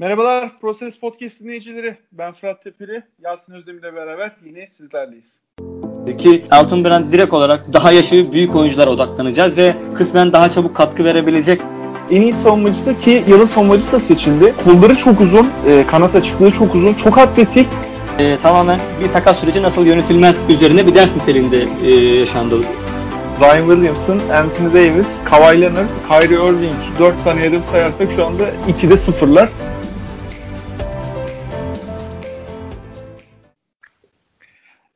Merhabalar 0.00 0.60
Proses 0.60 0.98
Podcast 0.98 1.40
dinleyicileri. 1.40 1.96
Ben 2.12 2.32
Fırat 2.32 2.64
Tepeli. 2.64 3.02
Yasin 3.24 3.52
Özdemir 3.52 3.78
ile 3.78 3.94
beraber 3.94 4.32
yine 4.44 4.66
sizlerleyiz. 4.66 5.40
Ki 6.18 6.44
Altın 6.50 6.84
Brand 6.84 7.12
direkt 7.12 7.32
olarak 7.32 7.72
daha 7.72 7.92
yaşı 7.92 8.32
büyük 8.32 8.56
oyunculara 8.56 8.90
odaklanacağız 8.90 9.56
ve 9.56 9.74
kısmen 9.96 10.32
daha 10.32 10.50
çabuk 10.50 10.76
katkı 10.76 11.04
verebilecek 11.04 11.60
En 12.10 12.22
iyi 12.22 12.32
savunmacısı 12.32 13.00
ki 13.00 13.24
yılın 13.28 13.46
savunmacısı 13.46 13.92
da 13.92 14.00
seçildi. 14.00 14.54
Kolları 14.64 14.96
çok 14.96 15.20
uzun, 15.20 15.50
e, 15.68 15.86
kanat 15.86 16.14
açıklığı 16.14 16.50
çok 16.50 16.74
uzun, 16.74 16.94
çok 16.94 17.18
atletik. 17.18 17.66
e, 18.18 18.36
tamamen 18.42 18.80
bir 19.04 19.12
takas 19.12 19.40
süreci 19.40 19.62
nasıl 19.62 19.86
yönetilmez 19.86 20.44
üzerine 20.48 20.86
bir 20.86 20.94
ders 20.94 21.16
niteliğinde 21.16 21.66
e, 21.84 21.90
yaşandı. 22.18 22.56
Zion 23.38 23.74
Williamson, 23.74 24.18
Anthony 24.18 24.72
Davis, 24.74 25.16
Kawhi 25.24 25.60
Leonard, 25.60 25.88
Kyrie 26.08 26.48
Irving 26.48 26.98
4 26.98 27.24
tane 27.24 27.40
hedef 27.40 27.64
sayarsak 27.64 28.08
şu 28.16 28.26
anda 28.26 28.44
2'de 28.68 28.96
sıfırlar. 28.96 29.48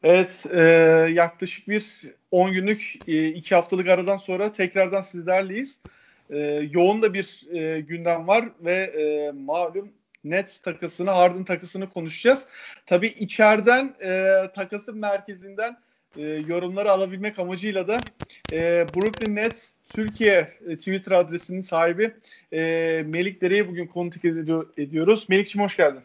Evet, 0.05 0.45
e, 0.53 0.61
yaklaşık 1.13 1.69
bir 1.69 1.87
10 2.31 2.53
günlük, 2.53 2.99
2 3.07 3.55
haftalık 3.55 3.89
aradan 3.89 4.17
sonra 4.17 4.53
tekrardan 4.53 5.01
sizlerleyiz. 5.01 5.79
E, 6.31 6.69
yoğun 6.73 7.03
da 7.03 7.15
bir 7.15 7.47
e, 7.53 7.81
gündem 7.81 8.29
var 8.29 8.49
ve 8.61 8.75
e, 8.75 9.33
malum 9.33 9.93
net 10.25 10.61
takısını, 10.63 11.11
Harden 11.11 11.45
takısını 11.45 11.91
konuşacağız. 11.91 12.47
Tabii 12.87 13.07
içeriden 13.07 13.95
e, 14.05 14.33
takasın 14.55 14.99
merkezinden 14.99 15.77
e, 16.17 16.23
yorumları 16.23 16.91
alabilmek 16.91 17.39
amacıyla 17.39 17.89
da 17.89 17.99
e, 18.53 18.87
Brooklyn 18.95 19.37
Nets 19.37 19.73
Türkiye 19.95 20.53
e, 20.69 20.77
Twitter 20.77 21.13
adresinin 21.13 21.61
sahibi 21.61 22.15
e, 22.53 22.61
Melik 23.07 23.41
Dere'yi 23.41 23.69
bugün 23.69 23.87
konuk 23.87 24.25
ediyor, 24.25 24.67
ediyoruz. 24.77 25.27
Melik'ciğim 25.29 25.65
hoş 25.65 25.77
geldin. 25.77 26.01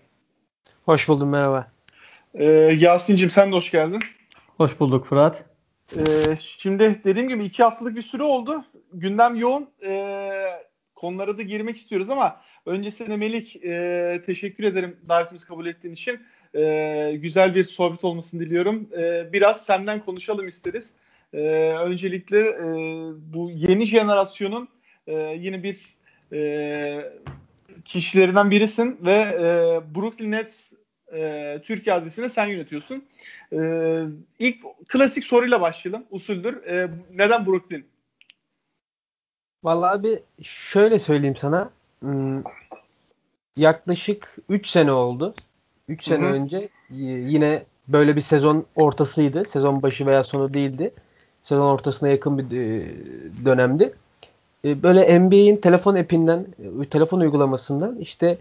Hoş 0.85 1.07
buldum 1.07 1.29
merhaba. 1.29 1.78
E, 2.33 2.45
Yasin'cim 2.79 3.29
sen 3.29 3.51
de 3.51 3.55
hoş 3.55 3.71
geldin. 3.71 3.99
Hoş 4.57 4.79
bulduk 4.79 5.05
Fırat. 5.05 5.45
E, 5.97 6.01
şimdi 6.57 7.01
dediğim 7.03 7.29
gibi 7.29 7.45
iki 7.45 7.63
haftalık 7.63 7.95
bir 7.95 8.01
süre 8.01 8.23
oldu. 8.23 8.65
Gündem 8.93 9.35
yoğun. 9.35 9.69
E, 9.85 10.31
konulara 10.95 11.37
da 11.37 11.41
girmek 11.41 11.77
istiyoruz 11.77 12.09
ama 12.09 12.41
öncesinde 12.65 13.15
Melik 13.17 13.55
e, 13.55 14.21
teşekkür 14.25 14.63
ederim 14.63 14.97
davetimizi 15.09 15.47
kabul 15.47 15.65
ettiğin 15.65 15.93
için. 15.93 16.19
E, 16.55 17.15
güzel 17.21 17.55
bir 17.55 17.63
sohbet 17.63 18.03
olmasını 18.03 18.39
diliyorum. 18.39 18.89
E, 18.99 19.33
biraz 19.33 19.65
senden 19.65 20.05
konuşalım 20.05 20.47
isteriz. 20.47 20.89
E, 21.33 21.39
öncelikle 21.73 22.39
e, 22.39 22.65
bu 23.33 23.51
yeni 23.51 23.85
jenerasyonun 23.85 24.69
e, 25.07 25.13
yine 25.15 25.63
bir 25.63 25.79
e, 26.33 27.11
kişilerinden 27.85 28.51
birisin 28.51 28.99
ve 29.05 29.13
e, 29.13 29.45
Brooklyn 29.95 30.31
Nets 30.31 30.69
e, 31.13 31.61
Türkiye 31.63 31.95
adresini 31.95 32.29
sen 32.29 32.47
yönetiyorsun. 32.47 33.03
E, 33.53 33.59
ilk 34.39 34.57
klasik 34.87 35.23
soruyla 35.23 35.61
başlayalım. 35.61 36.03
Usuldür. 36.11 36.63
E, 36.63 36.89
neden 37.13 37.45
Brooklyn? 37.45 37.85
Vallahi 39.63 39.91
abi 39.91 40.23
şöyle 40.43 40.99
söyleyeyim 40.99 41.35
sana. 41.35 41.69
Hmm, 41.99 42.43
yaklaşık 43.57 44.37
3 44.49 44.67
sene 44.67 44.91
oldu. 44.91 45.33
3 45.87 46.03
sene 46.03 46.23
Hı 46.23 46.29
hı. 46.29 46.33
önce 46.33 46.69
yine 46.89 47.63
böyle 47.87 48.15
bir 48.15 48.21
sezon 48.21 48.65
ortasıydı. 48.75 49.45
Sezon 49.45 49.81
başı 49.81 50.05
veya 50.05 50.23
sonu 50.23 50.53
değildi. 50.53 50.91
Sezon 51.41 51.65
ortasına 51.65 52.09
yakın 52.09 52.37
bir 52.37 52.57
e, 52.57 52.91
dönemdi. 53.45 53.93
E, 54.65 54.83
Böyle 54.83 55.19
NBA'in 55.19 55.57
telefon 55.57 55.95
app'inden, 55.95 56.45
e, 56.83 56.85
telefon 56.85 57.19
uygulamasından 57.19 57.97
işte 57.97 58.37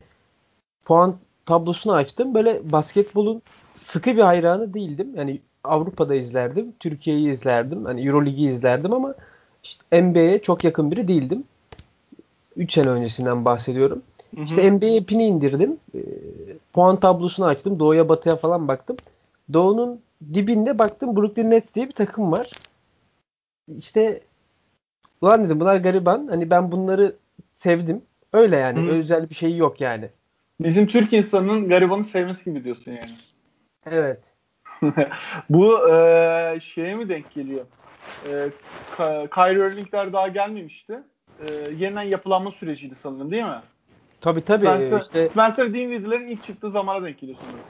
puan 0.85 1.17
tablosunu 1.49 1.93
açtım. 1.93 2.35
Böyle 2.35 2.73
basketbolun 2.73 3.43
sıkı 3.73 4.17
bir 4.17 4.23
hayranı 4.23 4.75
değildim. 4.75 5.09
Yani 5.17 5.41
Avrupa'da 5.65 6.15
izlerdim, 6.15 6.73
Türkiye'yi 6.81 7.31
izlerdim, 7.31 7.85
hani 7.85 8.07
EuroLeague'i 8.07 8.53
izlerdim 8.53 8.93
ama 8.93 9.15
işte 9.63 10.03
NBA'ye 10.03 10.43
çok 10.43 10.65
yakın 10.65 10.91
biri 10.91 11.09
değildim. 11.09 11.45
3 12.57 12.73
sene 12.73 12.89
öncesinden 12.89 13.45
bahsediyorum. 13.45 14.03
Hı 14.35 14.41
hı. 14.41 14.45
İşte 14.45 14.73
NBA 14.73 15.01
app'ini 15.01 15.27
indirdim. 15.27 15.77
Ee, 15.95 15.99
puan 16.73 17.01
tablosunu 17.01 17.47
açtım. 17.47 17.79
Doğuya 17.79 18.09
batıya 18.09 18.37
falan 18.37 18.69
baktım. 18.69 18.97
Doğu'nun 19.53 20.01
dibinde 20.35 20.79
baktım 20.79 21.17
Brooklyn 21.17 21.51
Nets 21.51 21.75
diye 21.75 21.87
bir 21.87 21.93
takım 21.93 22.33
var. 22.33 22.51
İşte 23.79 24.21
ulan 25.21 25.45
dedim 25.45 25.61
bunlar 25.61 25.77
gariban. 25.77 26.27
Hani 26.27 26.51
ben 26.51 26.73
bunları 26.73 27.17
sevdim. 27.57 28.03
Öyle 28.33 28.57
yani. 28.57 28.79
Hı. 28.79 28.93
Özel 28.93 29.31
bir 29.31 29.35
şey 29.35 29.57
yok 29.57 29.81
yani. 29.81 30.09
Bizim 30.61 30.87
Türk 30.87 31.13
insanının 31.13 31.69
garibanı 31.69 32.05
sevmesi 32.05 32.45
gibi 32.45 32.65
diyorsun 32.65 32.93
yani. 32.93 33.11
Evet. 33.87 34.25
Bu 35.51 35.89
e, 35.89 36.59
şeye 36.63 36.95
mi 36.95 37.09
denk 37.09 37.35
geliyor? 37.35 37.67
E, 38.27 38.49
Kyrie 39.35 39.73
Irving'ler 39.73 40.13
daha 40.13 40.29
gelmemişti. 40.29 40.99
E, 41.41 41.55
yeniden 41.79 42.03
yapılanma 42.03 42.51
süreciydi 42.51 42.95
sanırım 42.95 43.31
değil 43.31 43.45
mi? 43.45 43.61
Tabii 44.21 44.45
tabii. 44.45 44.67
Spencer, 44.67 45.01
işte, 45.01 45.27
Spencer 45.27 45.75
Dinwiddie'lerin 45.75 46.27
ilk 46.27 46.43
çıktığı 46.43 46.71
zamana 46.71 47.05
denk 47.05 47.19
geliyor 47.19 47.39
sanırım. 47.41 47.61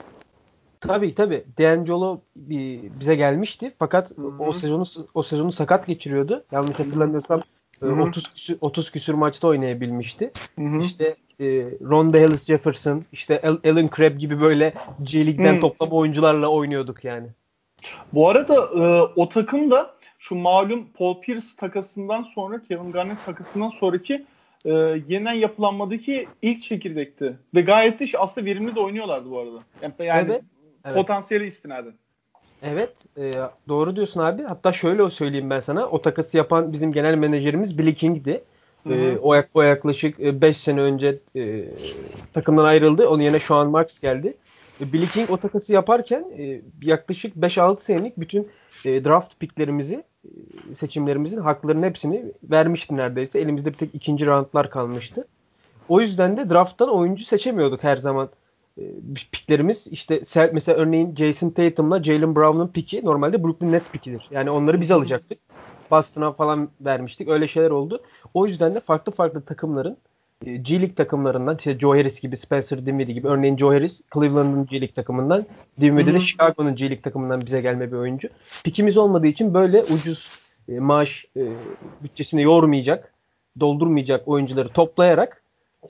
tabii 0.81 1.15
tabii. 1.15 1.44
D'Angelo 1.59 2.20
bize 2.37 3.15
gelmişti. 3.15 3.75
Fakat 3.78 4.10
Hı 4.10 4.22
hı. 4.22 4.43
o 4.43 4.53
sezonu 4.53 4.84
o 5.15 5.22
sezonu 5.22 5.53
sakat 5.53 5.87
geçiriyordu. 5.87 6.44
Yanlış 6.53 6.78
hatırlamıyorsam 6.78 7.38
e, 7.41 7.43
Hı 7.81 7.87
hı. 7.87 8.03
30 8.03 8.33
küsür, 8.34 8.59
30 8.61 8.91
küsür 8.91 9.15
maçta 9.15 9.49
oynayabilmişti. 9.49 10.31
Hı 10.59 10.65
hı. 10.65 10.78
İşte 10.78 11.16
e, 11.41 11.47
Ronda 11.83 12.19
Ellis 12.19 12.47
Jefferson, 12.47 13.05
işte 13.12 13.43
Al- 13.43 13.71
Alan 13.71 13.91
Crabb 13.97 14.19
gibi 14.19 14.41
böyle 14.41 14.75
G 15.03 15.27
League'den 15.27 15.56
Hı. 15.56 15.61
toplama 15.61 15.93
oyuncularla 15.97 16.49
oynuyorduk 16.49 17.05
yani. 17.05 17.27
Bu 18.12 18.28
arada 18.28 18.55
e, 18.55 19.03
o 19.17 19.28
takım 19.28 19.71
da 19.71 19.94
şu 20.19 20.34
malum 20.34 20.87
Paul 20.99 21.21
Pierce 21.21 21.47
takasından 21.56 22.22
sonra 22.22 22.62
Kevin 22.62 22.93
Garnett 22.93 23.25
takasından 23.25 23.71
sonraki 23.71 24.25
e, 24.65 24.71
yeniden 25.09 25.33
yapılanmadaki 25.33 26.28
ilk 26.43 26.62
çekirdekti. 26.62 27.38
Ve 27.55 27.61
gayet 27.61 28.00
de 28.00 28.19
aslında 28.19 28.47
verimli 28.47 28.75
de 28.75 28.81
oynuyorlardı 28.81 29.31
bu 29.31 29.38
arada. 29.38 29.59
Yani, 29.83 29.93
yani 29.99 30.31
Evet, 30.31 30.43
evet. 30.84 30.97
potansiyeli 30.97 31.47
istinaden. 31.47 31.94
Evet, 32.62 32.96
e, 33.19 33.32
doğru 33.69 33.96
diyorsun 33.96 34.20
abi. 34.20 34.42
Hatta 34.42 34.72
şöyle 34.72 35.10
söyleyeyim 35.10 35.50
ben 35.50 35.60
sana. 35.60 35.86
O 35.88 36.02
takası 36.02 36.36
yapan 36.36 36.72
bizim 36.72 36.92
genel 36.92 37.14
menajerimiz 37.14 37.78
Billy 37.78 37.94
King'di. 37.94 38.44
Hı 38.86 38.92
E, 38.94 39.19
o, 39.19 39.34
yak- 39.34 39.50
o 39.54 39.62
yaklaşık 39.62 40.19
5 40.19 40.56
sene 40.56 40.80
önce 40.80 41.19
e, 41.36 41.64
takımdan 42.32 42.64
ayrıldı. 42.64 43.08
Onun 43.08 43.22
yerine 43.22 43.41
Sean 43.41 43.70
Marks 43.70 44.00
geldi. 44.00 44.38
E, 44.80 44.92
Billy 44.92 45.08
King 45.10 45.30
o 45.30 45.36
takası 45.41 45.72
yaparken 45.72 46.24
e, 46.38 46.62
yaklaşık 46.82 47.36
5-6 47.36 47.84
senelik 47.84 48.16
bütün 48.20 48.48
e, 48.84 49.04
draft 49.04 49.40
picklerimizi, 49.40 50.04
e, 50.25 50.75
seçimlerimizin 50.75 51.38
haklarının 51.38 51.82
hepsini 51.86 52.32
vermişti 52.42 52.96
neredeyse. 52.96 53.38
Elimizde 53.40 53.72
bir 53.72 53.78
tek 53.78 53.94
ikinci 53.94 54.26
roundlar 54.26 54.70
kalmıştı. 54.70 55.28
O 55.88 56.00
yüzden 56.00 56.36
de 56.36 56.50
drafttan 56.50 56.90
oyuncu 56.90 57.25
seçemiyorduk 57.25 57.82
her 57.84 57.96
zaman. 57.96 58.30
E, 58.78 58.83
piklerimiz 59.33 59.87
işte 59.87 60.25
sel- 60.25 60.50
mesela 60.53 60.78
örneğin 60.78 61.16
Jason 61.16 61.50
Tatum'la 61.50 62.03
Jalen 62.03 62.34
Brown'un 62.34 62.69
piki 62.69 63.05
normalde 63.05 63.44
Brooklyn 63.44 63.72
Nets 63.72 63.89
pikidir. 63.93 64.28
Yani 64.31 64.50
onları 64.50 64.81
biz 64.81 64.91
alacaktık. 64.91 65.39
Boston'a 65.91 66.33
falan 66.33 66.69
vermiştik. 66.81 67.28
Öyle 67.28 67.49
şeyler 67.49 67.71
oldu. 67.71 68.03
O 68.34 68.47
yüzden 68.47 68.75
de 68.75 68.81
farklı 68.81 69.12
farklı 69.12 69.41
takımların 69.41 69.97
e, 70.47 70.56
G 70.56 70.75
League 70.81 70.94
takımlarından 70.94 71.56
işte 71.56 71.78
Joe 71.78 71.99
Harris 71.99 72.21
gibi, 72.21 72.37
Spencer 72.37 72.87
Dinwiddie 72.87 73.15
gibi 73.15 73.28
örneğin 73.28 73.56
Joe 73.56 73.75
Harris 73.75 74.00
Cleveland'ın 74.15 74.67
G 74.67 74.81
League 74.81 74.94
takımından, 74.94 75.47
Dinwiddie 75.81 76.15
de. 76.15 76.21
Chicago'nun 76.21 76.77
G 76.77 76.84
League 76.84 77.00
takımından 77.00 77.47
bize 77.47 77.61
gelme 77.61 77.93
bir 77.93 77.97
oyuncu. 77.97 78.28
Pikimiz 78.65 78.97
olmadığı 78.97 79.27
için 79.27 79.55
böyle 79.55 79.83
ucuz 79.83 80.41
e, 80.69 80.78
maaş 80.78 81.27
e, 81.37 81.43
bütçesini 82.03 82.43
yormayacak, 82.43 83.12
doldurmayacak 83.61 84.28
oyuncuları 84.28 84.69
toplayarak 84.69 85.43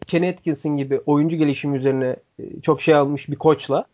Kenny 0.07 0.29
Atkinson 0.29 0.77
gibi 0.77 1.01
oyuncu 1.07 1.37
gelişimi 1.37 1.79
üzerine 1.79 2.17
e, 2.39 2.61
çok 2.61 2.83
şey 2.83 2.95
almış 2.95 3.29
bir 3.29 3.37
koçla 3.37 3.85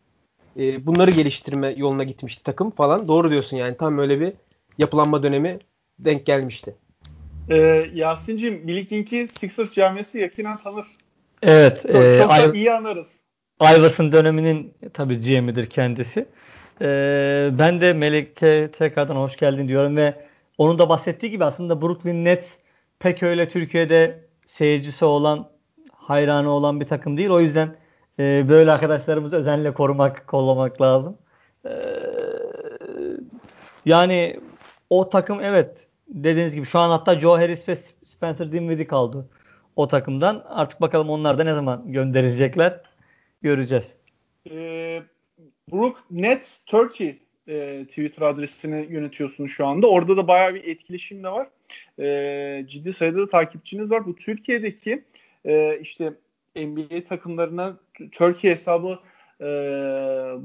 e, 0.56 0.86
bunları 0.86 1.10
geliştirme 1.10 1.74
yoluna 1.76 2.04
gitmişti 2.04 2.42
takım 2.42 2.70
falan. 2.70 3.08
Doğru 3.08 3.30
diyorsun 3.30 3.56
yani 3.56 3.76
tam 3.76 3.98
öyle 3.98 4.20
bir 4.20 4.32
yapılanma 4.78 5.22
dönemi 5.22 5.58
denk 5.98 6.26
gelmişti. 6.26 6.74
Ee, 7.50 7.86
Yasin'cim 7.94 8.68
Billy 8.68 8.86
King'i 8.86 9.28
Sixers 9.28 9.74
camiası 9.74 10.18
yakinen 10.18 10.56
tanır. 10.56 10.86
Evet, 11.42 11.82
Çok, 11.82 11.94
e, 11.94 12.18
çok 12.18 12.30
da 12.30 12.54
iyi 12.54 12.72
anlarız. 12.72 13.08
Iverson 13.62 14.12
döneminin 14.12 14.74
tabii 14.92 15.20
GM'idir 15.20 15.66
kendisi. 15.66 16.26
E, 16.80 16.86
ben 17.58 17.80
de 17.80 17.92
Melek'e 17.92 18.70
tekrardan 18.70 19.16
hoş 19.16 19.36
geldin 19.36 19.68
diyorum 19.68 19.96
ve 19.96 20.14
onun 20.58 20.78
da 20.78 20.88
bahsettiği 20.88 21.32
gibi 21.32 21.44
aslında 21.44 21.82
Brooklyn 21.82 22.24
Nets 22.24 22.48
pek 22.98 23.22
öyle 23.22 23.48
Türkiye'de 23.48 24.20
seyircisi 24.46 25.04
olan, 25.04 25.48
hayranı 26.06 26.50
olan 26.50 26.80
bir 26.80 26.86
takım 26.86 27.16
değil. 27.16 27.30
O 27.30 27.40
yüzden 27.40 27.76
e, 28.18 28.48
böyle 28.48 28.72
arkadaşlarımızı 28.72 29.36
özenle 29.36 29.74
korumak, 29.74 30.26
kollamak 30.26 30.80
lazım. 30.80 31.18
E, 31.66 31.72
yani 33.84 34.40
o 34.90 35.08
takım 35.08 35.40
evet 35.40 35.86
dediğiniz 36.08 36.54
gibi 36.54 36.66
şu 36.66 36.78
an 36.78 36.90
hatta 36.90 37.20
Joe 37.20 37.38
Harris 37.38 37.68
ve 37.68 37.76
Spencer 38.04 38.52
Dinwiddie 38.52 38.86
kaldı 38.86 39.28
o 39.76 39.88
takımdan. 39.88 40.44
Artık 40.48 40.80
bakalım 40.80 41.10
onlar 41.10 41.38
da 41.38 41.44
ne 41.44 41.54
zaman 41.54 41.92
gönderilecekler. 41.92 42.80
göreceğiz. 43.42 43.96
Ee, 44.50 45.02
Brook 45.72 46.04
Nets 46.10 46.64
Turkey 46.64 47.18
e, 47.48 47.84
Twitter 47.88 48.26
adresini 48.26 48.86
yönetiyorsunuz 48.90 49.50
şu 49.50 49.66
anda. 49.66 49.86
Orada 49.86 50.16
da 50.16 50.28
bayağı 50.28 50.54
bir 50.54 50.64
etkileşim 50.64 51.24
de 51.24 51.28
var. 51.28 51.48
E, 51.98 52.64
ciddi 52.68 52.92
sayıda 52.92 53.18
da 53.18 53.28
takipçiniz 53.28 53.90
var. 53.90 54.06
Bu 54.06 54.14
Türkiye'deki 54.14 55.04
e, 55.44 55.78
işte 55.80 56.12
NBA 56.56 57.04
takımlarına 57.04 57.76
Türkiye 58.12 58.52
hesabı 58.52 58.98
e, 59.40 59.46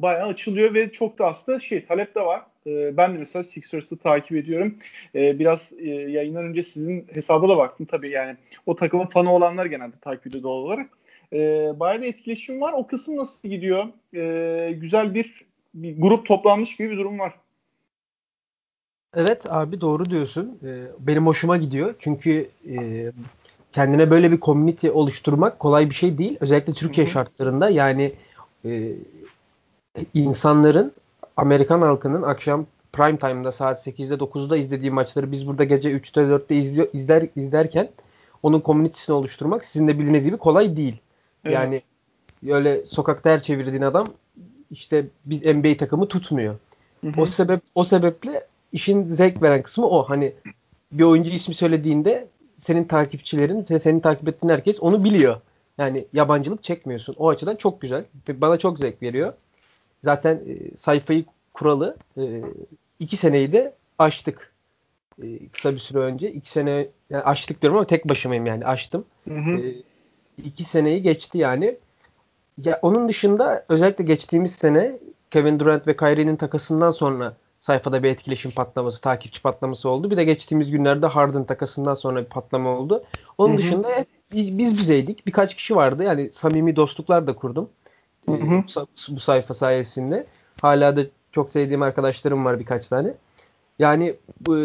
bayağı 0.01 0.27
açılıyor 0.27 0.73
ve 0.73 0.91
çok 0.91 1.19
da 1.19 1.27
aslında 1.27 1.59
şey 1.59 1.85
talep 1.85 2.15
de 2.15 2.21
var. 2.21 2.41
E, 2.67 2.97
ben 2.97 3.13
de 3.13 3.17
mesela 3.17 3.43
Sixers'ı 3.43 3.97
takip 3.97 4.37
ediyorum. 4.37 4.77
E, 5.15 5.39
biraz 5.39 5.71
e, 5.79 5.89
yayından 5.89 6.43
önce 6.43 6.63
sizin 6.63 7.07
hesaba 7.13 7.49
da 7.49 7.57
baktım 7.57 7.85
tabii 7.85 8.09
yani 8.09 8.37
o 8.65 8.75
takımın 8.75 9.05
fanı 9.05 9.33
olanlar 9.33 9.65
genelde 9.65 9.95
takip 10.01 10.27
ediyor 10.27 10.43
doğal 10.43 10.57
olarak. 10.57 10.89
E, 11.33 11.39
bayağı 11.79 12.01
da 12.01 12.05
etkileşim 12.05 12.61
var. 12.61 12.73
O 12.73 12.87
kısım 12.87 13.17
nasıl 13.17 13.49
gidiyor? 13.49 13.85
E, 14.15 14.71
güzel 14.71 15.13
bir, 15.13 15.45
bir 15.73 16.01
grup 16.01 16.25
toplanmış 16.25 16.75
gibi 16.75 16.91
bir 16.91 16.97
durum 16.97 17.19
var. 17.19 17.33
Evet 19.15 19.41
abi 19.45 19.81
doğru 19.81 20.05
diyorsun. 20.05 20.59
Benim 20.99 21.27
hoşuma 21.27 21.57
gidiyor. 21.57 21.95
Çünkü 21.99 22.49
e, 22.69 23.11
kendine 23.74 24.10
böyle 24.10 24.31
bir 24.31 24.39
community 24.39 24.89
oluşturmak 24.89 25.60
kolay 25.60 25.89
bir 25.89 25.95
şey 25.95 26.18
değil. 26.18 26.38
Özellikle 26.39 26.74
Türkiye 26.74 27.06
Hı-hı. 27.06 27.13
şartlarında 27.13 27.69
yani 27.69 28.13
e, 28.66 28.94
insanların 30.13 30.92
Amerikan 31.38 31.81
halkının 31.81 32.21
akşam 32.21 32.66
prime 32.94 33.18
time'da 33.18 33.51
saat 33.51 33.88
8'de 33.88 34.13
9'da 34.13 34.57
izlediği 34.57 34.92
maçları 34.92 35.31
biz 35.31 35.48
burada 35.48 35.63
gece 35.63 35.92
3'te 35.92 36.21
4'te 36.21 36.56
izliyor, 36.56 36.88
izler, 36.94 37.27
izlerken 37.36 37.89
onun 38.44 38.60
komünitesini 38.60 39.16
oluşturmak 39.16 39.66
sizin 39.66 39.88
de 39.88 40.00
bildiğiniz 40.00 40.24
gibi 40.24 40.38
kolay 40.38 40.77
değil. 40.77 40.98
Evet. 41.45 41.56
Yani 41.56 41.81
öyle 42.48 42.86
sokakta 42.86 43.30
her 43.30 43.44
çevirdiğin 43.44 43.81
adam 43.81 44.07
işte 44.71 45.06
bir 45.25 45.56
NBA 45.56 45.77
takımı 45.77 46.07
tutmuyor. 46.07 46.56
Hı 47.01 47.07
hı. 47.07 47.21
O 47.21 47.25
sebep 47.25 47.62
o 47.75 47.83
sebeple 47.83 48.48
işin 48.71 49.07
zevk 49.07 49.42
veren 49.42 49.62
kısmı 49.62 49.88
o. 49.88 50.04
Hani 50.04 50.33
bir 50.92 51.04
oyuncu 51.04 51.31
ismi 51.31 51.54
söylediğinde 51.54 52.27
senin 52.59 52.83
takipçilerin 52.83 53.65
ve 53.69 53.79
senin 53.79 54.00
takip 54.00 54.27
ettiğin 54.27 54.53
herkes 54.53 54.79
onu 54.79 55.03
biliyor. 55.03 55.41
Yani 55.77 56.06
yabancılık 56.13 56.63
çekmiyorsun. 56.63 57.15
O 57.17 57.29
açıdan 57.29 57.56
çok 57.56 57.81
güzel. 57.81 58.03
Bana 58.27 58.57
çok 58.57 58.79
zevk 58.79 59.01
veriyor. 59.01 59.33
Zaten 60.03 60.35
e, 60.35 60.77
sayfayı 60.77 61.25
kuralı 61.53 61.97
e, 62.17 62.41
iki 63.00 63.17
seneyi 63.17 63.53
de 63.53 63.73
açtık. 64.00 64.53
E, 65.23 65.47
kısa 65.47 65.73
bir 65.73 65.79
süre 65.79 65.97
önce. 66.00 66.31
iki 66.31 66.50
sene 66.50 66.88
yani 67.09 67.23
açtık 67.23 67.61
diyorum 67.61 67.77
ama 67.77 67.88
tek 67.88 68.09
başımayım 68.09 68.45
yani 68.45 68.65
açtım. 68.65 69.06
Hı 69.27 69.35
hı. 69.35 69.57
E, 69.57 69.73
iki 70.44 70.63
seneyi 70.63 71.01
geçti 71.01 71.38
yani. 71.38 71.77
Ya 72.65 72.79
onun 72.81 73.09
dışında 73.09 73.65
özellikle 73.69 74.03
geçtiğimiz 74.03 74.51
sene 74.51 74.97
Kevin 75.31 75.59
Durant 75.59 75.88
ve 75.88 75.97
Kyrie'nin 75.97 76.35
takasından 76.35 76.91
sonra 76.91 77.33
sayfada 77.69 78.04
bir 78.04 78.10
etkileşim 78.10 78.51
patlaması, 78.51 79.01
takipçi 79.01 79.42
patlaması 79.42 79.89
oldu. 79.89 80.12
Bir 80.12 80.18
de 80.18 80.24
geçtiğimiz 80.24 80.71
günlerde 80.71 81.07
Harden 81.07 81.44
takasından 81.44 81.95
sonra 81.95 82.21
bir 82.21 82.30
patlama 82.30 82.69
oldu. 82.69 83.04
Onun 83.38 83.54
Hı-hı. 83.54 83.57
dışında 83.57 84.06
biz, 84.31 84.57
biz 84.57 84.77
bizeydik. 84.77 85.27
Birkaç 85.27 85.56
kişi 85.56 85.75
vardı. 85.75 86.04
Yani 86.04 86.30
samimi 86.33 86.75
dostluklar 86.75 87.27
da 87.27 87.36
kurdum. 87.36 87.69
Hı 88.25 88.31
hı. 88.31 88.63
Bu 89.10 89.19
sayfa 89.19 89.54
sayesinde. 89.54 90.27
Hala 90.62 90.98
da 90.98 91.01
çok 91.31 91.51
sevdiğim 91.51 91.81
arkadaşlarım 91.81 92.45
var 92.45 92.60
birkaç 92.60 92.88
tane. 92.88 93.13
Yani 93.80 94.16
bu 94.42 94.57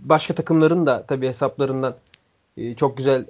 başka 0.00 0.34
takımların 0.34 0.86
da 0.86 1.04
tabii 1.08 1.28
hesaplarından 1.28 1.96
e, 2.56 2.74
çok 2.74 2.96
güzel 2.96 3.26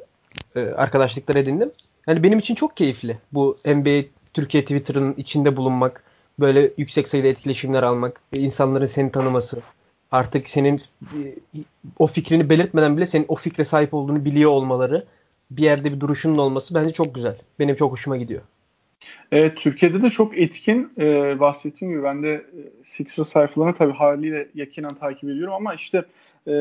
e, 0.57 0.61
arkadaşlıklar 0.61 1.37
edindim. 1.37 1.73
Yani 2.07 2.23
benim 2.23 2.39
için 2.39 2.55
çok 2.55 2.77
keyifli 2.77 3.19
bu 3.33 3.59
NBA 3.67 4.05
Türkiye 4.35 4.63
Twitter'ın 4.63 5.15
içinde 5.15 5.57
bulunmak, 5.57 6.05
böyle 6.41 6.71
yüksek 6.77 7.09
sayıda 7.09 7.29
etkileşimler 7.29 7.83
almak, 7.83 8.21
insanların 8.33 8.87
seni 8.87 9.13
tanıması, 9.13 9.63
artık 10.13 10.51
senin 10.51 10.83
e, 11.03 11.35
o 11.99 12.07
fikrini 12.07 12.49
belirtmeden 12.49 12.97
bile 12.97 13.07
senin 13.07 13.25
o 13.29 13.37
fikre 13.37 13.65
sahip 13.65 13.95
olduğunu 13.95 14.25
biliyor 14.25 14.51
olmaları, 14.51 15.07
bir 15.51 15.63
yerde 15.63 15.93
bir 15.93 16.01
duruşunun 16.01 16.39
olması 16.39 16.75
bence 16.75 16.95
çok 16.95 17.15
güzel. 17.15 17.37
Benim 17.59 17.77
çok 17.77 17.93
hoşuma 17.93 18.17
gidiyor. 18.17 18.43
Evet, 19.33 19.57
Türkiye'de 19.57 20.03
de 20.03 20.11
çok 20.11 20.39
etkin. 20.39 20.93
Ee, 20.99 21.41
bahsettiğim 21.41 21.95
gibi 21.95 22.03
ben 22.03 22.23
de 22.23 22.33
e, 22.33 22.61
Sixer 22.85 23.25
sayfalarını 23.25 23.75
tabii 23.75 23.93
haliyle 23.93 24.49
yakinen 24.55 24.95
takip 24.95 25.25
ediyorum 25.25 25.55
ama 25.55 25.75
işte 25.75 26.05
e, 26.47 26.53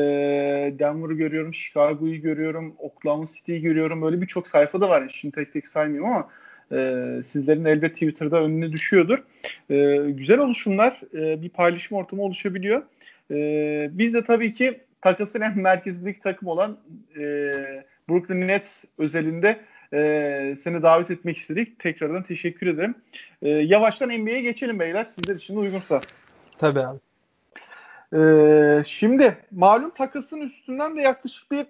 Denver'ı 0.78 1.14
görüyorum, 1.14 1.54
Chicago'yu 1.54 2.20
görüyorum, 2.22 2.74
Oklahoma 2.78 3.26
City'yi 3.26 3.60
görüyorum. 3.60 4.02
Böyle 4.02 4.20
birçok 4.20 4.46
sayfa 4.46 4.80
da 4.80 4.88
var. 4.88 5.12
Şimdi 5.14 5.34
tek 5.34 5.52
tek 5.52 5.66
saymıyorum 5.66 6.10
ama 6.10 6.28
e, 6.72 7.20
sizlerin 7.22 7.64
elbet 7.64 7.94
Twitter'da 7.94 8.42
önüne 8.42 8.72
düşüyordur. 8.72 9.18
E, 9.70 9.96
güzel 10.10 10.38
oluşumlar, 10.38 11.00
e, 11.14 11.42
bir 11.42 11.48
paylaşım 11.48 11.98
ortamı 11.98 12.22
oluşabiliyor. 12.22 12.82
E, 13.30 13.88
biz 13.92 14.14
de 14.14 14.24
tabii 14.24 14.54
ki 14.54 14.80
takasın 15.00 15.40
en 15.40 15.58
merkezindeki 15.58 16.20
takım 16.20 16.48
olan 16.48 16.78
e, 17.16 17.22
Brooklyn 18.08 18.48
Nets 18.48 18.84
özelinde 18.98 19.60
e, 19.92 20.54
seni 20.60 20.82
davet 20.82 21.10
etmek 21.10 21.36
istedik. 21.36 21.78
Tekrardan 21.78 22.22
teşekkür 22.22 22.66
ederim. 22.66 22.94
E, 23.42 23.48
yavaştan 23.48 24.08
NBA'ye 24.08 24.40
geçelim 24.40 24.78
beyler 24.78 25.04
sizler 25.04 25.34
için 25.34 25.54
de 25.54 25.58
uygunsa. 25.58 26.00
Tabii 26.58 26.80
abi. 26.80 26.98
E, 28.16 28.84
şimdi 28.86 29.36
malum 29.50 29.90
takasın 29.90 30.40
üstünden 30.40 30.96
de 30.96 31.00
yaklaşık 31.00 31.50
bir 31.50 31.66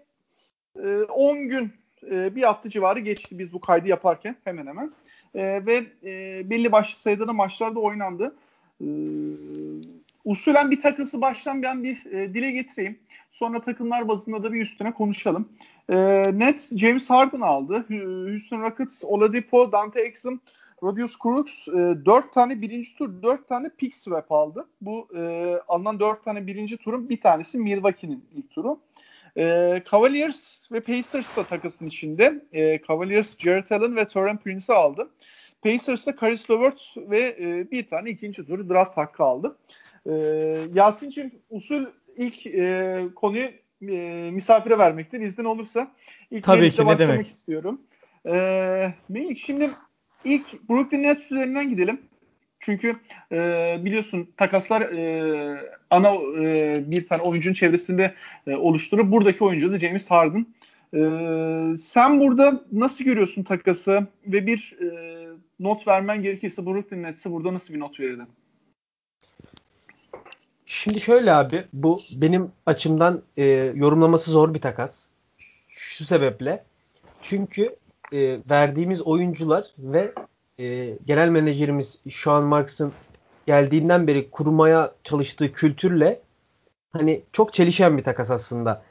e, 0.84 1.02
10 1.02 1.48
gün 1.48 1.72
e, 2.10 2.34
bir 2.36 2.42
hafta 2.42 2.68
civarı 2.68 2.98
geçti 2.98 3.38
biz 3.38 3.52
bu 3.52 3.60
kaydı 3.60 3.88
yaparken 3.88 4.36
hemen 4.44 4.66
hemen. 4.66 4.92
E, 5.34 5.66
ve 5.66 5.86
e, 6.04 6.50
belli 6.50 6.72
başlı 6.72 7.00
sayıda 7.00 7.28
da 7.28 7.32
maçlarda 7.32 7.80
oynandı. 7.80 8.36
E, 8.80 8.86
usulen 10.24 10.70
bir 10.70 10.80
takası 10.80 11.20
baştan 11.20 11.62
ben 11.62 11.84
bir 11.84 12.06
e, 12.06 12.34
dile 12.34 12.50
getireyim. 12.50 12.98
Sonra 13.32 13.60
takımlar 13.60 14.08
bazında 14.08 14.42
da 14.42 14.52
bir 14.52 14.60
üstüne 14.60 14.92
konuşalım. 14.92 15.48
E, 15.88 15.96
Nets 16.38 16.76
James 16.76 17.10
Harden 17.10 17.40
aldı. 17.40 17.86
Houston 18.28 18.62
Rockets 18.62 19.04
Oladipo, 19.04 19.72
Dante 19.72 20.00
Exum, 20.00 20.40
Rodius 20.82 21.18
Crooks 21.18 21.68
e, 21.68 21.72
4 21.72 22.32
tane 22.32 22.60
birinci 22.60 22.96
tur, 22.96 23.22
4 23.22 23.48
tane 23.48 23.70
pick 23.78 23.94
swap 23.94 24.32
aldı. 24.32 24.66
Bu 24.80 25.08
e, 25.16 25.54
alınan 25.68 26.00
4 26.00 26.24
tane 26.24 26.46
birinci 26.46 26.76
turun 26.76 27.08
bir 27.08 27.20
tanesi 27.20 27.58
Milwaukee'nin 27.58 28.24
ilk 28.34 28.50
turu. 28.50 28.80
E, 29.36 29.82
Cavaliers 29.90 30.58
ve 30.72 30.80
Pacers 30.80 31.36
da 31.36 31.44
takasın 31.44 31.86
içinde. 31.86 32.44
E, 32.52 32.80
Cavaliers 32.88 33.38
Jared 33.38 33.70
Allen 33.70 33.96
ve 33.96 34.06
Torren 34.06 34.36
Prince'i 34.38 34.76
aldı. 34.76 35.10
Pacers 35.62 36.06
da 36.06 36.16
Caris 36.20 36.50
LeVert 36.50 36.80
ve 36.96 37.36
e, 37.40 37.70
bir 37.70 37.86
tane 37.86 38.10
ikinci 38.10 38.46
tur 38.46 38.68
draft 38.68 38.96
hakkı 38.96 39.24
aldı. 39.24 39.56
E, 40.06 40.12
Yasin'cim 40.74 41.32
usul 41.50 41.86
ilk 42.16 42.46
e, 42.46 43.04
konuyu 43.14 43.48
e, 43.88 44.30
misafire 44.32 44.78
vermektir. 44.78 45.20
İznin 45.20 45.44
olursa 45.44 45.92
ilk 46.30 46.44
Tabii 46.44 46.70
ki, 46.70 46.78
başlamak 46.78 46.98
demek? 46.98 47.26
istiyorum. 47.26 47.80
E, 48.26 48.34
Melik 49.08 49.38
şimdi 49.38 49.70
ilk 50.24 50.68
Brooklyn 50.70 51.02
Nets 51.02 51.32
üzerinden 51.32 51.68
gidelim. 51.70 52.00
Çünkü 52.62 52.92
e, 53.32 53.76
biliyorsun 53.84 54.28
takaslar 54.36 54.80
e, 54.82 55.72
ana 55.90 56.14
e, 56.14 56.74
bir 56.90 57.06
tane 57.06 57.22
oyuncunun 57.22 57.54
çevresinde 57.54 58.14
e, 58.46 58.56
oluşturur. 58.56 59.10
Buradaki 59.12 59.44
oyuncu 59.44 59.72
da 59.72 59.78
James 59.78 60.10
Harden. 60.10 60.46
E, 60.94 61.76
sen 61.76 62.20
burada 62.20 62.64
nasıl 62.72 63.04
görüyorsun 63.04 63.42
takası 63.42 64.06
ve 64.26 64.46
bir 64.46 64.76
e, 64.80 65.28
not 65.60 65.88
vermen 65.88 66.22
gerekirse 66.22 66.66
Brooklyn 66.66 67.02
Nets'e 67.02 67.30
burada 67.30 67.54
nasıl 67.54 67.74
bir 67.74 67.80
not 67.80 68.00
verirdin? 68.00 68.26
Şimdi 70.66 71.00
şöyle 71.00 71.32
abi 71.32 71.64
bu 71.72 72.00
benim 72.16 72.52
açımdan 72.66 73.22
e, 73.36 73.44
yorumlaması 73.74 74.30
zor 74.30 74.54
bir 74.54 74.60
takas. 74.60 75.06
Şu 75.68 76.04
sebeple. 76.04 76.64
Çünkü 77.22 77.76
e, 78.12 78.38
verdiğimiz 78.50 79.02
oyuncular 79.02 79.64
ve 79.78 80.12
e, 80.58 80.98
genel 81.06 81.28
menajerimiz 81.28 81.98
Sean 82.10 82.42
Marks'ın 82.44 82.92
geldiğinden 83.46 84.06
beri 84.06 84.30
kurmaya 84.30 84.94
çalıştığı 85.04 85.52
kültürle 85.52 86.20
hani 86.92 87.22
çok 87.32 87.54
çelişen 87.54 87.98
bir 87.98 88.04
takas 88.04 88.30
aslında. 88.30 88.82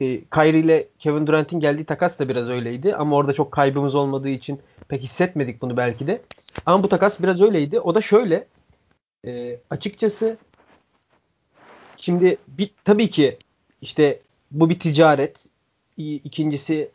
E, 0.00 0.24
Kyrie 0.24 0.60
ile 0.60 0.88
Kevin 0.98 1.26
Durant'in 1.26 1.60
geldiği 1.60 1.84
takas 1.84 2.18
da 2.18 2.28
biraz 2.28 2.48
öyleydi 2.48 2.94
ama 2.94 3.16
orada 3.16 3.32
çok 3.32 3.52
kaybımız 3.52 3.94
olmadığı 3.94 4.28
için 4.28 4.60
pek 4.88 5.02
hissetmedik 5.02 5.62
bunu 5.62 5.76
belki 5.76 6.06
de. 6.06 6.22
Ama 6.66 6.82
bu 6.82 6.88
takas 6.88 7.20
biraz 7.20 7.42
öyleydi. 7.42 7.80
O 7.80 7.94
da 7.94 8.00
şöyle 8.00 8.46
e, 9.26 9.60
açıkçası 9.70 10.36
şimdi 11.96 12.38
bir, 12.48 12.70
tabii 12.84 13.10
ki 13.10 13.38
işte 13.82 14.20
bu 14.50 14.70
bir 14.70 14.78
ticaret. 14.78 15.46
İkincisi 15.96 16.90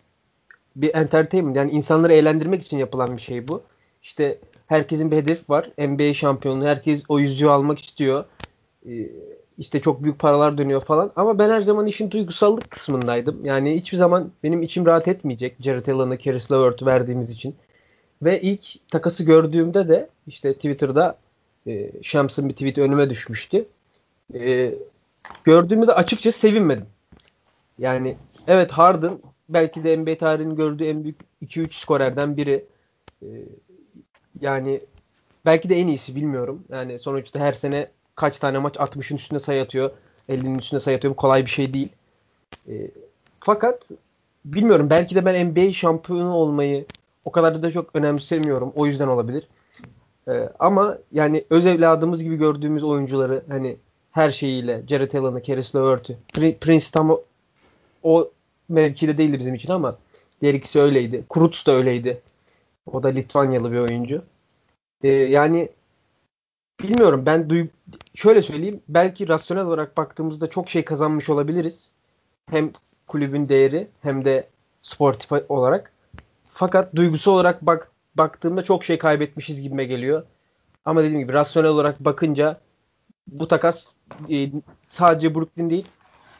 bir 0.75 0.95
entertainment 0.95 1.57
yani 1.57 1.71
insanları 1.71 2.13
eğlendirmek 2.13 2.63
için 2.65 2.77
yapılan 2.77 3.17
bir 3.17 3.21
şey 3.21 3.47
bu. 3.47 3.63
İşte 4.03 4.39
herkesin 4.67 5.11
bir 5.11 5.17
hedef 5.17 5.49
var. 5.49 5.69
NBA 5.77 6.13
şampiyonu. 6.13 6.65
Herkes 6.65 7.03
o 7.09 7.19
yüzüğü 7.19 7.49
almak 7.49 7.79
istiyor. 7.79 8.25
Ee, 8.89 9.09
işte 9.57 9.81
çok 9.81 10.03
büyük 10.03 10.19
paralar 10.19 10.57
dönüyor 10.57 10.81
falan. 10.81 11.11
Ama 11.15 11.39
ben 11.39 11.49
her 11.49 11.61
zaman 11.61 11.87
işin 11.87 12.11
duygusallık 12.11 12.71
kısmındaydım. 12.71 13.45
Yani 13.45 13.75
hiçbir 13.75 13.97
zaman 13.97 14.31
benim 14.43 14.63
içim 14.63 14.85
rahat 14.85 15.07
etmeyecek. 15.07 15.55
Jared 15.59 15.87
Allen'ı, 15.87 16.17
Caris 16.19 16.51
LeVert'ü 16.51 16.85
verdiğimiz 16.85 17.29
için. 17.31 17.55
Ve 18.23 18.41
ilk 18.41 18.89
takası 18.91 19.23
gördüğümde 19.23 19.87
de 19.87 20.09
işte 20.27 20.53
Twitter'da 20.53 21.17
e, 21.67 21.91
Shams'ın 22.01 22.49
bir 22.49 22.53
tweet 22.53 22.77
önüme 22.77 23.09
düşmüştü. 23.09 23.65
E, 24.33 24.73
gördüğümde 25.43 25.87
de 25.87 25.93
açıkça 25.93 26.31
sevinmedim. 26.31 26.85
Yani 27.79 28.17
evet 28.47 28.71
Harden 28.71 29.19
belki 29.49 29.83
de 29.83 29.97
NBA 29.97 30.17
tarihinin 30.17 30.55
gördüğü 30.55 30.85
en 30.85 31.03
büyük 31.03 31.17
2-3 31.41 31.73
skorerden 31.73 32.37
biri. 32.37 32.65
E, 33.21 33.27
yani 34.41 34.81
belki 35.45 35.69
de 35.69 35.75
en 35.75 35.87
iyisi 35.87 36.15
bilmiyorum. 36.15 36.63
Yani 36.69 36.99
sonuçta 36.99 37.39
her 37.39 37.53
sene 37.53 37.87
kaç 38.15 38.39
tane 38.39 38.57
maç 38.57 38.75
60'ın 38.75 39.17
üstünde 39.17 39.39
sayı 39.39 39.61
atıyor. 39.61 39.91
50'nin 40.29 40.59
üstünde 40.59 40.79
sayı 40.79 40.97
atıyor. 40.97 41.11
Bu 41.11 41.17
kolay 41.17 41.45
bir 41.45 41.51
şey 41.51 41.73
değil. 41.73 41.89
E, 42.69 42.73
fakat 43.39 43.91
bilmiyorum 44.45 44.89
belki 44.89 45.15
de 45.15 45.25
ben 45.25 45.47
NBA 45.47 45.73
şampiyonu 45.73 46.33
olmayı 46.33 46.85
o 47.25 47.31
kadar 47.31 47.63
da 47.63 47.71
çok 47.71 47.89
önemsemiyorum. 47.95 48.71
O 48.75 48.85
yüzden 48.85 49.07
olabilir. 49.07 49.47
Ee, 50.27 50.49
ama 50.59 50.97
yani 51.11 51.45
öz 51.49 51.65
evladımız 51.65 52.23
gibi 52.23 52.35
gördüğümüz 52.35 52.83
oyuncuları 52.83 53.43
hani 53.49 53.77
her 54.11 54.31
şeyiyle 54.31 54.83
Jared 54.87 55.13
Allen'ı, 55.13 55.43
Caris 55.43 55.75
LeVert'ü, 55.75 56.17
Prince 56.33 56.85
tam 56.93 57.11
o, 57.11 57.23
o 58.03 58.31
mevkide 58.69 59.17
değildi 59.17 59.39
bizim 59.39 59.55
için 59.55 59.71
ama 59.71 59.97
diğer 60.41 60.53
ikisi 60.53 60.81
öyleydi. 60.81 61.23
Kuruts 61.29 61.65
da 61.65 61.71
öyleydi. 61.71 62.21
O 62.85 63.03
da 63.03 63.07
Litvanyalı 63.07 63.71
bir 63.71 63.77
oyuncu. 63.77 64.23
Ee, 65.03 65.07
yani 65.09 65.69
bilmiyorum 66.81 67.25
ben 67.25 67.49
duy 67.49 67.67
şöyle 68.15 68.41
söyleyeyim 68.41 68.81
belki 68.89 69.27
rasyonel 69.27 69.65
olarak 69.65 69.97
baktığımızda 69.97 70.49
çok 70.49 70.69
şey 70.69 70.85
kazanmış 70.85 71.29
olabiliriz. 71.29 71.89
Hem 72.49 72.71
kulübün 73.07 73.49
değeri 73.49 73.87
hem 74.01 74.25
de 74.25 74.47
sportif 74.81 75.31
olarak. 75.49 75.93
Fakat 76.53 76.95
duygusu 76.95 77.31
olarak 77.31 77.61
bak 77.61 77.91
baktığımda 78.15 78.63
çok 78.63 78.83
şey 78.83 78.97
kaybetmişiz 78.97 79.61
gibime 79.61 79.85
geliyor. 79.85 80.23
Ama 80.85 81.03
dediğim 81.03 81.19
gibi 81.19 81.33
rasyonel 81.33 81.69
olarak 81.69 81.99
bakınca 81.99 82.59
bu 83.27 83.47
takas 83.47 83.85
e, 84.29 84.51
sadece 84.89 85.35
Brooklyn 85.35 85.69
değil 85.69 85.87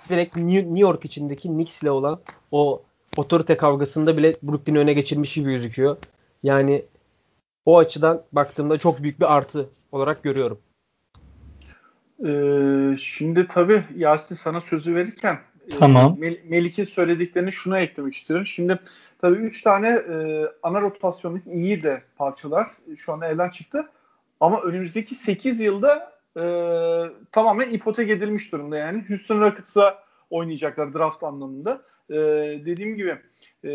direkt 0.10 0.36
New 0.36 0.80
York 0.80 1.06
içindeki 1.06 1.48
Knicks 1.48 1.84
ile 1.84 1.92
olan 1.92 2.20
o 2.52 2.82
otorite 3.18 3.58
kavgasında 3.58 4.18
bile 4.18 4.38
Brooklyn'i 4.44 4.80
öne 4.80 4.94
geçirmiş 4.94 5.34
gibi 5.34 5.52
gözüküyor. 5.52 5.98
Yani 6.44 6.86
o 7.66 7.78
açıdan 7.78 8.24
baktığımda 8.32 8.78
çok 8.78 9.04
büyük 9.04 9.20
bir 9.20 9.36
artı 9.36 9.70
olarak 9.92 10.24
görüyorum. 10.24 10.60
Ee, 12.26 12.98
şimdi 12.98 13.48
tabii 13.48 13.84
Yasin 13.96 14.36
sana 14.36 14.62
sözü 14.62 14.96
verirken 14.96 15.40
Tamam. 15.80 16.24
E, 16.24 16.40
Melik'in 16.50 16.84
söylediklerini 16.84 17.52
şuna 17.52 17.80
eklemek 17.80 18.16
istiyorum. 18.16 18.46
Şimdi 18.46 18.80
tabii 19.22 19.38
3 19.38 19.62
tane 19.62 19.88
e, 19.88 20.46
ana 20.64 20.82
rotasyondaki 20.82 21.50
iyi 21.50 21.84
de 21.84 22.04
parçalar 22.18 22.68
şu 22.98 23.14
anda 23.14 23.28
elden 23.28 23.50
çıktı. 23.50 23.90
Ama 24.40 24.62
önümüzdeki 24.62 25.16
8 25.16 25.60
yılda 25.60 26.14
e, 26.38 26.44
tamamen 27.32 27.70
ipotek 27.70 28.10
edilmiş 28.10 28.52
durumda 28.52 28.78
yani. 28.78 29.06
Houston 29.08 29.42
Rockets'a 29.42 30.04
oynayacaklar 30.30 30.94
draft 30.94 31.24
anlamında. 31.24 31.82
E, 32.10 32.16
dediğim 32.66 32.96
gibi 32.96 33.18
e, 33.64 33.70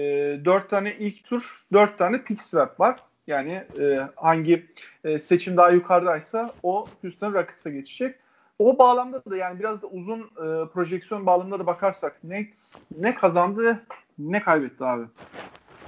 4 0.45 0.71
tane 0.71 0.95
ilk 0.99 1.25
tur, 1.25 1.64
4 1.73 1.99
tane 1.99 2.23
pick 2.23 2.42
swap 2.42 2.80
var. 2.80 2.97
Yani 3.26 3.64
e, 3.80 4.00
hangi 4.16 4.66
e, 5.04 5.18
seçim 5.18 5.57
daha 5.57 5.71
yukarıdaysa 5.71 6.52
o 6.62 6.87
Houston 7.02 7.35
Rockets'a 7.35 7.71
geçecek 7.71 8.14
o 8.59 8.78
bağlamda 8.78 9.23
da 9.30 9.37
yani 9.37 9.59
biraz 9.59 9.83
da 9.83 9.87
uzun 9.87 10.21
e, 10.21 10.68
projeksiyon 10.75 11.26
bağlamında 11.26 11.59
da 11.59 11.66
bakarsak 11.66 12.16
ne 12.25 12.47
ne 12.99 13.14
kazandı 13.14 13.83
ne 14.18 14.42
kaybetti 14.42 14.85
abi? 14.85 15.04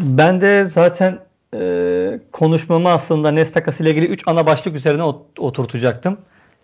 Ben 0.00 0.40
de 0.40 0.71
zaten 0.75 1.19
e, 1.54 2.21
konuşmamı 2.33 2.88
aslında 2.88 3.30
Nets 3.30 3.52
takası 3.52 3.83
ile 3.83 3.90
ilgili 3.90 4.07
3 4.07 4.23
ana 4.26 4.47
başlık 4.47 4.75
üzerine 4.75 5.02
oturtacaktım. 5.38 6.19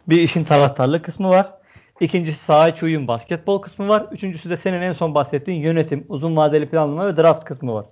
Bir 0.09 0.21
işin 0.21 0.45
taraftarlık 0.45 1.05
kısmı 1.05 1.29
var. 1.29 1.53
İkincisi 2.01 2.45
saha 2.45 2.69
içi 2.69 2.85
uyum 2.85 3.09
basketbol 3.09 3.63
kısmı 3.63 3.89
var. 3.89 4.07
Üçüncüsü 4.13 4.51
de 4.51 4.57
senin 4.57 4.83
en 4.83 4.93
son 4.93 5.15
bahsettiğin 5.15 5.61
yönetim, 5.61 6.05
uzun 6.09 6.37
vadeli 6.37 6.69
planlama 6.69 7.07
ve 7.07 7.17
draft 7.17 7.45
kısmı 7.45 7.75
var. 7.75 7.87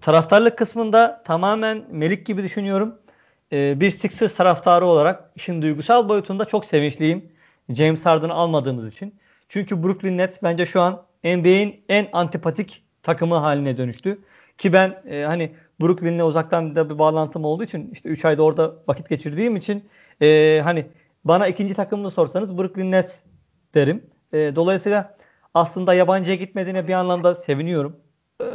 Taraftarlık 0.00 0.58
kısmında 0.58 1.22
tamamen 1.26 1.84
Melik 1.90 2.26
gibi 2.26 2.42
düşünüyorum. 2.42 2.98
Ee, 3.52 3.80
bir 3.80 3.90
Sixers 3.90 4.36
taraftarı 4.36 4.86
olarak 4.86 5.30
işin 5.36 5.62
duygusal 5.62 6.08
boyutunda 6.08 6.44
çok 6.44 6.64
sevinçliyim. 6.64 7.32
James 7.68 8.06
Harden'ı 8.06 8.32
almadığımız 8.32 8.92
için. 8.94 9.14
Çünkü 9.48 9.82
Brooklyn 9.82 10.18
Nets 10.18 10.38
bence 10.42 10.66
şu 10.66 10.80
an 10.80 11.02
NBA'in 11.24 11.80
en 11.88 12.08
antipatik 12.12 12.82
takımı 13.02 13.34
haline 13.34 13.78
dönüştü. 13.78 14.18
Ki 14.58 14.72
ben 14.72 15.02
e, 15.10 15.22
hani 15.22 15.54
Brooklyn'le 15.80 16.20
uzaktan 16.20 16.76
da 16.76 16.90
bir 16.90 16.98
bağlantım 16.98 17.44
olduğu 17.44 17.64
için 17.64 17.90
işte 17.92 18.08
3 18.08 18.24
ayda 18.24 18.42
orada 18.42 18.74
vakit 18.88 19.08
geçirdiğim 19.08 19.56
için 19.56 19.84
e, 20.22 20.60
hani 20.64 20.86
bana 21.24 21.46
ikinci 21.46 21.74
takımını 21.74 22.10
sorsanız 22.10 22.58
Brooklyn 22.58 22.92
Nets 22.92 23.20
derim. 23.74 24.06
E, 24.32 24.56
dolayısıyla 24.56 25.16
aslında 25.54 25.94
yabancıya 25.94 26.36
gitmediğine 26.36 26.88
bir 26.88 26.92
anlamda 26.92 27.34
seviniyorum. 27.34 27.96
E, 28.40 28.46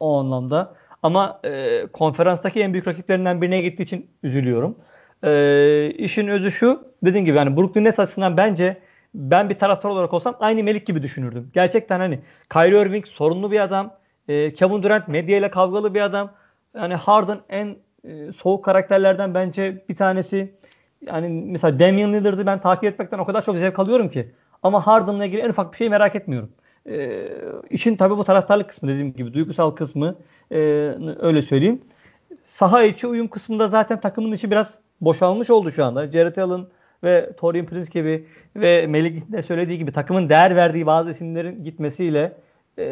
o 0.00 0.18
anlamda. 0.18 0.74
Ama 1.02 1.40
e, 1.44 1.86
konferanstaki 1.86 2.60
en 2.60 2.72
büyük 2.72 2.88
rakiplerinden 2.88 3.42
birine 3.42 3.60
gittiği 3.60 3.82
için 3.82 4.10
üzülüyorum. 4.22 4.78
E, 5.24 5.90
işin 5.90 6.28
özü 6.28 6.52
şu. 6.52 6.92
Dediğim 7.04 7.26
gibi 7.26 7.36
yani 7.36 7.56
Brooklyn 7.56 7.84
Nets 7.84 7.98
açısından 7.98 8.36
bence 8.36 8.80
ben 9.14 9.50
bir 9.50 9.58
taraftar 9.58 9.90
olarak 9.90 10.12
olsam 10.12 10.36
aynı 10.40 10.62
Melik 10.62 10.86
gibi 10.86 11.02
düşünürdüm. 11.02 11.50
Gerçekten 11.54 12.00
hani 12.00 12.20
Kyrie 12.52 12.80
Irving 12.82 13.06
sorunlu 13.06 13.52
bir 13.52 13.60
adam. 13.60 13.94
E, 14.28 14.54
Kevin 14.54 14.82
Durant 14.82 15.08
medyayla 15.08 15.50
kavgalı 15.50 15.94
bir 15.94 16.00
adam. 16.00 16.32
Yani 16.74 16.94
Harden 16.94 17.40
en 17.48 17.76
e, 18.04 18.32
soğuk 18.32 18.64
karakterlerden 18.64 19.34
bence 19.34 19.84
bir 19.88 19.96
tanesi. 19.96 20.54
Yani 21.06 21.44
mesela 21.46 21.78
Damian 21.78 22.12
Lillard'ı 22.12 22.46
ben 22.46 22.60
takip 22.60 22.84
etmekten 22.84 23.18
o 23.18 23.24
kadar 23.24 23.42
çok 23.42 23.58
zevk 23.58 23.78
alıyorum 23.78 24.08
ki. 24.08 24.32
Ama 24.62 24.86
Harden'la 24.86 25.24
ilgili 25.24 25.40
en 25.40 25.48
ufak 25.48 25.72
bir 25.72 25.76
şey 25.76 25.88
merak 25.88 26.16
etmiyorum. 26.16 26.50
E, 26.86 27.28
işin 27.70 27.96
tabii 27.96 28.16
bu 28.16 28.24
taraftarlık 28.24 28.68
kısmı 28.68 28.88
dediğim 28.88 29.12
gibi 29.12 29.34
duygusal 29.34 29.70
kısmı 29.70 30.16
e, 30.50 30.58
öyle 31.20 31.42
söyleyeyim. 31.42 31.80
Saha 32.46 32.82
içi 32.82 33.06
uyum 33.06 33.28
kısmında 33.28 33.68
zaten 33.68 34.00
takımın 34.00 34.32
içi 34.32 34.50
biraz 34.50 34.78
boşalmış 35.00 35.50
oldu 35.50 35.70
şu 35.70 35.84
anda. 35.84 36.10
Jared 36.10 36.36
Allen 36.36 36.66
ve 37.04 37.30
Torian 37.36 37.66
Prince 37.66 37.90
gibi 37.92 38.26
ve 38.56 38.86
Melik 38.86 39.32
de 39.32 39.42
söylediği 39.42 39.78
gibi 39.78 39.92
takımın 39.92 40.28
değer 40.28 40.56
verdiği 40.56 40.86
bazı 40.86 41.10
isimlerin 41.10 41.64
gitmesiyle 41.64 42.32
e, 42.78 42.86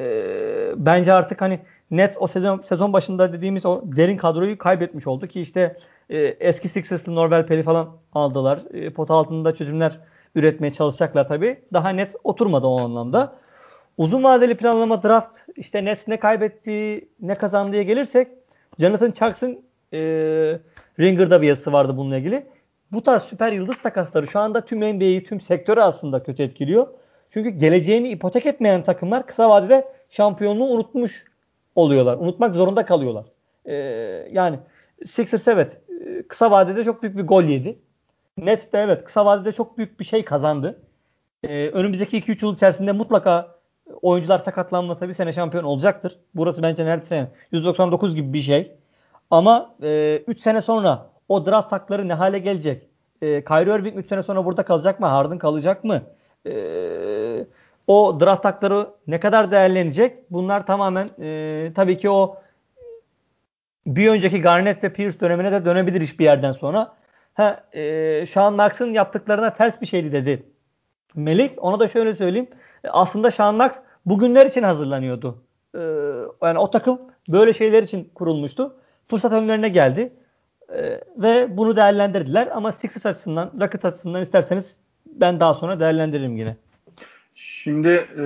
bence 0.76 1.12
artık 1.12 1.40
hani 1.40 1.61
net 1.91 2.17
o 2.21 2.27
sezon 2.27 2.63
sezon 2.65 2.93
başında 2.93 3.33
dediğimiz 3.33 3.67
o 3.67 3.83
derin 3.85 4.17
kadroyu 4.17 4.59
kaybetmiş 4.59 5.07
oldu 5.07 5.27
ki 5.27 5.41
işte 5.41 5.77
e, 6.11 6.19
eski 6.19 6.69
Sixers'lı 6.69 7.15
Norvel 7.15 7.47
Peli 7.47 7.63
falan 7.63 7.89
aldılar. 8.13 8.63
E, 8.75 8.91
pot 8.91 9.11
altında 9.11 9.55
çözümler 9.55 10.01
üretmeye 10.35 10.71
çalışacaklar 10.71 11.29
tabii. 11.29 11.63
Daha 11.73 11.89
net 11.89 12.15
oturmadı 12.25 12.67
o 12.67 12.81
anlamda. 12.81 13.37
Uzun 13.99 14.25
vadeli 14.25 14.57
planlama 14.57 15.03
draft 15.03 15.39
işte 15.57 15.85
Nets 15.85 16.09
ne 16.09 16.17
kaybettiği 16.17 17.09
ne 17.21 17.35
kazandığı 17.35 17.83
gelirsek 17.83 18.29
Jonathan 18.79 19.11
Chucks'ın 19.11 19.63
e, 19.93 19.99
Ringer'da 21.01 21.43
bir 21.43 21.49
yazısı 21.49 21.73
vardı 21.73 21.97
bununla 21.97 22.17
ilgili. 22.17 22.47
Bu 22.93 23.03
tarz 23.03 23.23
süper 23.23 23.53
yıldız 23.53 23.79
takasları 23.79 24.27
şu 24.27 24.39
anda 24.41 24.65
tüm 24.65 24.79
NBA'yi, 24.79 25.25
tüm 25.25 25.41
sektörü 25.41 25.81
aslında 25.81 26.23
kötü 26.23 26.43
etkiliyor. 26.43 26.87
Çünkü 27.31 27.51
geleceğini 27.51 28.09
ipotek 28.09 28.47
etmeyen 28.47 28.83
takımlar 28.83 29.27
kısa 29.27 29.51
vadede 29.51 29.93
şampiyonluğu 30.09 30.65
unutmuş 30.65 31.25
oluyorlar. 31.75 32.17
Unutmak 32.17 32.55
zorunda 32.55 32.85
kalıyorlar. 32.85 33.25
Ee, 33.65 33.75
yani 34.33 34.59
Sixers 35.07 35.49
evet 35.49 35.81
kısa 36.29 36.50
vadede 36.50 36.85
çok 36.85 37.03
büyük 37.03 37.17
bir 37.17 37.27
gol 37.27 37.45
yedi. 37.45 37.79
Nets 38.39 38.73
de 38.73 38.79
evet 38.79 39.05
kısa 39.05 39.27
vadede 39.27 39.53
çok 39.53 39.79
büyük 39.79 40.00
bir 40.00 40.05
şey 40.05 40.25
kazandı. 40.25 40.83
Ee, 41.43 41.69
önümüzdeki 41.69 42.19
2-3 42.19 42.45
yıl 42.45 42.55
içerisinde 42.55 42.93
mutlaka 42.93 43.61
oyuncular 44.03 44.39
sakatlanmasa 44.39 45.09
bir 45.09 45.12
sene 45.12 45.33
şampiyon 45.33 45.65
olacaktır. 45.65 46.19
Burası 46.35 46.62
bence 46.62 46.85
neredeyse 46.85 47.29
199 47.53 48.15
gibi 48.15 48.33
bir 48.33 48.41
şey. 48.41 48.73
Ama 49.31 49.75
3 49.79 50.39
e, 50.39 50.41
sene 50.41 50.61
sonra 50.61 51.11
o 51.29 51.47
draft 51.47 51.73
hakları 51.73 52.09
ne 52.09 52.15
hale 52.15 52.39
gelecek? 52.39 52.89
E, 53.23 53.45
Kyrie 53.45 53.75
Irving 53.75 53.99
3 53.99 54.09
sene 54.09 54.23
sonra 54.23 54.45
burada 54.45 54.62
kalacak 54.65 55.00
mı? 55.00 55.07
Harden 55.07 55.39
kalacak 55.39 55.85
mı? 55.85 56.03
E, 56.47 56.53
o 57.91 58.21
draft 58.21 58.45
hakları 58.45 58.91
ne 59.07 59.21
kadar 59.21 59.51
değerlenecek? 59.51 60.31
Bunlar 60.31 60.67
tamamen 60.67 61.09
e, 61.21 61.73
tabii 61.75 61.99
ki 61.99 62.11
o 62.11 62.37
bir 63.87 64.09
önceki 64.09 64.41
Garnett 64.41 64.85
ve 64.85 64.93
Pierce 64.93 65.21
dönemine 65.21 65.53
de 65.53 65.65
dönebilir 65.65 66.01
iş 66.01 66.19
bir 66.19 66.25
yerden 66.25 66.53
sonra. 66.53 66.97
Ha, 67.35 67.65
e, 67.73 68.27
Sean 68.27 68.55
Marks'ın 68.55 68.93
yaptıklarına 68.93 69.53
ters 69.53 69.81
bir 69.81 69.87
şeydi 69.87 70.13
dedi. 70.13 70.47
Melik 71.15 71.65
ona 71.65 71.81
da 71.81 71.89
şöyle 71.89 72.15
söyleyeyim. 72.15 72.49
Aslında 72.89 73.31
Sean 73.31 73.55
Marks 73.55 73.79
bugünler 74.07 74.47
için 74.47 74.63
hazırlanıyordu. 74.63 75.43
E, 75.75 75.81
yani 76.43 76.59
o 76.59 76.71
takım 76.71 77.01
böyle 77.29 77.53
şeyler 77.53 77.83
için 77.83 78.11
kurulmuştu 78.15 78.77
fırsat 79.09 79.33
önlerine 79.33 79.69
geldi. 79.69 80.13
E, 80.75 81.01
ve 81.17 81.57
bunu 81.57 81.77
değerlendirdiler. 81.77 82.49
Ama 82.55 82.73
Sixers 82.73 83.07
açısından, 83.07 83.51
Rocket 83.61 83.85
açısından 83.85 84.23
isterseniz 84.23 84.79
ben 85.07 85.41
daha 85.41 85.55
sonra 85.55 85.81
değerlendiririm 85.81 86.37
yine. 86.37 86.57
Şimdi 87.41 87.89
e, 87.89 88.25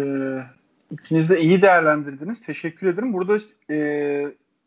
ikiniz 0.90 1.30
de 1.30 1.40
iyi 1.40 1.62
değerlendirdiniz. 1.62 2.40
Teşekkür 2.40 2.86
ederim. 2.86 3.12
Burada 3.12 3.38
e, 3.70 4.26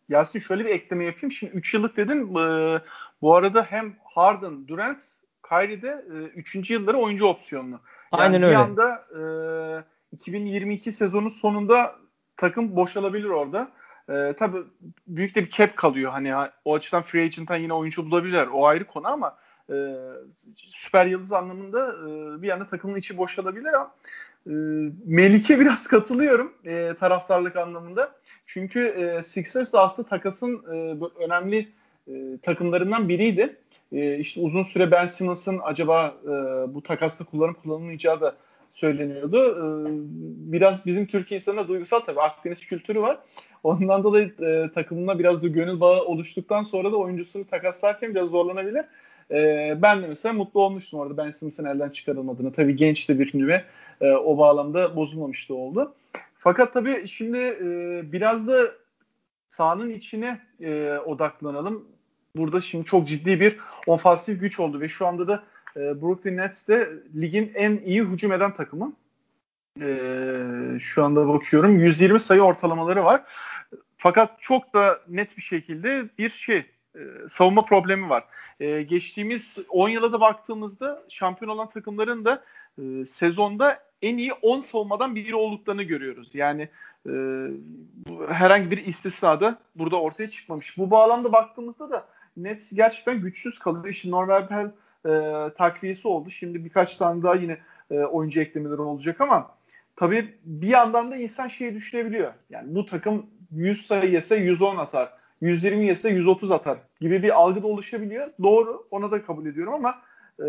Yasin 0.10 0.39
şöyle 0.39 0.66
bir 0.66 0.70
ekleme 0.70 1.06
yapayım. 1.06 1.32
Şimdi 1.32 1.54
3 1.54 1.74
yıllık 1.74 1.98
dedim. 1.98 2.38
E, 2.38 2.82
bu 3.22 3.36
arada 3.36 3.63
hem 3.70 3.96
Harden, 4.04 4.68
Durant, 4.68 5.04
Kyrie 5.50 5.82
de 5.82 6.06
3. 6.36 6.56
E, 6.56 6.74
yılları 6.74 6.98
oyuncu 6.98 7.25
opsiyonlu. 7.25 7.72
Yani 7.72 7.82
Aynen 8.24 8.42
bir 8.42 8.48
öyle. 8.48 8.58
anda 8.58 9.06
e, 10.12 10.16
2022 10.16 10.92
sezonu 10.92 11.30
sonunda 11.30 11.96
takım 12.38 12.75
boşalabilir 12.75 13.30
orada. 13.30 13.72
E, 14.10 14.34
tabii 14.39 14.63
büyük 15.08 15.36
de 15.36 15.46
bir 15.46 15.50
cap 15.50 15.77
kalıyor. 15.77 16.12
Hani 16.12 16.34
o 16.66 16.75
açıdan 16.75 17.04
free 17.04 17.24
agent'tan 17.24 17.58
yine 17.58 17.74
oyuncu 17.74 18.06
bulabilirler. 18.06 18.48
O 18.48 18.68
ayrı 18.68 18.84
konu 18.84 19.08
ama 19.08 19.38
e, 19.70 19.75
süper 20.56 21.06
yıldız 21.06 21.32
anlamında 21.32 21.94
e, 21.94 22.42
bir 22.42 22.50
anda 22.50 22.68
takımın 22.68 22.98
içi 22.98 23.18
boşalabilir 23.18 23.74
ama 23.74 23.92
Melik'e 25.06 25.60
biraz 25.60 25.88
katılıyorum 25.88 26.54
e, 26.66 26.94
taraftarlık 27.00 27.56
anlamında. 27.56 28.12
Çünkü 28.46 28.80
e, 28.80 29.24
Sixers 29.24 29.74
da 29.74 29.82
aslında 29.82 30.10
takasın 30.10 30.63
e, 30.74 30.98
önemli 31.24 31.68
e, 32.08 32.38
takımlarından 32.42 33.10
biriydi. 33.10 33.56
E, 33.92 34.18
işte 34.18 34.42
uzun 34.42 34.63
süre 34.63 34.92
Ben 34.92 35.08
Simmons'ın 35.08 35.60
acaba 35.63 36.16
e, 36.24 36.27
bu 36.74 36.84
takasta 36.84 37.24
kullanıp 37.24 37.63
kullanılmayacağı 37.63 38.22
da 38.22 38.36
söyleniyordu. 38.70 39.51
E, 39.51 39.63
biraz 40.51 40.86
bizim 40.86 41.06
Türkiye 41.06 41.39
insanında 41.39 41.68
duygusal 41.68 42.00
tabii 42.00 42.22
Akdeniz 42.22 42.60
kültürü 42.60 43.01
var. 43.01 43.20
Ondan 43.63 44.04
dolayı 44.04 44.34
e, 44.39 44.70
takımına 44.74 45.20
biraz 45.20 45.44
da 45.44 45.48
gönül 45.48 45.80
bağı 45.80 46.01
oluştuktan 46.01 46.63
sonra 46.63 46.92
da 46.92 46.98
oyuncusunu 46.98 47.46
takaslarken 47.48 48.16
biraz 48.16 48.30
zorlanabilir. 48.30 48.86
E, 49.31 49.77
ben 49.81 50.03
de 50.03 50.07
mesela 50.07 50.34
mutlu 50.34 50.62
olmuştum 50.62 51.00
orada 51.00 51.17
Ben 51.17 51.31
Simmons'ın 51.31 51.65
elden 51.65 51.89
çıkarılmadığını. 51.89 52.51
Tabii 52.51 52.75
genç 52.75 53.10
de 53.10 53.19
bir 53.19 53.39
nüve 53.39 53.65
e, 54.01 54.12
o 54.12 54.38
bağlamda 54.38 54.96
bozulmamıştı 54.96 55.55
oldu. 55.55 55.96
Fakat 56.38 56.74
tabii 56.74 57.07
şimdi 57.07 57.38
e, 57.38 58.01
biraz 58.12 58.48
da 58.48 58.72
sahanın 59.50 59.89
içine 59.89 60.39
e, 60.62 60.98
odaklanalım. 61.05 61.88
Burada 62.36 62.62
şimdi 62.62 62.86
çok 62.86 63.07
ciddi 63.07 63.39
bir 63.39 63.57
ofansif 63.88 64.39
güç 64.39 64.60
oldu 64.60 64.79
ve 64.81 64.89
şu 64.89 65.07
anda 65.07 65.27
da 65.27 65.43
e, 65.75 66.01
Brooklyn 66.01 66.38
Nets 66.38 66.67
de 66.67 66.89
ligin 67.15 67.51
en 67.55 67.77
iyi 67.86 68.03
hücum 68.03 68.31
eden 68.31 68.53
takımı. 68.53 68.93
E, 69.81 70.00
şu 70.79 71.03
anda 71.03 71.27
bakıyorum 71.27 71.79
120 71.79 72.19
sayı 72.19 72.41
ortalamaları 72.41 73.03
var. 73.03 73.24
Fakat 73.98 74.41
çok 74.41 74.74
da 74.74 75.00
net 75.07 75.38
bir 75.38 75.41
şekilde 75.41 76.10
bir 76.17 76.29
şey 76.29 76.65
savunma 77.32 77.66
problemi 77.66 78.10
var. 78.10 78.24
E, 78.60 78.82
geçtiğimiz 78.82 79.58
10 79.70 79.89
yıla 79.89 80.13
da 80.13 80.20
baktığımızda 80.20 81.04
şampiyon 81.10 81.51
olan 81.51 81.70
takımların 81.70 82.25
da 82.25 82.44
e, 82.82 83.06
sezonda 83.06 83.80
en 84.01 84.18
iyi 84.18 84.34
10 84.34 84.60
savunmadan 84.60 85.16
biri 85.16 85.36
olduklarını 85.36 85.84
görüyoruz. 85.84 86.36
Yani 86.36 86.70
e, 87.06 87.12
herhangi 88.30 88.72
bir 88.72 88.86
istisnada 88.86 89.58
burada 89.75 90.01
ortaya 90.01 90.30
çıkmamış. 90.30 90.77
Bu 90.77 90.92
bağlamda 90.92 91.32
baktığımızda 91.32 91.89
da 91.89 92.08
Nets 92.38 92.72
gerçekten 92.74 93.22
güçsüz 93.22 93.60
kalıyor. 93.60 93.94
Şimdi 93.94 94.16
Norman 94.16 94.50
Bell 94.50 94.72
e, 95.06 95.54
takviyesi 95.54 96.08
oldu. 96.08 96.30
Şimdi 96.30 96.66
birkaç 96.66 96.98
tane 96.98 97.24
daha 97.24 97.36
yine 97.36 97.58
e, 97.92 98.00
oyuncu 98.00 98.42
eklemeleri 98.42 98.82
olacak 98.82 99.22
ama 99.22 99.51
tabii 99.96 100.36
bir 100.44 100.68
yandan 100.68 101.12
da 101.12 101.16
insan 101.16 101.48
şeyi 101.48 101.74
düşünebiliyor. 101.74 102.34
Yani 102.50 102.75
bu 102.75 102.86
takım 102.86 103.25
100 103.51 103.86
sayı 103.86 104.12
yese 104.12 104.36
110 104.36 104.77
atar. 104.77 105.13
120 105.41 105.86
yese 105.86 106.10
130 106.10 106.51
atar 106.51 106.77
gibi 107.01 107.24
bir 107.24 107.29
algı 107.29 107.63
da 107.63 107.67
oluşabiliyor. 107.67 108.27
Doğru. 108.44 108.88
Ona 108.91 109.12
da 109.12 109.25
kabul 109.25 109.46
ediyorum 109.46 109.74
ama 109.74 109.96
e, 110.39 110.44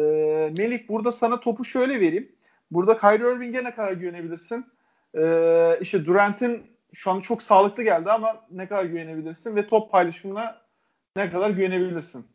Melik 0.59 0.89
burada 0.89 1.13
sana 1.13 1.41
topu 1.41 1.65
şöyle 1.65 2.01
vereyim. 2.01 2.33
Burada 2.71 2.99
Kyrie 2.99 3.33
Irving'e 3.33 3.65
ne 3.65 3.75
kadar 3.75 3.93
güvenebilirsin? 3.93 4.67
E, 5.15 5.79
işte 5.81 6.07
Durant'in 6.07 6.63
şu 6.93 7.11
an 7.11 7.21
çok 7.21 7.43
sağlıklı 7.43 7.83
geldi 7.83 8.11
ama 8.11 8.45
ne 8.51 8.69
kadar 8.69 8.85
güvenebilirsin 8.85 9.57
ve 9.57 9.67
top 9.67 9.91
paylaşımına 9.91 10.57
ne 11.17 11.31
kadar 11.31 11.51
güvenebilirsin? 11.51 12.27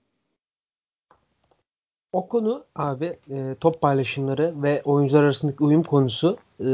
O 2.13 2.27
konu 2.27 2.65
abi 2.75 3.17
e, 3.29 3.55
top 3.59 3.81
paylaşımları 3.81 4.53
ve 4.63 4.81
oyuncular 4.83 5.23
arasındaki 5.23 5.63
uyum 5.63 5.83
konusu 5.83 6.37
e, 6.59 6.67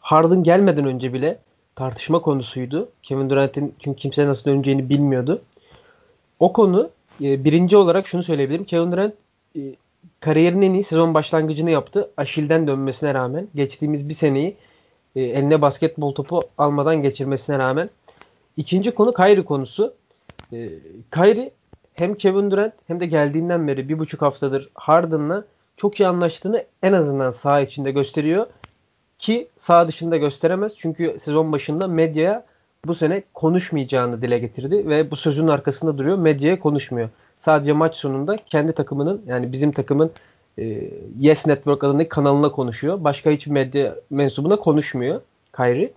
Harden 0.00 0.42
gelmeden 0.42 0.84
önce 0.84 1.12
bile 1.12 1.38
tartışma 1.76 2.22
konusuydu. 2.22 2.88
Kevin 3.02 3.30
Durant'in 3.30 3.74
çünkü 3.78 3.98
kimse 3.98 4.26
nasıl 4.26 4.50
döneceğini 4.50 4.88
bilmiyordu. 4.88 5.42
O 6.40 6.52
konu 6.52 6.90
e, 7.22 7.44
birinci 7.44 7.76
olarak 7.76 8.06
şunu 8.06 8.22
söyleyebilirim. 8.22 8.64
Kevin 8.64 8.92
Durant 8.92 9.14
e, 9.56 9.60
kariyerinin 10.20 10.70
en 10.70 10.74
iyi 10.74 10.84
sezon 10.84 11.14
başlangıcını 11.14 11.70
yaptı. 11.70 12.10
Aşil'den 12.16 12.66
dönmesine 12.66 13.14
rağmen 13.14 13.48
geçtiğimiz 13.54 14.08
bir 14.08 14.14
seneyi 14.14 14.56
e, 15.16 15.22
eline 15.22 15.62
basketbol 15.62 16.14
topu 16.14 16.42
almadan 16.58 17.02
geçirmesine 17.02 17.58
rağmen. 17.58 17.90
İkinci 18.56 18.90
konu 18.90 19.12
Kyrie 19.14 19.44
konusu. 19.44 19.94
E, 20.52 20.68
Kyrie 21.14 21.50
hem 21.94 22.14
Kevin 22.14 22.50
Durant 22.50 22.72
hem 22.86 23.00
de 23.00 23.06
geldiğinden 23.06 23.68
beri 23.68 23.88
bir 23.88 23.98
buçuk 23.98 24.22
haftadır 24.22 24.70
Harden'la 24.74 25.44
çok 25.76 26.00
iyi 26.00 26.08
anlaştığını 26.08 26.64
en 26.82 26.92
azından 26.92 27.30
saha 27.30 27.60
içinde 27.60 27.90
gösteriyor. 27.90 28.46
Ki 29.22 29.48
sağ 29.56 29.88
dışında 29.88 30.16
gösteremez. 30.16 30.72
Çünkü 30.76 31.16
sezon 31.22 31.52
başında 31.52 31.88
medyaya 31.88 32.44
bu 32.86 32.94
sene 32.94 33.22
konuşmayacağını 33.34 34.22
dile 34.22 34.38
getirdi 34.38 34.88
ve 34.88 35.10
bu 35.10 35.16
sözün 35.16 35.48
arkasında 35.48 35.98
duruyor. 35.98 36.18
Medyaya 36.18 36.58
konuşmuyor. 36.58 37.08
Sadece 37.40 37.72
maç 37.72 37.96
sonunda 37.96 38.36
kendi 38.36 38.72
takımının 38.72 39.22
yani 39.26 39.52
bizim 39.52 39.72
takımın 39.72 40.10
e, 40.58 40.90
Yes 41.18 41.46
Network 41.46 41.84
adındaki 41.84 42.08
kanalına 42.08 42.52
konuşuyor. 42.52 43.04
Başka 43.04 43.30
hiçbir 43.30 43.50
medya 43.50 43.96
mensubuna 44.10 44.56
konuşmuyor 44.56 45.20
Kyrie. 45.56 45.92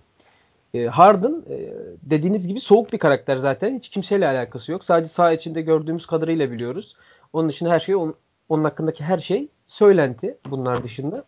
E, 0.74 0.86
Harden 0.86 1.42
e, 1.50 1.72
dediğiniz 2.02 2.48
gibi 2.48 2.60
soğuk 2.60 2.92
bir 2.92 2.98
karakter 2.98 3.36
zaten. 3.36 3.78
Hiç 3.78 3.88
kimseyle 3.88 4.28
alakası 4.28 4.72
yok. 4.72 4.84
Sadece 4.84 5.08
saha 5.08 5.32
içinde 5.32 5.62
gördüğümüz 5.62 6.06
kadarıyla 6.06 6.50
biliyoruz. 6.50 6.96
Onun 7.32 7.48
dışında 7.48 7.70
her 7.70 7.80
şey 7.80 7.96
onun, 7.96 8.14
onun 8.48 8.64
hakkındaki 8.64 9.04
her 9.04 9.18
şey 9.18 9.48
söylenti 9.66 10.38
bunlar 10.50 10.82
dışında. 10.82 11.24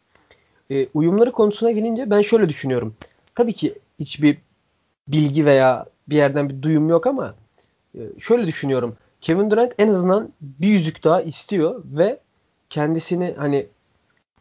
E, 0.71 0.89
uyumları 0.95 1.33
konusuna 1.33 1.71
gelince 1.71 2.11
ben 2.11 2.23
şöyle 2.23 2.49
düşünüyorum. 2.49 2.95
Tabii 3.35 3.53
ki 3.53 3.75
hiçbir 3.99 4.39
bilgi 5.09 5.45
veya 5.45 5.87
bir 6.09 6.17
yerden 6.17 6.49
bir 6.49 6.63
duyum 6.63 6.89
yok 6.89 7.07
ama 7.07 7.35
e, 7.95 8.01
şöyle 8.21 8.47
düşünüyorum. 8.47 8.97
Kevin 9.21 9.51
Durant 9.51 9.75
en 9.79 9.89
azından 9.89 10.33
bir 10.41 10.69
yüzük 10.69 11.05
daha 11.05 11.23
istiyor 11.23 11.85
ve 11.85 12.21
kendisini 12.71 13.35
hani 13.39 13.67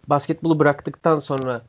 basketbolu 0.08 0.60
bıraktıktan 0.60 1.20
sonra 1.20 1.62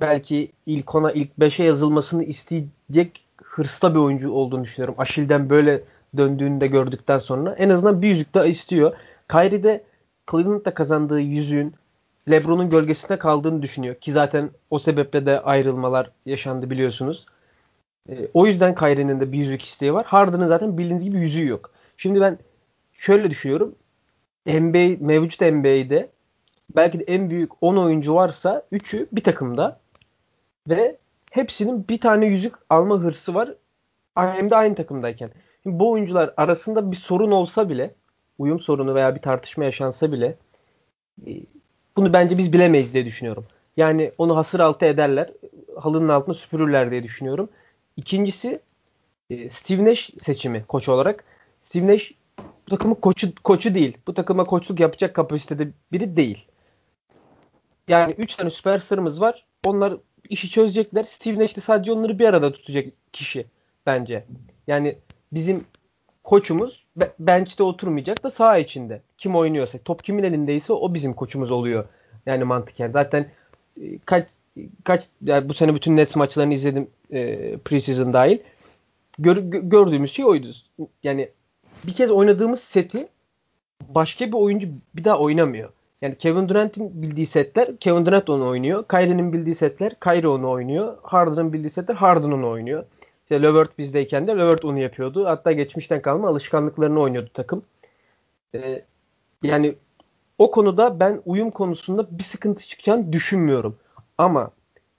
belki 0.00 0.52
ilk 0.66 0.94
ona 0.94 1.12
ilk 1.12 1.30
5'e 1.38 1.64
yazılmasını 1.64 2.24
isteyecek 2.24 3.24
hırsta 3.42 3.94
bir 3.94 3.98
oyuncu 3.98 4.32
olduğunu 4.32 4.64
düşünüyorum. 4.64 4.94
Aşil'den 4.98 5.50
böyle 5.50 5.82
döndüğünü 6.16 6.60
de 6.60 6.66
gördükten 6.66 7.18
sonra 7.18 7.54
en 7.54 7.70
azından 7.70 8.02
bir 8.02 8.08
yüzük 8.08 8.34
daha 8.34 8.46
istiyor. 8.46 8.96
Kyrie 9.30 9.62
de 9.62 9.84
Cleveland'da 10.30 10.74
kazandığı 10.74 11.20
yüzüğün 11.20 11.74
LeBron'un 12.30 12.70
gölgesinde 12.70 13.18
kaldığını 13.18 13.62
düşünüyor. 13.62 13.94
Ki 13.94 14.12
zaten 14.12 14.50
o 14.70 14.78
sebeple 14.78 15.26
de 15.26 15.40
ayrılmalar 15.40 16.10
yaşandı 16.26 16.70
biliyorsunuz. 16.70 17.26
E, 18.08 18.28
o 18.34 18.46
yüzden 18.46 18.74
Kyrie'nin 18.74 19.20
de 19.20 19.32
bir 19.32 19.38
yüzük 19.38 19.62
isteği 19.62 19.94
var. 19.94 20.06
Harden'ın 20.06 20.48
zaten 20.48 20.78
bildiğiniz 20.78 21.04
gibi 21.04 21.18
yüzüğü 21.18 21.46
yok. 21.46 21.70
Şimdi 21.96 22.20
ben 22.20 22.38
şöyle 22.92 23.30
düşünüyorum. 23.30 23.74
NBA, 24.46 25.06
mevcut 25.06 25.40
NBA'de 25.40 26.10
belki 26.76 27.00
de 27.00 27.04
en 27.04 27.30
büyük 27.30 27.62
10 27.62 27.76
oyuncu 27.76 28.14
varsa 28.14 28.62
3'ü 28.72 29.06
bir 29.12 29.24
takımda 29.24 29.80
ve 30.68 30.98
hepsinin 31.30 31.88
bir 31.88 32.00
tane 32.00 32.26
yüzük 32.26 32.54
alma 32.70 32.98
hırsı 32.98 33.34
var. 33.34 33.54
Hem 34.14 34.50
de 34.50 34.56
aynı 34.56 34.74
takımdayken. 34.74 35.30
Şimdi 35.62 35.78
bu 35.78 35.90
oyuncular 35.90 36.34
arasında 36.36 36.90
bir 36.90 36.96
sorun 36.96 37.30
olsa 37.30 37.68
bile 37.68 37.94
uyum 38.38 38.60
sorunu 38.60 38.94
veya 38.94 39.14
bir 39.14 39.22
tartışma 39.22 39.64
yaşansa 39.64 40.12
bile 40.12 40.36
e, 41.26 41.30
bunu 41.96 42.12
bence 42.12 42.38
biz 42.38 42.52
bilemeyiz 42.52 42.94
diye 42.94 43.04
düşünüyorum. 43.04 43.46
Yani 43.76 44.12
onu 44.18 44.36
hasır 44.36 44.60
altı 44.60 44.86
ederler. 44.86 45.32
Halının 45.80 46.08
altına 46.08 46.34
süpürürler 46.34 46.90
diye 46.90 47.02
düşünüyorum. 47.02 47.48
İkincisi 47.96 48.60
e, 49.30 49.48
Steve 49.48 49.84
Nash 49.84 50.10
seçimi 50.20 50.64
koç 50.68 50.88
olarak. 50.88 51.24
Steve 51.62 51.86
Nash 51.86 52.12
bu 52.38 52.70
takımın 52.70 52.94
koçu, 52.94 53.34
koçu 53.34 53.74
değil. 53.74 53.98
Bu 54.06 54.14
takıma 54.14 54.44
koçluk 54.44 54.80
yapacak 54.80 55.14
kapasitede 55.14 55.68
biri 55.92 56.16
değil. 56.16 56.46
Yani 57.88 58.12
3 58.18 58.34
tane 58.34 58.50
süperstarımız 58.50 59.20
var. 59.20 59.44
Onlar 59.64 59.96
işi 60.28 60.50
çözecekler. 60.50 61.04
Steve 61.04 61.38
Nash 61.38 61.56
de 61.56 61.60
sadece 61.60 61.92
onları 61.92 62.18
bir 62.18 62.24
arada 62.24 62.52
tutacak 62.52 62.86
kişi 63.12 63.46
bence. 63.86 64.24
Yani 64.66 64.98
bizim 65.32 65.64
koçumuz 66.24 66.83
bench'te 67.18 67.62
oturmayacak 67.62 68.24
da 68.24 68.30
saha 68.30 68.58
içinde. 68.58 69.00
Kim 69.18 69.36
oynuyorsa, 69.36 69.78
top 69.78 70.04
kimin 70.04 70.22
elindeyse 70.22 70.72
o 70.72 70.94
bizim 70.94 71.14
koçumuz 71.14 71.50
oluyor. 71.50 71.84
Yani 72.26 72.44
mantıken. 72.44 72.90
Zaten 72.90 73.26
e, 73.80 73.98
kaç 73.98 74.28
kaç 74.84 75.04
yani 75.24 75.48
bu 75.48 75.54
sene 75.54 75.74
bütün 75.74 75.96
Nets 75.96 76.16
maçlarını 76.16 76.54
izledim 76.54 76.90
e, 77.10 77.56
preseason 77.56 78.12
dahil. 78.12 78.38
Gör, 79.18 79.36
gördüğümüz 79.46 80.12
şey 80.12 80.24
oydu. 80.24 80.50
Yani 81.02 81.28
bir 81.84 81.94
kez 81.94 82.10
oynadığımız 82.10 82.60
seti 82.60 83.08
başka 83.88 84.26
bir 84.26 84.32
oyuncu 84.32 84.68
bir 84.94 85.04
daha 85.04 85.18
oynamıyor. 85.18 85.70
Yani 86.02 86.18
Kevin 86.18 86.48
Durant'in 86.48 87.02
bildiği 87.02 87.26
setler 87.26 87.76
Kevin 87.76 88.06
Durant 88.06 88.30
onu 88.30 88.48
oynuyor. 88.48 88.84
Kyrie'nin 88.88 89.32
bildiği 89.32 89.54
setler 89.54 89.94
Kyrie 90.00 90.28
onu 90.28 90.50
oynuyor. 90.50 90.96
Harden'ın 91.02 91.52
bildiği 91.52 91.70
setler 91.70 91.94
Harden 91.94 92.30
onu 92.30 92.50
oynuyor. 92.50 92.84
İşte 93.24 93.42
Levert 93.42 93.78
bizdeyken 93.78 94.26
de 94.26 94.32
Levert 94.32 94.64
onu 94.64 94.78
yapıyordu. 94.78 95.26
Hatta 95.26 95.52
geçmişten 95.52 96.02
kalma 96.02 96.28
alışkanlıklarını 96.28 97.00
oynuyordu 97.00 97.30
takım. 97.34 97.62
Ee, 98.54 98.84
yani 99.42 99.74
o 100.38 100.50
konuda 100.50 101.00
ben 101.00 101.22
uyum 101.26 101.50
konusunda 101.50 102.18
bir 102.18 102.24
sıkıntı 102.24 102.66
çıkacağını 102.66 103.12
düşünmüyorum. 103.12 103.76
Ama 104.18 104.50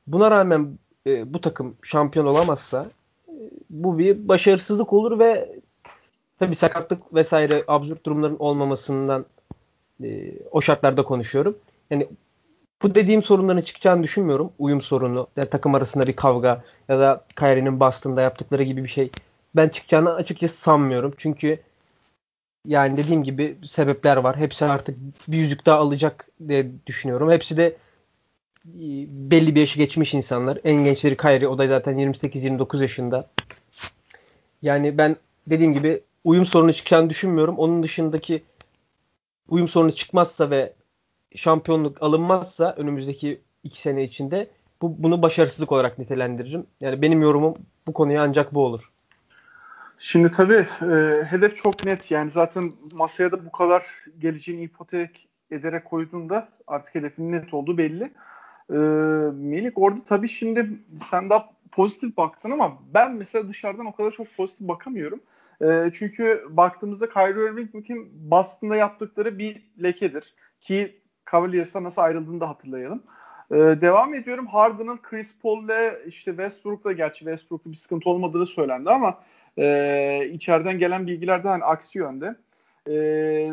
buna 0.08 0.32
rağmen 0.32 0.80
e, 1.08 1.34
bu 1.34 1.42
takım 1.42 1.76
şampiyon 1.84 2.26
olamazsa 2.26 2.90
e, 3.28 3.34
bu 3.70 3.98
bir 3.98 4.28
başarısızlık 4.28 4.94
olur 4.94 5.20
ve 5.20 5.60
tabii 6.40 6.56
sakatlık 6.56 7.14
vesaire 7.14 7.64
absürt 7.68 8.06
durumların 8.06 8.38
olmamasından 8.40 9.26
e, 10.04 10.32
o 10.52 10.62
şartlarda 10.62 11.04
konuşuyorum. 11.04 11.58
Yani 11.90 12.08
bu 12.86 12.96
dediğim 12.96 13.24
sorunların 13.24 13.62
çıkacağını 13.62 14.04
düşünmüyorum. 14.04 14.52
Uyum 14.60 14.82
sorunu, 14.82 15.28
ya 15.38 15.50
takım 15.50 15.76
arasında 15.76 16.08
bir 16.08 16.16
kavga 16.16 16.64
ya 16.90 17.00
da 17.00 17.26
Kyrie'nin 17.36 17.80
Boston'da 17.80 18.22
yaptıkları 18.22 18.64
gibi 18.64 18.84
bir 18.84 18.90
şey 18.90 19.10
ben 19.56 19.70
çıkacağını 19.70 20.14
açıkçası 20.14 20.58
sanmıyorum. 20.58 21.14
Çünkü 21.18 21.60
yani 22.66 22.98
dediğim 22.98 23.24
gibi 23.24 23.58
sebepler 23.68 24.18
var. 24.18 24.38
Hepsi 24.38 24.66
artık 24.66 24.98
bir 25.28 25.38
yüzük 25.38 25.66
daha 25.66 25.78
alacak 25.78 26.30
diye 26.48 26.72
düşünüyorum. 26.88 27.32
Hepsi 27.32 27.58
de 27.58 27.66
e, 27.66 27.76
belli 29.10 29.56
bir 29.56 29.60
yaşı 29.60 29.78
geçmiş 29.78 30.14
insanlar. 30.14 30.58
En 30.64 30.84
gençleri 30.84 31.18
Kyrie. 31.18 31.48
O 31.48 31.58
da 31.58 31.68
zaten 31.68 31.94
28-29 31.98 32.82
yaşında. 32.82 33.30
Yani 34.62 34.98
ben 34.98 35.16
dediğim 35.48 35.74
gibi 35.74 36.02
uyum 36.24 36.46
sorunu 36.46 36.74
çıkacağını 36.74 37.10
düşünmüyorum. 37.10 37.58
Onun 37.58 37.84
dışındaki 37.84 38.44
uyum 39.50 39.68
sorunu 39.68 39.92
çıkmazsa 39.92 40.50
ve 40.50 40.74
şampiyonluk 41.36 42.04
alınmazsa 42.04 42.74
önümüzdeki 42.78 43.42
iki 43.64 43.82
sene 43.82 44.04
içinde 44.04 44.50
bu, 44.82 45.04
bunu 45.04 45.22
başarısızlık 45.22 45.72
olarak 45.72 46.00
nitelendiririm. 46.00 46.68
Yani 46.82 47.02
benim 47.02 47.22
yorumum 47.22 47.56
bu 47.88 47.94
konuya 47.94 48.24
ancak 48.24 48.54
bu 48.54 48.66
olur. 48.66 48.92
Şimdi 50.00 50.32
tabii 50.32 50.66
e, 50.82 51.24
hedef 51.24 51.56
çok 51.56 51.86
net. 51.86 52.12
Yani 52.12 52.30
zaten 52.30 52.72
masaya 52.92 53.32
da 53.32 53.46
bu 53.46 53.52
kadar 53.52 53.86
geleceğini 54.20 54.64
ipotek 54.64 55.28
ederek 55.52 55.86
koyduğunda 55.86 56.50
artık 56.68 56.96
hedefin 56.96 57.32
net 57.32 57.54
olduğu 57.54 57.78
belli. 57.78 58.12
E, 58.70 58.78
Melik 59.34 59.78
orada 59.78 60.04
tabii 60.04 60.28
şimdi 60.28 60.70
sen 61.12 61.30
daha 61.30 61.50
pozitif 61.72 62.18
baktın 62.18 62.52
ama 62.52 62.78
ben 62.94 63.14
mesela 63.16 63.50
dışarıdan 63.50 63.86
o 63.86 63.96
kadar 63.96 64.12
çok 64.12 64.28
pozitif 64.38 64.68
bakamıyorum. 64.68 65.22
E, 65.62 65.92
çünkü 65.94 66.46
baktığımızda 66.50 67.10
Kyrie 67.10 67.52
Irving'in 67.52 68.12
Boston'da 68.32 68.76
yaptıkları 68.76 69.40
bir 69.40 69.62
lekedir. 69.84 70.34
Ki 70.62 71.02
Cavaliers'a 71.32 71.84
nasıl 71.84 72.02
ayrıldığını 72.02 72.40
da 72.40 72.50
hatırlayalım. 72.50 73.04
Ee, 73.52 73.56
devam 73.56 74.14
ediyorum. 74.14 74.48
Harden'ın 74.48 74.98
Chris 74.98 75.36
Paul'le 75.42 76.08
işte 76.08 76.32
Westbrook'la 76.32 76.92
gerçi 76.92 77.20
Westbrook'ta 77.20 77.72
bir 77.72 77.76
sıkıntı 77.76 78.10
olmadığı 78.10 78.46
söylendi 78.46 78.90
ama 78.90 79.20
e, 79.58 80.30
içeriden 80.34 80.80
gelen 80.80 81.08
bilgiler 81.08 81.44
de 81.44 81.48
hani 81.48 81.64
aksi 81.64 81.98
yönde. 81.98 82.36
E, 82.90 83.52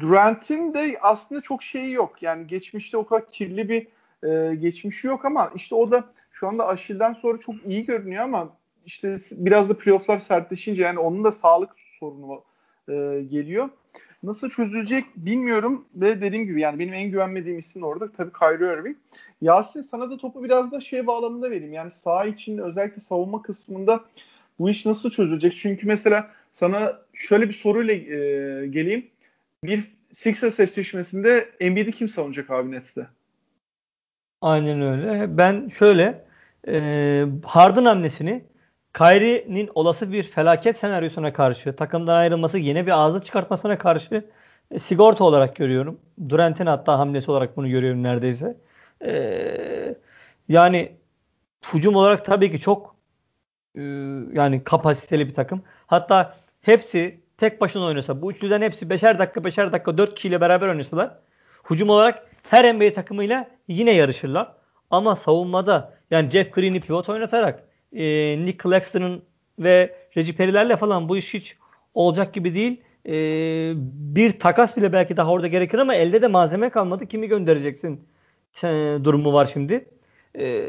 Durant'in 0.00 0.74
de 0.74 0.98
aslında 1.00 1.40
çok 1.40 1.62
şeyi 1.62 1.92
yok. 1.92 2.22
Yani 2.22 2.46
geçmişte 2.46 2.96
o 2.96 3.06
kadar 3.06 3.28
kirli 3.28 3.68
bir 3.68 3.86
e, 4.28 4.54
geçmişi 4.54 5.06
yok 5.06 5.24
ama 5.24 5.52
işte 5.54 5.74
o 5.74 5.90
da 5.90 6.04
şu 6.30 6.48
anda 6.48 6.66
Aşil'den 6.66 7.12
sonra 7.12 7.38
çok 7.38 7.54
iyi 7.66 7.84
görünüyor 7.84 8.24
ama 8.24 8.48
işte 8.86 9.16
biraz 9.32 9.70
da 9.70 9.78
playofflar 9.78 10.20
sertleşince 10.20 10.82
yani 10.82 10.98
onun 10.98 11.24
da 11.24 11.32
sağlık 11.32 11.70
sorunu 12.00 12.42
e, 12.88 12.92
geliyor. 13.30 13.68
Nasıl 14.22 14.48
çözülecek 14.48 15.04
bilmiyorum 15.16 15.84
ve 15.94 16.20
dediğim 16.20 16.46
gibi 16.46 16.60
yani 16.60 16.78
benim 16.78 16.94
en 16.94 17.10
güvenmediğim 17.10 17.58
isim 17.58 17.82
orada 17.82 18.12
tabii 18.12 18.32
Kyrie 18.32 18.72
Irving. 18.74 18.96
Yasin 19.40 19.80
sana 19.80 20.10
da 20.10 20.16
topu 20.16 20.44
biraz 20.44 20.72
da 20.72 20.80
şey 20.80 21.06
bağlamında 21.06 21.50
vereyim. 21.50 21.72
Yani 21.72 21.90
sağ 21.90 22.24
için 22.24 22.58
özellikle 22.58 23.00
savunma 23.00 23.42
kısmında 23.42 24.04
bu 24.58 24.70
iş 24.70 24.86
nasıl 24.86 25.10
çözülecek? 25.10 25.52
Çünkü 25.56 25.86
mesela 25.86 26.30
sana 26.52 26.98
şöyle 27.12 27.48
bir 27.48 27.54
soruyla 27.54 27.94
e, 27.94 28.66
geleyim. 28.66 29.06
Bir 29.64 29.84
Sixers 30.12 30.60
eşleşmesinde 30.60 31.48
Embiid'i 31.60 31.92
kim 31.92 32.08
savunacak 32.08 32.50
abi 32.50 32.70
Nets'te? 32.70 33.06
Aynen 34.40 34.82
öyle. 34.82 35.38
Ben 35.38 35.68
şöyle 35.78 36.24
e, 36.68 37.24
Harden 37.44 37.84
hamlesini 37.84 38.44
Kyrie'nin 38.94 39.70
olası 39.74 40.12
bir 40.12 40.22
felaket 40.22 40.78
senaryosuna 40.78 41.32
karşı, 41.32 41.76
takımdan 41.76 42.14
ayrılması, 42.14 42.58
yeni 42.58 42.86
bir 42.86 42.92
ağzı 43.00 43.20
çıkartmasına 43.20 43.78
karşı 43.78 44.24
e, 44.70 44.78
sigorta 44.78 45.24
olarak 45.24 45.56
görüyorum. 45.56 46.00
Durant'in 46.28 46.66
hatta 46.66 46.98
hamlesi 46.98 47.30
olarak 47.30 47.56
bunu 47.56 47.68
görüyorum 47.70 48.02
neredeyse. 48.02 48.56
E, 49.04 49.94
yani 50.48 50.92
hücum 51.74 51.96
olarak 51.96 52.24
tabii 52.24 52.50
ki 52.52 52.60
çok 52.60 52.96
e, 53.76 53.82
yani 54.32 54.64
kapasiteli 54.64 55.28
bir 55.28 55.34
takım. 55.34 55.62
Hatta 55.86 56.34
hepsi 56.62 57.20
tek 57.38 57.60
başına 57.60 57.84
oynasa, 57.84 58.22
bu 58.22 58.32
üçlüden 58.32 58.62
hepsi 58.62 58.90
beşer 58.90 59.18
dakika 59.18 59.44
beşer 59.44 59.72
dakika 59.72 59.98
dört 59.98 60.14
kişiyle 60.14 60.40
beraber 60.40 60.68
oynasalar 60.68 61.18
hücum 61.70 61.88
olarak 61.90 62.26
her 62.50 62.74
NBA 62.74 62.92
takımıyla 62.92 63.50
yine 63.68 63.92
yarışırlar. 63.92 64.52
Ama 64.90 65.16
savunmada 65.16 65.94
yani 66.10 66.30
Jeff 66.30 66.52
Green'i 66.52 66.80
pivot 66.80 67.08
oynatarak 67.08 67.71
e, 67.92 68.36
Nick 68.44 68.62
Claxton'ın 68.62 69.22
ve 69.58 69.94
Reggie 70.16 70.34
Perry'lerle 70.34 70.76
falan 70.76 71.08
bu 71.08 71.16
iş 71.16 71.34
hiç 71.34 71.56
olacak 71.94 72.34
gibi 72.34 72.54
değil. 72.54 72.80
E, 73.06 73.12
bir 74.14 74.38
takas 74.38 74.76
bile 74.76 74.92
belki 74.92 75.16
daha 75.16 75.30
orada 75.30 75.46
gerekir 75.46 75.78
ama 75.78 75.94
elde 75.94 76.22
de 76.22 76.26
malzeme 76.26 76.70
kalmadı. 76.70 77.06
Kimi 77.06 77.28
göndereceksin 77.28 78.00
e, 78.64 78.98
durumu 79.04 79.32
var 79.32 79.50
şimdi. 79.52 79.84
E, 80.38 80.64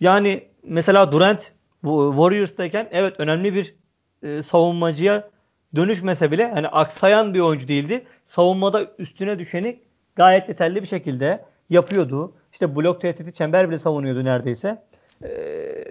yani 0.00 0.42
mesela 0.62 1.12
Durant 1.12 1.52
Warriors'tayken 1.82 2.88
evet 2.90 3.14
önemli 3.18 3.54
bir 3.54 3.74
e, 4.22 4.42
savunmacıya 4.42 5.30
dönüşmese 5.76 6.30
bile 6.30 6.50
hani 6.50 6.68
aksayan 6.68 7.34
bir 7.34 7.40
oyuncu 7.40 7.68
değildi. 7.68 8.04
Savunmada 8.24 8.86
üstüne 8.98 9.38
düşeni 9.38 9.80
gayet 10.16 10.48
yeterli 10.48 10.82
bir 10.82 10.86
şekilde 10.86 11.44
yapıyordu. 11.70 12.32
İşte 12.52 12.76
blok 12.76 13.00
tehdidi 13.00 13.32
çember 13.32 13.68
bile 13.68 13.78
savunuyordu 13.78 14.24
neredeyse. 14.24 14.82
Ee, 15.24 15.84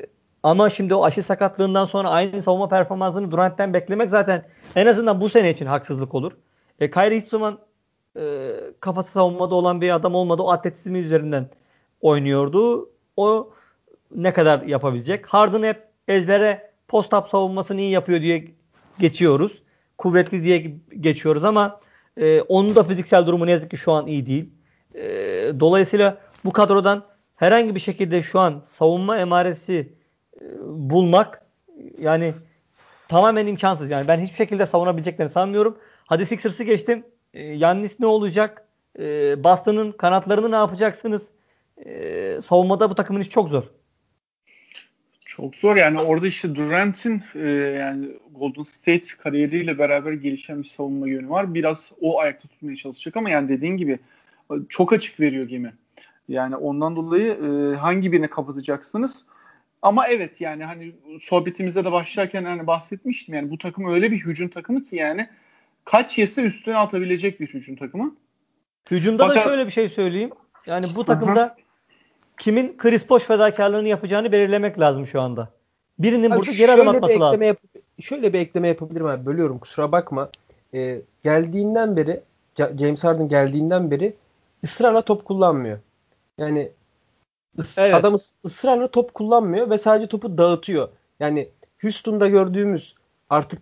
ama 0.44 0.70
şimdi 0.70 0.96
o 0.96 1.04
aşı 1.04 1.24
sakatlığından 1.24 1.86
sonra 1.86 2.10
aynı 2.10 2.42
savunma 2.42 2.70
performansını 2.70 3.32
Durant'ten 3.32 3.74
beklemek 3.74 4.10
zaten 4.10 4.46
en 4.76 4.86
azından 4.86 5.22
bu 5.22 5.30
sene 5.30 5.50
için 5.50 5.66
haksızlık 5.66 6.16
olur. 6.16 6.32
E, 6.80 6.92
Kyrie 6.92 7.22
hiç 7.22 7.30
zaman 7.30 7.60
e, 8.18 8.52
kafası 8.80 9.12
savunmada 9.12 9.56
olan 9.56 9.82
bir 9.82 9.96
adam 9.96 10.16
olmadı. 10.16 10.42
O 10.42 10.50
atletizmi 10.52 11.00
üzerinden 11.00 11.50
oynuyordu. 12.02 12.90
O 13.18 13.50
ne 14.16 14.34
kadar 14.34 14.62
yapabilecek? 14.62 15.26
Harden 15.26 15.64
hep 15.64 15.84
ezbere 16.08 16.72
post-up 16.88 17.30
savunmasını 17.30 17.82
iyi 17.82 17.92
yapıyor 17.92 18.22
diye 18.22 18.48
geçiyoruz. 19.00 19.62
Kuvvetli 19.98 20.44
diye 20.44 20.76
geçiyoruz 21.00 21.44
ama 21.44 21.80
e, 22.18 22.42
onun 22.42 22.76
da 22.76 22.84
fiziksel 22.84 23.26
durumu 23.26 23.46
ne 23.46 23.52
yazık 23.52 23.72
ki 23.72 23.78
şu 23.78 23.92
an 23.92 24.08
iyi 24.08 24.26
değil. 24.26 24.50
E, 24.96 25.04
dolayısıyla 25.60 26.18
bu 26.46 26.52
kadrodan 26.52 27.04
herhangi 27.36 27.76
bir 27.76 27.80
şekilde 27.80 28.22
şu 28.22 28.40
an 28.40 28.64
savunma 28.72 29.18
emaresi 29.18 29.94
e, 30.42 30.44
bulmak 30.62 31.42
yani 32.00 32.34
tamamen 33.08 33.48
imkansız. 33.48 33.90
Yani 33.92 34.08
ben 34.08 34.20
hiçbir 34.20 34.36
şekilde 34.36 34.66
savunabileceklerini 34.66 35.32
sanmıyorum. 35.32 35.78
Hadi 36.06 36.26
Sixers'ı 36.26 36.64
geçtim. 36.64 37.04
E, 37.34 37.44
Yannis 37.44 38.00
ne 38.00 38.06
olacak? 38.06 38.66
E, 39.00 39.04
Boston'ın 39.44 39.92
kanatlarını 39.92 40.52
ne 40.52 40.56
yapacaksınız? 40.56 41.28
E, 41.86 42.40
savunmada 42.46 42.90
bu 42.90 42.96
takımın 42.96 43.22
işi 43.22 43.30
çok 43.30 43.50
zor. 43.50 43.64
Çok 45.26 45.56
zor 45.56 45.76
yani 45.76 46.00
orada 46.00 46.28
işte 46.28 46.56
Durant'in 46.56 47.24
e, 47.36 47.50
yani 47.80 48.08
Golden 48.32 48.62
State 48.62 49.08
kariyeriyle 49.18 49.78
beraber 49.78 50.14
gelişen 50.14 50.60
bir 50.60 50.68
savunma 50.68 51.08
yönü 51.08 51.30
var. 51.30 51.54
Biraz 51.54 51.92
o 52.02 52.20
ayakta 52.20 52.48
tutmaya 52.48 52.76
çalışacak 52.76 53.18
ama 53.18 53.30
yani 53.30 53.50
dediğin 53.50 53.78
gibi 53.78 54.00
çok 54.70 54.94
açık 54.94 55.20
veriyor 55.20 55.48
gemi. 55.48 55.74
Yani 56.28 56.56
ondan 56.56 56.96
dolayı 56.96 57.34
e, 57.34 57.76
hangi 57.76 58.12
birini 58.12 58.28
kapatacaksınız? 58.30 59.26
Ama 59.82 60.08
evet 60.08 60.42
yani 60.42 60.64
hani 60.64 60.92
sohbetimizde 61.22 61.86
de 61.86 61.92
başlarken 61.92 62.46
hani 62.46 62.68
bahsetmiştim 62.68 63.36
yani 63.36 63.52
bu 63.52 63.58
takım 63.58 63.90
öyle 63.90 64.12
bir 64.12 64.18
hücum 64.18 64.48
takımı 64.48 64.84
ki 64.84 64.96
yani 64.96 65.30
kaç 65.86 66.18
yese 66.18 66.42
üstüne 66.42 66.78
atabilecek 66.78 67.40
bir 67.40 67.48
hücum 67.48 67.76
takımı. 67.76 68.16
Hücumda 68.92 69.28
Fakat... 69.28 69.46
da 69.46 69.50
şöyle 69.50 69.66
bir 69.66 69.72
şey 69.72 69.90
söyleyeyim. 69.90 70.32
Yani 70.66 70.86
bu 70.96 71.06
takımda 71.06 71.44
Aha. 71.44 71.56
kimin 72.38 72.78
Chris 72.78 73.10
Bosh 73.10 73.24
fedakarlığını 73.24 73.88
yapacağını 73.88 74.32
belirlemek 74.32 74.80
lazım 74.80 75.08
şu 75.08 75.22
anda. 75.22 75.50
Birinin 76.00 76.32
abi 76.32 76.40
burada 76.40 76.52
geri 76.52 76.72
adım 76.72 76.88
atması 76.88 77.20
lazım. 77.20 77.42
Yap- 77.42 77.58
şöyle 78.02 78.34
bir 78.34 78.40
ekleme 78.40 78.68
yapabilirim 78.68 79.06
abi. 79.06 79.26
Bölüyorum 79.26 79.60
kusura 79.60 79.92
bakma. 79.92 80.30
Ee, 80.74 81.02
geldiğinden 81.24 81.98
beri 81.98 82.22
James 82.80 83.04
Harden 83.04 83.30
geldiğinden 83.30 83.92
beri 83.92 84.14
ısrarla 84.64 85.02
top 85.02 85.26
kullanmıyor. 85.26 85.80
Yani 86.38 86.72
ıs- 87.58 87.82
evet. 87.82 87.96
adam 87.96 88.14
ıs- 88.14 88.36
ısrarla 88.46 88.92
top 88.92 89.14
kullanmıyor 89.14 89.70
ve 89.70 89.78
sadece 89.78 90.08
topu 90.08 90.38
dağıtıyor. 90.38 90.90
Yani 91.20 91.50
Houston'da 91.82 92.28
gördüğümüz 92.28 92.96
artık 93.30 93.62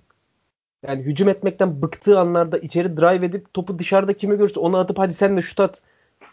yani 0.88 1.01
hücum 1.03 1.29
etmekten 1.29 1.81
bıktığı 1.81 2.19
anlarda 2.19 2.57
içeri 2.57 2.97
drive 2.97 3.25
edip 3.25 3.53
topu 3.53 3.79
dışarıda 3.79 4.13
kime 4.13 4.36
görürse 4.36 4.59
onu 4.59 4.77
atıp 4.77 4.99
hadi 4.99 5.13
sen 5.13 5.38
de 5.38 5.41
şut 5.41 5.59
at 5.59 5.81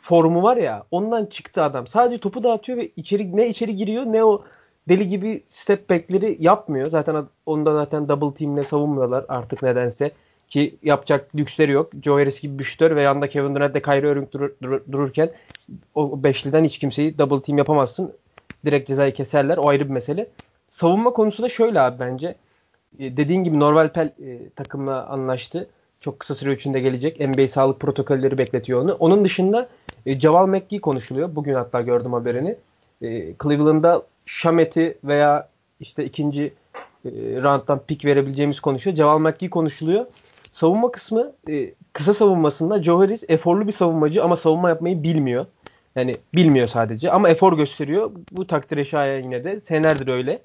formu 0.01 0.43
var 0.43 0.57
ya 0.57 0.87
ondan 0.91 1.27
çıktı 1.27 1.63
adam. 1.63 1.87
Sadece 1.87 2.21
topu 2.21 2.45
dağıtıyor 2.45 2.79
ve 2.79 2.91
içeri 2.97 3.37
ne 3.37 3.49
içeri 3.49 3.77
giriyor 3.77 4.07
ne 4.07 4.25
o 4.25 4.45
deli 4.89 5.09
gibi 5.09 5.45
step 5.49 5.91
back'leri 5.91 6.37
yapmıyor. 6.41 6.91
Zaten 6.91 7.27
onda 7.47 7.75
zaten 7.75 8.09
double 8.09 8.35
team'le 8.35 8.63
savunmuyorlar 8.63 9.25
artık 9.29 9.63
nedense. 9.63 10.13
Ki 10.51 10.77
yapacak 10.83 11.37
lüksleri 11.37 11.73
yok. 11.73 11.91
Joe 12.03 12.15
Harris 12.15 12.41
gibi 12.41 12.59
bir 12.59 12.65
şütör 12.65 12.97
ve 12.97 13.03
yanında 13.03 13.29
Kevin 13.29 13.55
Durant 13.55 13.75
de 13.75 13.83
Kyrie 13.83 14.11
Irving 14.11 14.33
durur, 14.33 14.51
durur, 14.63 14.81
dururken 14.93 15.31
o 15.95 16.23
beşliden 16.23 16.65
hiç 16.65 16.79
kimseyi 16.79 17.19
double 17.19 17.43
team 17.43 17.59
yapamazsın. 17.59 18.13
Direkt 18.67 18.89
cezayı 18.89 19.13
keserler. 19.13 19.57
O 19.57 19.69
ayrı 19.69 19.85
bir 19.85 19.93
mesele. 19.93 20.29
Savunma 20.69 21.13
konusu 21.13 21.43
da 21.43 21.49
şöyle 21.49 21.81
abi 21.81 21.99
bence. 22.01 22.35
E, 22.99 23.17
dediğin 23.17 23.45
gibi 23.45 23.61
Norval 23.61 23.89
Pel 23.89 24.07
e, 24.07 24.49
takımla 24.57 25.07
anlaştı. 25.07 25.69
Çok 26.01 26.21
kısa 26.21 26.35
süre 26.35 26.53
içinde 26.53 26.81
gelecek. 26.81 27.21
NBA 27.21 27.49
sağlık 27.49 27.81
protokolleri 27.81 28.39
bekletiyor 28.39 28.83
onu. 28.83 28.93
Onun 28.93 29.25
dışında 29.25 29.69
e, 30.07 30.21
Javal 30.21 30.47
McGee 30.47 30.81
konuşuluyor. 30.81 31.35
Bugün 31.37 31.55
hatta 31.55 31.81
gördüm 31.81 32.13
haberini. 32.13 32.57
E, 33.03 33.35
Cleveland'da 33.43 34.03
Şamet'i 34.27 34.99
veya 35.05 35.49
işte 35.81 36.05
ikinci 36.05 36.53
e, 37.05 37.11
round'dan 37.43 37.81
pick 37.87 38.05
verebileceğimiz 38.05 38.61
konuşuyor. 38.61 38.97
Javal 38.97 39.19
McGee 39.19 39.51
konuşuluyor. 39.51 40.07
Savunma 40.61 40.93
kısmı 40.93 41.33
e, 41.51 41.75
kısa 41.93 42.15
savunmasında 42.15 42.83
Joe 42.83 42.99
Harris 42.99 43.25
eforlu 43.29 43.67
bir 43.67 43.73
savunmacı 43.73 44.25
ama 44.25 44.37
savunma 44.37 44.69
yapmayı 44.69 45.03
bilmiyor. 45.03 45.47
Yani 45.97 46.17
bilmiyor 46.35 46.69
sadece 46.69 47.11
ama 47.11 47.29
efor 47.29 47.57
gösteriyor. 47.57 48.11
Bu 48.33 48.47
takdire 48.47 48.85
şayan 48.85 49.23
yine 49.23 49.45
de. 49.45 49.61
Senelerdir 49.61 50.09
öyle. 50.09 50.43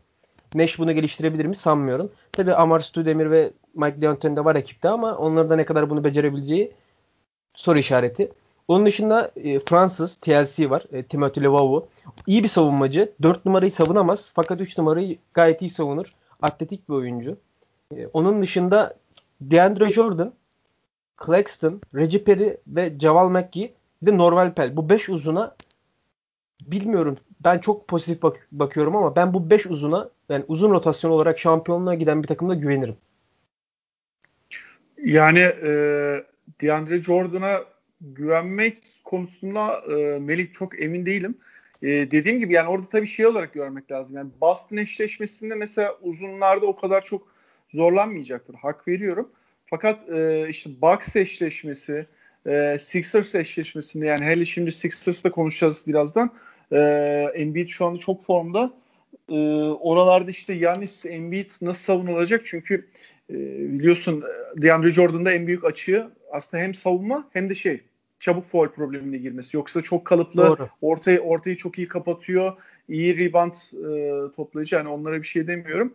Nash 0.53 0.79
bunu 0.79 0.91
geliştirebilir 0.91 1.45
mi 1.45 1.55
sanmıyorum. 1.55 2.11
Tabi 2.31 2.53
Amar 2.53 2.79
Studemir 2.79 3.31
ve 3.31 3.51
Mike 3.73 4.01
D'Antoni 4.01 4.35
de 4.35 4.45
var 4.45 4.55
ekipte 4.55 4.89
ama 4.89 5.15
onların 5.15 5.49
da 5.49 5.55
ne 5.55 5.65
kadar 5.65 5.89
bunu 5.89 6.03
becerebileceği 6.03 6.71
soru 7.53 7.79
işareti. 7.79 8.31
Onun 8.67 8.85
dışında 8.85 9.31
e, 9.35 9.59
Fransız 9.59 10.15
TLC 10.15 10.69
var. 10.69 10.85
E, 10.91 11.03
Timothy 11.03 11.45
Levavu. 11.45 11.87
İyi 12.27 12.43
bir 12.43 12.47
savunmacı. 12.47 13.13
4 13.21 13.45
numarayı 13.45 13.71
savunamaz. 13.71 14.31
Fakat 14.35 14.61
3 14.61 14.77
numarayı 14.77 15.17
gayet 15.33 15.61
iyi 15.61 15.69
savunur. 15.69 16.13
Atletik 16.41 16.89
bir 16.89 16.93
oyuncu. 16.93 17.37
E, 17.97 18.07
onun 18.07 18.41
dışında 18.41 18.95
DeAndre 19.41 19.89
Jordan, 19.89 20.33
Claxton, 21.25 21.81
Reggie 21.95 22.23
Perry 22.23 22.57
ve 22.67 22.99
Javal 22.99 23.29
McGee 23.29 23.73
bir 24.01 24.11
de 24.11 24.17
Norval 24.17 24.53
Pell. 24.53 24.77
Bu 24.77 24.89
5 24.89 25.09
uzuna 25.09 25.55
bilmiyorum. 26.61 27.17
Ben 27.43 27.59
çok 27.59 27.87
pozitif 27.87 28.23
bak- 28.23 28.47
bakıyorum 28.51 28.95
ama 28.95 29.15
ben 29.15 29.33
bu 29.33 29.49
5 29.49 29.65
uzuna 29.65 30.09
yani 30.29 30.45
uzun 30.47 30.71
rotasyon 30.71 31.11
olarak 31.11 31.39
şampiyonluğa 31.39 31.93
giden 31.93 32.23
bir 32.23 32.27
takımda 32.27 32.53
güvenirim. 32.53 32.95
Yani 35.03 35.39
e, 35.39 35.69
DeAndre 36.61 37.03
Jordan'a 37.03 37.59
güvenmek 38.01 39.01
konusunda 39.03 39.81
e, 39.97 40.19
Melik 40.19 40.53
çok 40.53 40.81
emin 40.81 41.05
değilim. 41.05 41.37
E, 41.81 41.87
dediğim 41.87 42.39
gibi 42.39 42.53
yani 42.53 42.69
orada 42.69 42.87
tabii 42.89 43.07
şey 43.07 43.25
olarak 43.27 43.53
görmek 43.53 43.91
lazım. 43.91 44.15
Yani 44.15 44.29
Boston 44.41 44.77
eşleşmesinde 44.77 45.55
mesela 45.55 45.97
uzunlarda 46.01 46.65
o 46.65 46.75
kadar 46.75 47.01
çok 47.01 47.34
zorlanmayacaktır. 47.75 48.55
Hak 48.55 48.87
veriyorum. 48.87 49.29
Fakat 49.65 50.09
e, 50.09 50.49
işte 50.49 50.69
Bucks 50.81 51.15
eşleşmesi, 51.15 52.05
e, 52.47 52.77
Sixers 52.79 53.35
eşleşmesinde 53.35 54.05
yani 54.05 54.25
hele 54.25 54.45
şimdi 54.45 54.71
Sixers'ta 54.71 55.31
konuşacağız 55.31 55.83
birazdan. 55.87 56.31
E, 56.71 56.79
Embiid 57.35 57.67
şu 57.67 57.85
anda 57.85 57.99
çok 57.99 58.23
formda. 58.23 58.73
E, 59.29 59.35
oralarda 59.63 60.31
işte 60.31 60.53
Yanis 60.53 61.05
Embiid 61.05 61.51
nasıl 61.61 61.83
savunulacak? 61.83 62.45
Çünkü 62.45 62.87
e, 63.29 63.35
biliyorsun 63.79 64.23
DeAndre 64.57 64.89
Jordan'da 64.89 65.31
en 65.31 65.47
büyük 65.47 65.65
açığı 65.65 66.11
aslında 66.31 66.63
hem 66.63 66.73
savunma 66.73 67.29
hem 67.33 67.49
de 67.49 67.55
şey 67.55 67.81
çabuk 68.19 68.45
foul 68.45 68.67
problemine 68.67 69.17
girmesi. 69.17 69.57
Yoksa 69.57 69.81
çok 69.81 70.05
kalıplı, 70.05 70.47
Doğru. 70.47 70.69
ortayı 70.81 71.19
ortayı 71.19 71.55
çok 71.55 71.77
iyi 71.77 71.87
kapatıyor. 71.87 72.53
iyi 72.89 73.17
rebound 73.17 73.53
e, 73.53 74.35
toplayıcı. 74.35 74.75
Yani 74.75 74.89
onlara 74.89 75.21
bir 75.21 75.27
şey 75.27 75.47
demiyorum. 75.47 75.93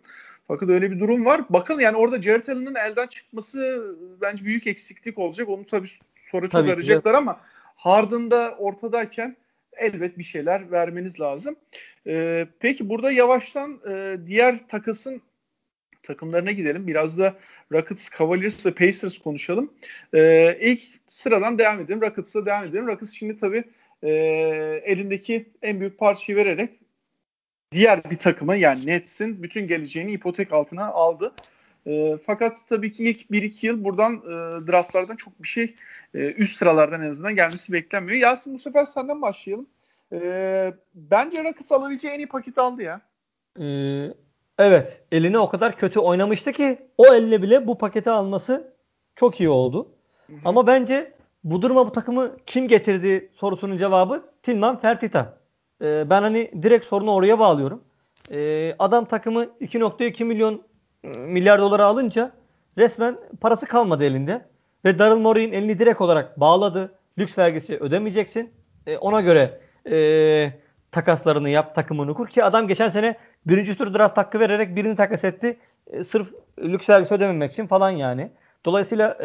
Fakat 0.51 0.69
öyle 0.69 0.91
bir 0.91 0.99
durum 0.99 1.25
var. 1.25 1.41
Bakın 1.49 1.79
yani 1.79 1.97
orada 1.97 2.21
Jared 2.21 2.47
Allen'ın 2.47 2.75
elden 2.75 3.07
çıkması 3.07 3.89
bence 4.21 4.45
büyük 4.45 4.67
eksiklik 4.67 5.17
olacak. 5.17 5.49
Onu 5.49 5.65
tabii 5.65 5.87
sonra 6.31 6.41
çok 6.41 6.51
tabii 6.51 6.71
arayacaklar 6.71 7.13
ama 7.13 7.41
Harden'da 7.75 8.55
ortadayken 8.59 9.37
elbet 9.73 10.17
bir 10.17 10.23
şeyler 10.23 10.71
vermeniz 10.71 11.19
lazım. 11.19 11.55
Ee, 12.07 12.47
peki 12.59 12.89
burada 12.89 13.11
yavaştan 13.11 13.79
e, 13.89 14.17
diğer 14.25 14.67
takasın 14.67 15.21
takımlarına 16.03 16.51
gidelim. 16.51 16.87
Biraz 16.87 17.19
da 17.19 17.35
Rockets, 17.71 18.09
Cavaliers 18.17 18.65
ve 18.65 18.71
Pacers 18.71 19.17
konuşalım. 19.17 19.73
Ee, 20.13 20.57
ilk 20.61 20.81
sıradan 21.07 21.57
devam 21.57 21.79
edelim. 21.79 22.01
Rockets'la 22.01 22.45
devam 22.45 22.65
edelim. 22.65 22.87
Rockets 22.87 23.13
şimdi 23.13 23.39
tabii 23.39 23.63
e, 24.03 24.09
elindeki 24.85 25.49
en 25.61 25.79
büyük 25.79 25.97
parçayı 25.97 26.37
vererek 26.37 26.80
diğer 27.71 28.11
bir 28.11 28.17
takıma 28.17 28.55
yani 28.55 28.85
Nets'in 28.85 29.43
bütün 29.43 29.67
geleceğini 29.67 30.11
ipotek 30.11 30.53
altına 30.53 30.85
aldı. 30.85 31.33
E, 31.87 32.17
fakat 32.25 32.57
tabii 32.67 32.91
ki 32.91 33.09
ilk 33.09 33.31
1-2 33.31 33.65
yıl 33.65 33.83
buradan 33.83 34.15
e, 34.15 34.67
draftlardan 34.67 35.15
çok 35.15 35.43
bir 35.43 35.47
şey 35.47 35.75
e, 36.13 36.31
üst 36.31 36.57
sıralardan 36.57 37.01
en 37.01 37.09
azından 37.09 37.35
gelmesi 37.35 37.73
beklenmiyor. 37.73 38.19
Yasin 38.19 38.53
bu 38.53 38.59
sefer 38.59 38.85
senden 38.85 39.21
başlayalım. 39.21 39.67
E, 40.13 40.73
bence 40.95 41.43
Rockets 41.43 41.71
alabileceği 41.71 42.13
en 42.13 42.19
iyi 42.19 42.27
paket 42.27 42.57
aldı 42.57 42.81
ya. 42.81 43.01
Ee, 43.59 44.13
evet. 44.59 45.01
Eline 45.11 45.39
o 45.39 45.49
kadar 45.49 45.77
kötü 45.77 45.99
oynamıştı 45.99 46.51
ki 46.51 46.77
o 46.97 47.13
elle 47.13 47.41
bile 47.41 47.67
bu 47.67 47.77
paketi 47.77 48.09
alması 48.09 48.73
çok 49.15 49.39
iyi 49.39 49.49
oldu. 49.49 49.87
Hı-hı. 50.27 50.37
Ama 50.45 50.67
bence 50.67 51.13
bu 51.43 51.61
duruma 51.61 51.87
bu 51.87 51.91
takımı 51.91 52.37
kim 52.45 52.67
getirdi 52.67 53.29
sorusunun 53.33 53.77
cevabı 53.77 54.25
Tilman 54.43 54.79
Fertita. 54.79 55.40
Ee, 55.81 56.09
ben 56.09 56.21
hani 56.21 56.51
direkt 56.63 56.85
sorunu 56.85 57.13
oraya 57.13 57.39
bağlıyorum. 57.39 57.83
Ee, 58.31 58.75
adam 58.79 59.05
takımı 59.05 59.43
2.2 59.43 60.23
milyon 60.23 60.61
milyar 61.17 61.59
dolara 61.59 61.85
alınca 61.85 62.31
resmen 62.77 63.17
parası 63.41 63.65
kalmadı 63.65 64.03
elinde. 64.03 64.45
Ve 64.85 64.99
Daryl 64.99 65.19
Morey'in 65.21 65.51
elini 65.51 65.79
direkt 65.79 66.01
olarak 66.01 66.39
bağladı. 66.39 66.91
Lüks 67.17 67.37
vergisi 67.37 67.77
ödemeyeceksin. 67.77 68.51
E, 68.87 68.97
ona 68.97 69.21
göre 69.21 69.59
takaslarını 70.91 71.49
yap, 71.49 71.75
takımını 71.75 72.13
kur 72.13 72.27
ki 72.27 72.43
adam 72.43 72.67
geçen 72.67 72.89
sene 72.89 73.17
birinci 73.45 73.77
tur 73.77 73.93
draft 73.93 74.17
hakkı 74.17 74.39
vererek 74.39 74.75
birini 74.75 74.95
takas 74.95 75.23
etti. 75.23 75.57
E, 75.87 76.03
sırf 76.03 76.33
lüks 76.59 76.89
vergisi 76.89 77.13
ödememek 77.13 77.51
için 77.51 77.67
falan 77.67 77.89
yani. 77.89 78.31
Dolayısıyla 78.65 79.17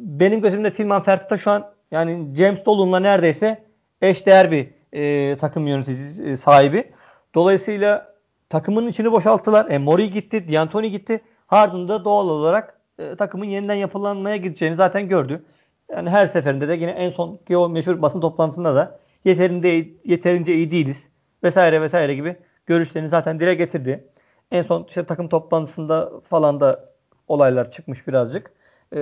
benim 0.00 0.40
gözümde 0.40 0.72
Tilman 0.72 1.02
Fertitta 1.02 1.38
şu 1.38 1.50
an 1.50 1.72
yani 1.90 2.34
James 2.36 2.66
Dolan'la 2.66 3.00
neredeyse 3.00 3.62
eşdeğer 4.02 4.50
bir 4.50 4.68
e, 4.94 5.36
takım 5.36 5.66
yöneticisi 5.66 6.24
e, 6.24 6.36
sahibi. 6.36 6.92
Dolayısıyla 7.34 8.14
takımın 8.48 8.88
içini 8.88 9.12
boşalttılar. 9.12 9.70
E, 9.70 9.78
Mori 9.78 10.10
gitti, 10.10 10.52
D'Antoni 10.52 10.90
gitti. 10.90 11.20
Harden 11.46 11.88
da 11.88 12.04
doğal 12.04 12.28
olarak 12.28 12.80
e, 12.98 13.16
takımın 13.16 13.44
yeniden 13.44 13.74
yapılanmaya 13.74 14.36
gideceğini 14.36 14.76
zaten 14.76 15.08
gördü. 15.08 15.44
Yani 15.90 16.10
her 16.10 16.26
seferinde 16.26 16.68
de 16.68 16.74
yine 16.74 16.90
en 16.90 17.10
son 17.10 17.40
o 17.54 17.68
meşhur 17.68 18.02
basın 18.02 18.20
toplantısında 18.20 18.74
da 18.74 18.98
yeterince, 19.24 19.88
yeterince 20.04 20.54
iyi 20.54 20.70
değiliz 20.70 21.08
vesaire 21.42 21.80
vesaire 21.80 22.14
gibi 22.14 22.36
görüşlerini 22.66 23.08
zaten 23.08 23.40
dile 23.40 23.54
getirdi. 23.54 24.08
En 24.50 24.62
son 24.62 24.84
işte 24.88 25.04
takım 25.04 25.28
toplantısında 25.28 26.12
falan 26.30 26.60
da 26.60 26.84
olaylar 27.28 27.70
çıkmış 27.70 28.08
birazcık. 28.08 28.52
E, 28.92 28.98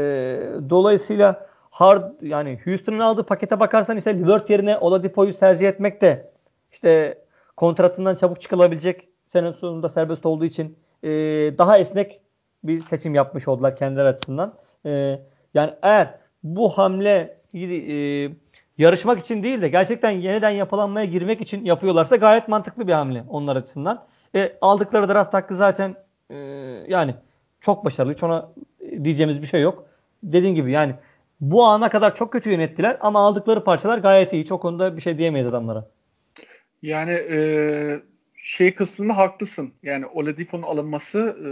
dolayısıyla 0.70 1.46
hard 1.82 2.22
yani 2.22 2.58
Houston'ın 2.64 2.98
aldığı 2.98 3.26
pakete 3.26 3.60
bakarsan 3.60 3.96
işte 3.96 4.18
Lillard 4.18 4.48
yerine 4.48 4.78
Oladipo'yu 4.78 5.32
tercih 5.32 5.68
etmek 5.68 6.00
de 6.00 6.30
işte 6.72 7.18
kontratından 7.56 8.14
çabuk 8.14 8.40
çıkılabilecek 8.40 9.08
sene 9.26 9.52
sonunda 9.52 9.88
serbest 9.88 10.26
olduğu 10.26 10.44
için 10.44 10.78
e, 11.02 11.08
daha 11.58 11.78
esnek 11.78 12.20
bir 12.64 12.80
seçim 12.80 13.14
yapmış 13.14 13.48
oldular 13.48 13.76
kendileri 13.76 14.08
açısından. 14.08 14.54
E, 14.86 15.20
yani 15.54 15.74
eğer 15.82 16.14
bu 16.42 16.68
hamle 16.68 17.36
e, 17.54 18.30
yarışmak 18.78 19.20
için 19.20 19.42
değil 19.42 19.62
de 19.62 19.68
gerçekten 19.68 20.10
yeniden 20.10 20.50
yapılanmaya 20.50 21.06
girmek 21.06 21.40
için 21.40 21.64
yapıyorlarsa 21.64 22.16
gayet 22.16 22.48
mantıklı 22.48 22.88
bir 22.88 22.92
hamle 22.92 23.24
onlar 23.28 23.56
açısından. 23.56 24.04
E, 24.34 24.52
aldıkları 24.60 25.08
draft 25.08 25.34
hakkı 25.34 25.56
zaten 25.56 25.94
e, 26.30 26.36
yani 26.88 27.14
çok 27.60 27.84
başarılı. 27.84 28.12
Hiç 28.12 28.22
ona 28.22 28.48
diyeceğimiz 29.04 29.42
bir 29.42 29.46
şey 29.46 29.60
yok. 29.60 29.84
Dediğim 30.22 30.54
gibi 30.54 30.72
yani 30.72 30.94
bu 31.42 31.64
ana 31.64 31.88
kadar 31.88 32.14
çok 32.14 32.32
kötü 32.32 32.50
yönettiler 32.50 32.96
ama 33.00 33.26
aldıkları 33.26 33.64
parçalar 33.64 33.98
gayet 33.98 34.32
iyi. 34.32 34.44
Çok 34.46 34.64
onda 34.64 34.96
bir 34.96 35.02
şey 35.02 35.18
diyemeyiz 35.18 35.46
adamlara. 35.46 35.88
Yani 36.82 37.12
e, 37.12 38.00
şey 38.36 38.74
kısmında 38.74 39.16
haklısın. 39.16 39.72
Yani 39.82 40.06
Oladipo'nun 40.06 40.62
alınması 40.62 41.18
e, 41.18 41.50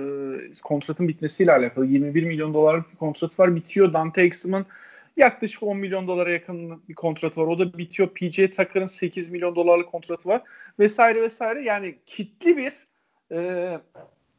kontratın 0.62 1.08
bitmesiyle 1.08 1.52
alakalı. 1.52 1.86
21 1.86 2.24
milyon 2.24 2.54
dolarlık 2.54 2.92
bir 2.92 2.96
kontrat 2.96 3.38
var. 3.38 3.54
Bitiyor. 3.54 3.92
Dante 3.92 4.22
Exum'un 4.22 4.66
yaklaşık 5.16 5.62
10 5.62 5.76
milyon 5.76 6.08
dolara 6.08 6.32
yakın 6.32 6.82
bir 6.88 6.94
kontratı 6.94 7.40
var. 7.40 7.46
O 7.46 7.58
da 7.58 7.78
bitiyor. 7.78 8.08
PJ 8.08 8.36
Tucker'ın 8.36 8.86
8 8.86 9.28
milyon 9.28 9.56
dolarlık 9.56 9.88
kontratı 9.88 10.28
var. 10.28 10.42
Vesaire 10.78 11.22
vesaire. 11.22 11.62
Yani 11.62 11.98
kitli 12.06 12.56
bir 12.56 12.72
e, 13.32 13.78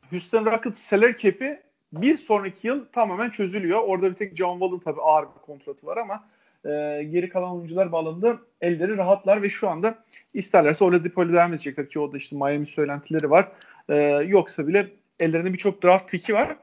Houston 0.09 0.45
Rockets 0.45 0.79
salary 0.79 1.17
cap'i 1.17 1.70
bir 1.93 2.17
sonraki 2.17 2.67
yıl 2.67 2.85
tamamen 2.85 3.29
çözülüyor. 3.29 3.79
Orada 3.83 4.09
bir 4.09 4.15
tek 4.15 4.35
John 4.37 4.59
Wall'ın 4.59 4.79
tabii 4.79 5.01
ağır 5.01 5.23
bir 5.23 5.41
kontratı 5.45 5.87
var 5.87 5.97
ama 5.97 6.27
e, 6.65 7.03
geri 7.03 7.29
kalan 7.29 7.55
oyuncular 7.55 7.91
bağlamında 7.91 8.37
elleri 8.61 8.97
rahatlar 8.97 9.41
ve 9.41 9.49
şu 9.49 9.69
anda 9.69 10.03
isterlerse 10.33 10.83
Oladipo'yla 10.83 11.33
devam 11.33 11.53
edecekler 11.53 11.89
ki 11.89 11.99
o 11.99 12.17
işte 12.17 12.35
Miami 12.35 12.65
söylentileri 12.65 13.29
var. 13.29 13.51
E, 13.89 13.95
yoksa 14.27 14.67
bile 14.67 14.87
ellerinde 15.19 15.53
birçok 15.53 15.83
draft 15.83 16.11
pick'i 16.11 16.33
var. 16.33 16.57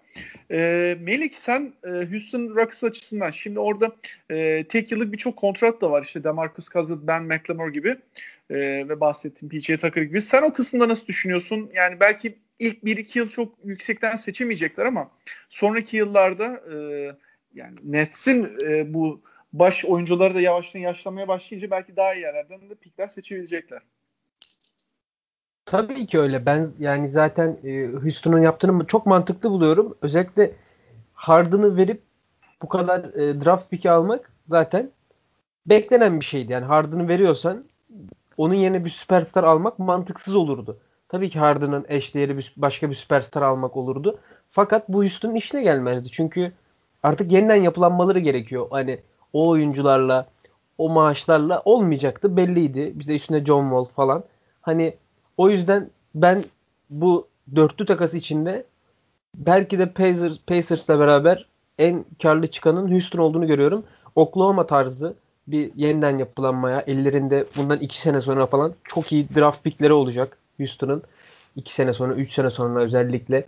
E, 0.51 0.99
Melik 1.01 1.35
sen 1.35 1.73
e, 1.85 1.91
Houston 1.91 2.49
Rockets 2.49 2.85
açısından 2.85 3.31
şimdi 3.31 3.59
orada 3.59 3.93
e, 4.31 4.65
tek 4.65 4.93
yıllık 4.93 5.13
birçok 5.13 5.37
kontrat 5.37 5.81
da 5.81 5.91
var. 5.91 6.03
İşte 6.03 6.25
DeMarcus 6.25 6.69
Cousins, 6.69 6.99
Ben 7.03 7.23
McLemore 7.23 7.73
gibi 7.73 7.97
e, 8.51 8.57
ve 8.89 9.01
bahsettiğim 9.01 9.51
PJ 9.51 9.67
Tucker 9.67 10.03
gibi. 10.03 10.23
Sen 10.23 10.43
o 10.43 10.53
kısımda 10.53 10.89
nasıl 10.89 11.07
düşünüyorsun? 11.07 11.71
Yani 11.75 12.01
belki 12.01 12.39
ilk 12.59 12.83
1-2 12.83 13.19
yıl 13.19 13.29
çok 13.29 13.55
yüksekten 13.65 14.17
seçemeyecekler 14.17 14.85
ama 14.85 15.11
sonraki 15.49 15.97
yıllarda 15.97 16.61
e, 16.73 16.77
yani 17.55 17.77
Nets'in 17.83 18.59
e, 18.63 18.95
bu 18.95 19.23
baş 19.53 19.85
oyuncuları 19.85 20.35
da 20.35 20.41
yavaştan 20.41 20.81
yaşlanmaya 20.81 21.29
başlayınca 21.29 21.71
belki 21.71 21.97
daha 21.97 22.15
iyi 22.15 22.21
yerlerden 22.21 22.71
de 22.71 22.75
pikler 22.75 23.09
seçebilecekler. 23.09 23.83
Tabii 25.67 26.07
ki 26.07 26.19
öyle. 26.19 26.47
Ben 26.47 26.71
yani 26.79 27.09
zaten 27.09 27.59
e, 27.65 27.87
Houston'un 27.87 28.43
yaptığını 28.43 28.87
çok 28.87 29.07
mantıklı 29.07 29.51
buluyorum. 29.51 29.99
Özellikle 30.03 30.53
Harden'ı 31.15 31.77
verip 31.77 32.03
bu 32.63 32.69
kadar 32.69 33.05
e, 33.05 33.45
draft 33.45 33.71
pick'i 33.71 33.91
almak 33.91 34.33
zaten 34.49 34.91
beklenen 35.67 36.21
bir 36.21 36.25
şeydi. 36.25 36.53
Yani 36.53 36.65
Harden'ı 36.65 37.09
veriyorsan 37.09 37.65
onun 38.37 38.55
yerine 38.55 38.85
bir 38.85 38.91
süperstar 38.91 39.45
almak 39.45 39.79
mantıksız 39.79 40.37
olurdu. 40.37 40.81
Tabii 41.09 41.31
ki 41.31 41.39
Harden'ın 41.39 41.87
eşdeğeri 41.89 42.39
bir, 42.39 42.53
başka 42.57 42.91
bir 42.91 42.95
süperstar 42.95 43.43
almak 43.43 43.77
olurdu. 43.77 44.19
Fakat 44.51 44.89
bu 44.89 44.99
Houston'un 44.99 45.35
işine 45.35 45.63
gelmezdi. 45.63 46.11
Çünkü 46.11 46.53
artık 47.03 47.33
yeniden 47.33 47.63
yapılanmaları 47.63 48.19
gerekiyor. 48.19 48.67
Hani 48.71 48.99
o 49.33 49.49
oyuncularla, 49.49 50.29
o 50.79 50.89
maaşlarla 50.89 51.63
olmayacaktı. 51.65 52.37
Belliydi. 52.37 52.93
Bizde 52.95 53.17
üstüne 53.17 53.45
John 53.45 53.63
Wall 53.63 53.85
falan. 53.85 54.25
Hani 54.63 54.95
o 55.37 55.51
yüzden 55.51 55.91
ben 56.15 56.45
bu 56.91 57.29
dörtlü 57.57 57.87
takası 57.87 58.19
içinde 58.19 58.65
belki 59.35 59.79
de 59.79 59.93
Pacers, 59.93 60.39
Pacers'la 60.47 60.99
beraber 61.01 61.47
en 61.79 62.05
karlı 62.23 62.47
çıkanın 62.47 62.93
Houston 62.93 63.19
olduğunu 63.19 63.47
görüyorum. 63.47 63.85
Oklahoma 64.15 64.67
tarzı 64.67 65.15
bir 65.47 65.71
yeniden 65.75 66.19
yapılanmaya 66.19 66.81
ellerinde 66.87 67.45
bundan 67.57 67.79
iki 67.79 67.99
sene 67.99 68.21
sonra 68.21 68.47
falan 68.47 68.75
çok 68.85 69.13
iyi 69.13 69.29
draft 69.35 69.65
pickleri 69.65 69.93
olacak 69.93 70.39
Houston'ın. 70.59 71.03
iki 71.57 71.75
sene 71.75 71.93
sonra, 71.95 72.15
üç 72.15 72.33
sene 72.33 72.51
sonra 72.51 72.83
özellikle. 72.83 73.47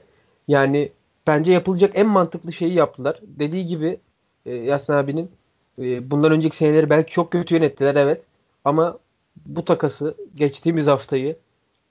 Yani 0.48 0.92
bence 1.26 1.52
yapılacak 1.52 1.92
en 1.94 2.06
mantıklı 2.08 2.52
şeyi 2.52 2.74
yaptılar. 2.74 3.20
Dediği 3.22 3.66
gibi 3.66 4.00
e, 4.46 4.54
Yasin 4.54 4.92
abinin 4.92 5.30
e, 5.78 6.10
bundan 6.10 6.32
önceki 6.32 6.56
seneleri 6.56 6.90
belki 6.90 7.12
çok 7.12 7.32
kötü 7.32 7.54
yönettiler 7.54 7.94
evet. 7.94 8.26
Ama 8.64 8.98
bu 9.46 9.64
takası 9.64 10.14
geçtiğimiz 10.34 10.86
haftayı 10.86 11.36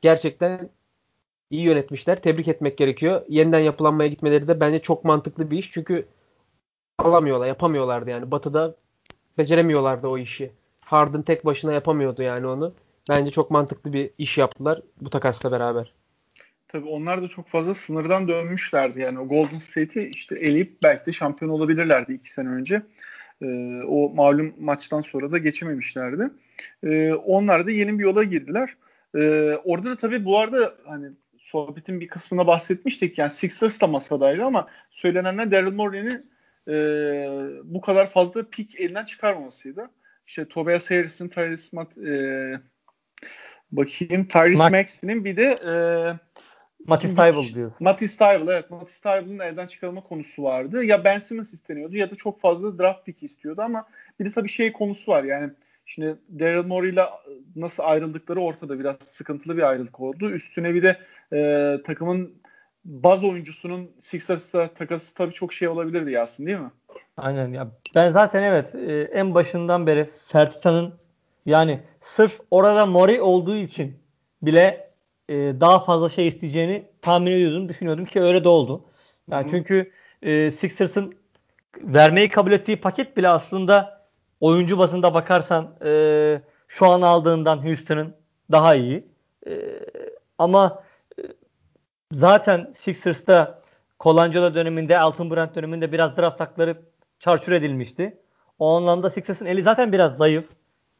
gerçekten 0.01 0.69
iyi 1.49 1.62
yönetmişler. 1.63 2.21
Tebrik 2.21 2.47
etmek 2.47 2.77
gerekiyor. 2.77 3.21
Yeniden 3.29 3.60
yapılanmaya 3.60 4.10
gitmeleri 4.10 4.47
de 4.47 4.60
bence 4.60 4.79
çok 4.79 5.05
mantıklı 5.05 5.51
bir 5.51 5.58
iş. 5.58 5.71
Çünkü 5.71 6.05
alamıyorlar, 6.97 7.47
yapamıyorlardı 7.47 8.10
yani. 8.10 8.32
Batı'da 8.32 8.75
beceremiyorlardı 9.38 10.08
o 10.08 10.17
işi. 10.17 10.51
Harden 10.82 11.21
tek 11.21 11.45
başına 11.45 11.73
yapamıyordu 11.73 12.21
yani 12.21 12.47
onu. 12.47 12.73
Bence 13.10 13.32
çok 13.32 13.52
mantıklı 13.52 13.93
bir 13.93 14.10
iş 14.17 14.38
yaptılar 14.38 14.82
bu 15.02 15.10
takasla 15.10 15.52
beraber. 15.52 15.93
Tabii 16.67 16.88
onlar 16.88 17.22
da 17.22 17.28
çok 17.28 17.48
fazla 17.48 17.74
sınırdan 17.74 18.28
dönmüşlerdi. 18.28 19.00
Yani 19.00 19.19
o 19.19 19.28
Golden 19.28 19.58
State'i 19.58 20.10
işte 20.10 20.36
eleyip 20.36 20.78
belki 20.84 21.06
de 21.06 21.13
şampiyon 21.13 21.52
olabilirlerdi 21.52 22.13
iki 22.13 22.32
sene 22.32 22.50
önce. 22.50 22.82
Ee, 23.41 23.82
o 23.88 24.10
malum 24.10 24.54
maçtan 24.60 25.02
sonra 25.02 25.32
da 25.32 25.38
geçememişlerdi. 25.38 26.30
Ee, 26.84 27.13
onlar 27.13 27.67
da 27.67 27.72
yeni 27.72 28.00
bir 28.00 28.04
yola 28.04 28.24
girdiler. 28.24 28.76
Ee, 29.15 29.54
orada 29.63 29.89
da 29.89 29.95
tabii 29.95 30.26
bu 30.26 30.39
arada 30.39 30.76
hani 30.86 31.08
sohbetin 31.38 32.00
bir 32.00 32.08
kısmına 32.08 32.48
bahsetmiştik. 32.48 33.17
Yani 33.17 33.30
Sixers 33.32 33.82
da 33.82 33.88
masadaydı 33.88 34.43
ama 34.43 34.67
söylenenler 34.89 35.52
Daryl 35.52 35.74
Morey'nin 35.74 36.32
e, 36.67 36.74
bu 37.63 37.82
kadar 37.82 38.10
fazla 38.10 38.50
pik 38.50 38.80
elinden 38.80 39.06
çıkarmamasıydı. 39.06 39.89
İşte 40.28 40.48
Tobias 40.48 40.91
Harris'in, 40.91 41.30
Tyrese 41.30 41.69
Mat, 41.78 41.98
e, 41.98 42.60
bakayım 43.71 44.25
Tyrese 44.25 44.63
Max. 44.63 44.71
Maxey'nin 44.71 45.25
bir 45.25 45.38
de 45.38 45.43
e, 45.43 45.73
Matisse 46.88 47.15
Tybal 47.15 47.55
diyor. 47.55 47.71
Matisse 47.79 48.17
Tybal 48.17 48.47
evet. 48.47 48.71
Matisse 48.71 49.01
Tybal'ın 49.01 49.39
elden 49.39 49.67
çıkarılma 49.67 50.01
konusu 50.01 50.43
vardı. 50.43 50.84
Ya 50.84 51.03
Ben 51.03 51.19
Simmons 51.19 51.53
isteniyordu 51.53 51.95
ya 51.97 52.12
da 52.12 52.15
çok 52.15 52.41
fazla 52.41 52.79
draft 52.79 53.05
pick 53.05 53.23
istiyordu 53.23 53.62
ama 53.62 53.86
bir 54.19 54.25
de 54.25 54.32
tabii 54.32 54.49
şey 54.49 54.71
konusu 54.71 55.12
var 55.12 55.23
yani 55.23 55.51
Şimdi 55.89 56.15
Daryl 56.39 56.65
Morey 56.65 56.89
ile 56.89 57.05
nasıl 57.55 57.84
ayrıldıkları 57.84 58.39
ortada 58.39 58.79
biraz 58.79 58.97
sıkıntılı 58.97 59.58
bir 59.58 59.62
ayrılık 59.62 59.99
oldu. 59.99 60.29
Üstüne 60.29 60.73
bir 60.73 60.84
de 60.84 60.97
e, 61.34 61.84
takımın 61.84 62.34
baz 62.86 63.23
oyuncusunun 63.23 63.91
Sixers'ta 63.99 64.67
takası 64.67 65.15
tabii 65.15 65.34
çok 65.34 65.53
şey 65.53 65.67
olabilirdi 65.67 66.12
Yasin 66.12 66.45
değil 66.45 66.58
mi? 66.58 66.71
Aynen 67.17 67.53
ya. 67.53 67.67
Ben 67.95 68.10
zaten 68.10 68.43
evet 68.43 68.75
e, 68.75 69.01
en 69.01 69.34
başından 69.34 69.88
beri 69.88 70.10
Fertita'nın 70.27 70.93
yani 71.45 71.80
sırf 72.02 72.39
orada 72.52 72.86
Mori 72.86 73.21
olduğu 73.21 73.56
için 73.56 73.99
bile 74.41 74.91
e, 75.30 75.36
daha 75.36 75.80
fazla 75.84 76.10
şey 76.10 76.28
isteyeceğini 76.28 76.84
tahmin 77.02 77.32
ediyordum. 77.32 77.69
Düşünüyordum 77.69 78.06
ki 78.06 78.21
öyle 78.21 78.43
de 78.43 78.49
oldu. 78.49 78.86
Yani 79.32 79.41
Hı-hı. 79.41 79.52
çünkü 79.52 79.91
e, 80.21 80.52
Sixers'ın 80.52 81.15
vermeyi 81.78 82.30
kabul 82.30 82.52
ettiği 82.52 82.82
paket 82.82 83.17
bile 83.17 83.30
aslında 83.30 84.06
oyuncu 84.39 84.78
bazında 84.78 85.13
bakarsan 85.13 85.75
e, 85.86 86.41
şu 86.67 86.88
an 86.88 87.02
aldığından 87.02 87.65
Houston'ın 87.65 88.15
daha 88.52 88.75
iyi. 88.75 89.08
E, 89.47 89.52
ama 90.38 90.84
e, 91.19 91.23
zaten 92.12 92.73
Sixers'ta 92.78 93.62
Colangelo 93.99 94.54
döneminde, 94.54 94.99
Altın 94.99 95.32
Brand 95.32 95.56
döneminde 95.56 95.91
biraz 95.91 96.17
draft 96.17 96.39
hakları 96.39 96.78
çarçur 97.19 97.52
edilmişti. 97.52 98.17
O 98.60 98.75
anlamda 98.78 99.10
Sixers'ın 99.10 99.45
eli 99.45 99.63
zaten 99.63 99.91
biraz 99.91 100.17
zayıf. 100.17 100.45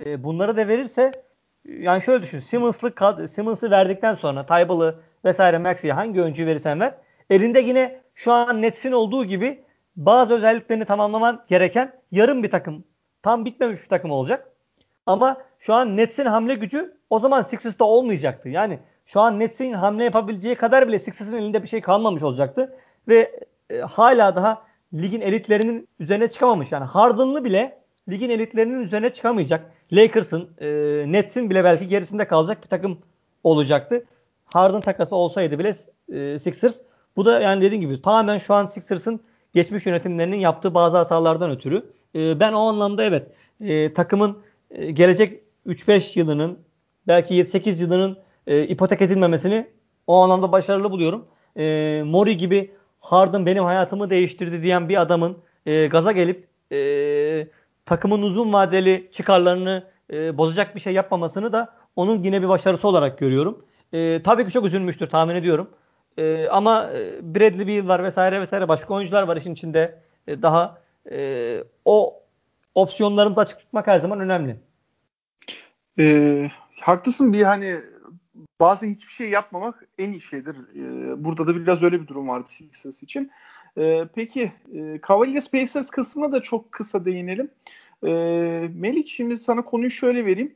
E, 0.06 0.24
bunları 0.24 0.58
da 0.58 0.68
verirse 0.68 1.12
yani 1.66 2.02
şöyle 2.02 2.24
düşün. 2.24 2.40
Simmons'lı 2.40 3.28
Simmons'ı 3.28 3.72
verdikten 3.72 4.16
sonra 4.16 4.46
Tybal'ı 4.46 5.00
vesaire 5.26 5.58
Maxey'i 5.58 5.94
hangi 5.94 6.22
oyuncuyu 6.22 6.48
verirsen 6.48 6.80
ver. 6.80 6.94
Elinde 7.30 7.60
yine 7.60 8.02
şu 8.16 8.34
an 8.34 8.62
Nets'in 8.62 8.92
olduğu 8.92 9.26
gibi 9.26 9.64
bazı 9.96 10.34
özelliklerini 10.34 10.86
tamamlaman 10.86 11.46
gereken 11.48 11.94
yarım 12.12 12.44
bir 12.44 12.52
takım 12.52 12.84
tam 13.24 13.46
bitmemiş 13.46 13.84
bir 13.84 13.88
takım 13.88 14.12
olacak. 14.12 14.52
Ama 15.06 15.38
şu 15.60 15.74
an 15.74 15.98
Nets'in 15.98 16.26
hamle 16.26 16.56
gücü 16.56 16.98
o 17.10 17.20
zaman 17.20 17.42
Sixers'ta 17.42 17.86
olmayacaktı. 17.86 18.50
Yani 18.50 18.80
şu 19.06 19.22
an 19.22 19.40
Nets'in 19.40 19.74
hamle 19.74 20.04
yapabileceği 20.04 20.56
kadar 20.56 20.88
bile 20.88 21.00
Sixers'ın 21.00 21.38
elinde 21.38 21.64
bir 21.64 21.68
şey 21.68 21.82
kalmamış 21.82 22.24
olacaktı. 22.24 22.76
Ve 23.08 23.40
e, 23.70 23.80
hala 23.80 24.36
daha 24.36 24.62
ligin 24.94 25.22
elitlerinin 25.22 25.88
üzerine 26.00 26.28
çıkamamış. 26.28 26.72
Yani 26.72 26.86
Harden'lı 26.86 27.44
bile 27.44 27.79
ligin 28.12 28.30
elitlerinin 28.30 28.80
üzerine 28.80 29.10
çıkamayacak. 29.10 29.72
Lakers'ın, 29.92 30.50
e, 30.62 30.68
Nets'in 31.08 31.50
bile 31.50 31.64
belki 31.64 31.88
gerisinde 31.88 32.28
kalacak 32.28 32.64
bir 32.64 32.68
takım 32.68 32.98
olacaktı. 33.44 34.06
Harden 34.46 34.82
takası 34.82 35.16
olsaydı 35.16 35.60
bile 35.60 35.72
e, 36.14 36.40
Sixers. 36.40 36.78
Bu 37.16 37.26
da 37.26 37.42
yani 37.42 37.62
dediğim 37.62 37.82
gibi 37.82 38.02
tamamen 38.02 38.38
şu 38.38 38.54
an 38.54 38.66
Sixers'ın 38.66 39.20
geçmiş 39.54 39.86
yönetimlerinin 39.86 40.38
yaptığı 40.38 40.74
bazı 40.74 40.98
hatalardan 40.98 41.52
ötürü. 41.52 41.86
E, 42.16 42.40
ben 42.40 42.54
o 42.54 42.60
anlamda 42.60 43.04
evet 43.04 43.28
e, 43.62 43.94
takımın 43.94 44.38
e, 44.72 44.92
gelecek 44.92 45.42
3-5 45.68 46.20
yılının 46.20 46.60
belki 47.08 47.34
7-8 47.34 47.82
yılının 47.82 48.18
e, 48.48 48.64
ipotek 48.64 49.02
edilmemesini 49.02 49.68
o 50.08 50.16
anlamda 50.16 50.52
başarılı 50.52 50.92
buluyorum. 50.92 51.26
E, 51.58 52.02
Mori 52.06 52.38
gibi 52.38 52.72
Harden 53.00 53.46
benim 53.46 53.64
hayatımı 53.64 54.10
değiştirdi 54.10 54.64
diyen 54.64 54.90
bir 54.90 55.02
adamın 55.02 55.38
e, 55.66 55.88
gaza 55.88 56.12
gelip 56.12 56.48
e, 56.72 56.78
takımın 57.90 58.22
uzun 58.22 58.54
vadeli 58.54 59.10
çıkarlarını 59.12 59.84
e, 60.14 60.38
bozacak 60.38 60.76
bir 60.76 60.80
şey 60.80 60.94
yapmamasını 60.94 61.54
da 61.54 61.74
onun 61.96 62.24
yine 62.24 62.42
bir 62.42 62.50
başarısı 62.50 62.88
olarak 62.88 63.20
görüyorum. 63.20 63.66
E, 63.94 64.24
tabii 64.24 64.46
ki 64.46 64.52
çok 64.52 64.66
üzülmüştür 64.66 65.08
tahmin 65.08 65.36
ediyorum. 65.36 65.70
E, 66.18 66.48
ama 66.48 66.90
Bradley 67.22 67.68
Beal 67.68 67.88
var 67.88 68.04
vesaire 68.04 68.42
vesaire 68.42 68.68
başka 68.68 68.94
oyuncular 68.94 69.24
var 69.24 69.38
işin 69.38 69.54
içinde. 69.54 70.00
E, 70.28 70.42
daha 70.42 70.82
e, 71.12 71.64
o 71.86 72.24
opsiyonlarımızı 72.76 73.42
açık 73.42 73.60
tutmak 73.60 73.88
her 73.88 74.00
zaman 74.00 74.20
önemli. 74.20 74.56
E, 76.00 76.48
haklısın 76.82 77.34
bir 77.34 77.44
hani 77.44 77.82
bazen 78.60 78.90
hiçbir 78.90 79.14
şey 79.14 79.30
yapmamak 79.30 79.88
en 79.98 80.12
iyi 80.12 80.22
şeydir. 80.22 80.56
E, 80.56 81.24
burada 81.24 81.48
da 81.48 81.56
biraz 81.56 81.84
öyle 81.84 82.02
bir 82.02 82.08
durum 82.08 82.28
vardı 82.28 82.50
Sixers 82.50 83.04
için. 83.04 83.32
E, 83.80 84.08
peki 84.16 84.52
e, 84.74 85.00
Cavaliers 85.08 85.52
Pacers 85.52 85.90
kısmına 85.90 86.32
da 86.32 86.42
çok 86.42 86.72
kısa 86.72 87.06
değinelim. 87.06 87.52
E, 88.04 88.10
Melik 88.74 89.08
şimdi 89.08 89.38
sana 89.38 89.62
konuyu 89.66 89.90
şöyle 89.90 90.26
vereyim. 90.26 90.56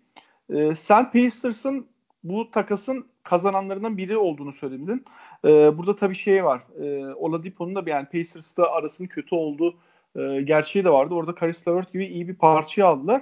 E, 0.50 0.76
sen 0.76 1.12
Pacers'ın 1.12 1.88
bu 2.24 2.52
takasın 2.52 3.06
kazananlarından 3.24 3.98
biri 3.98 4.18
olduğunu 4.18 4.54
söyledin. 4.54 5.06
E, 5.46 5.78
burada 5.78 5.96
tabii 5.96 6.16
şey 6.16 6.46
var. 6.46 6.62
E, 6.82 7.14
Oladipo'nun 7.16 7.76
da 7.76 7.84
yani 7.86 8.06
Pacers'ta 8.06 8.72
arasının 8.72 9.08
kötü 9.08 9.36
olduğu 9.36 9.76
e, 10.16 10.42
gerçeği 10.42 10.86
de 10.86 10.90
vardı. 10.90 11.14
Orada 11.14 11.36
Karis 11.36 11.68
Levert 11.68 11.94
gibi 11.94 12.06
iyi 12.06 12.28
bir 12.28 12.36
parçayı 12.36 12.88
aldılar. 12.88 13.22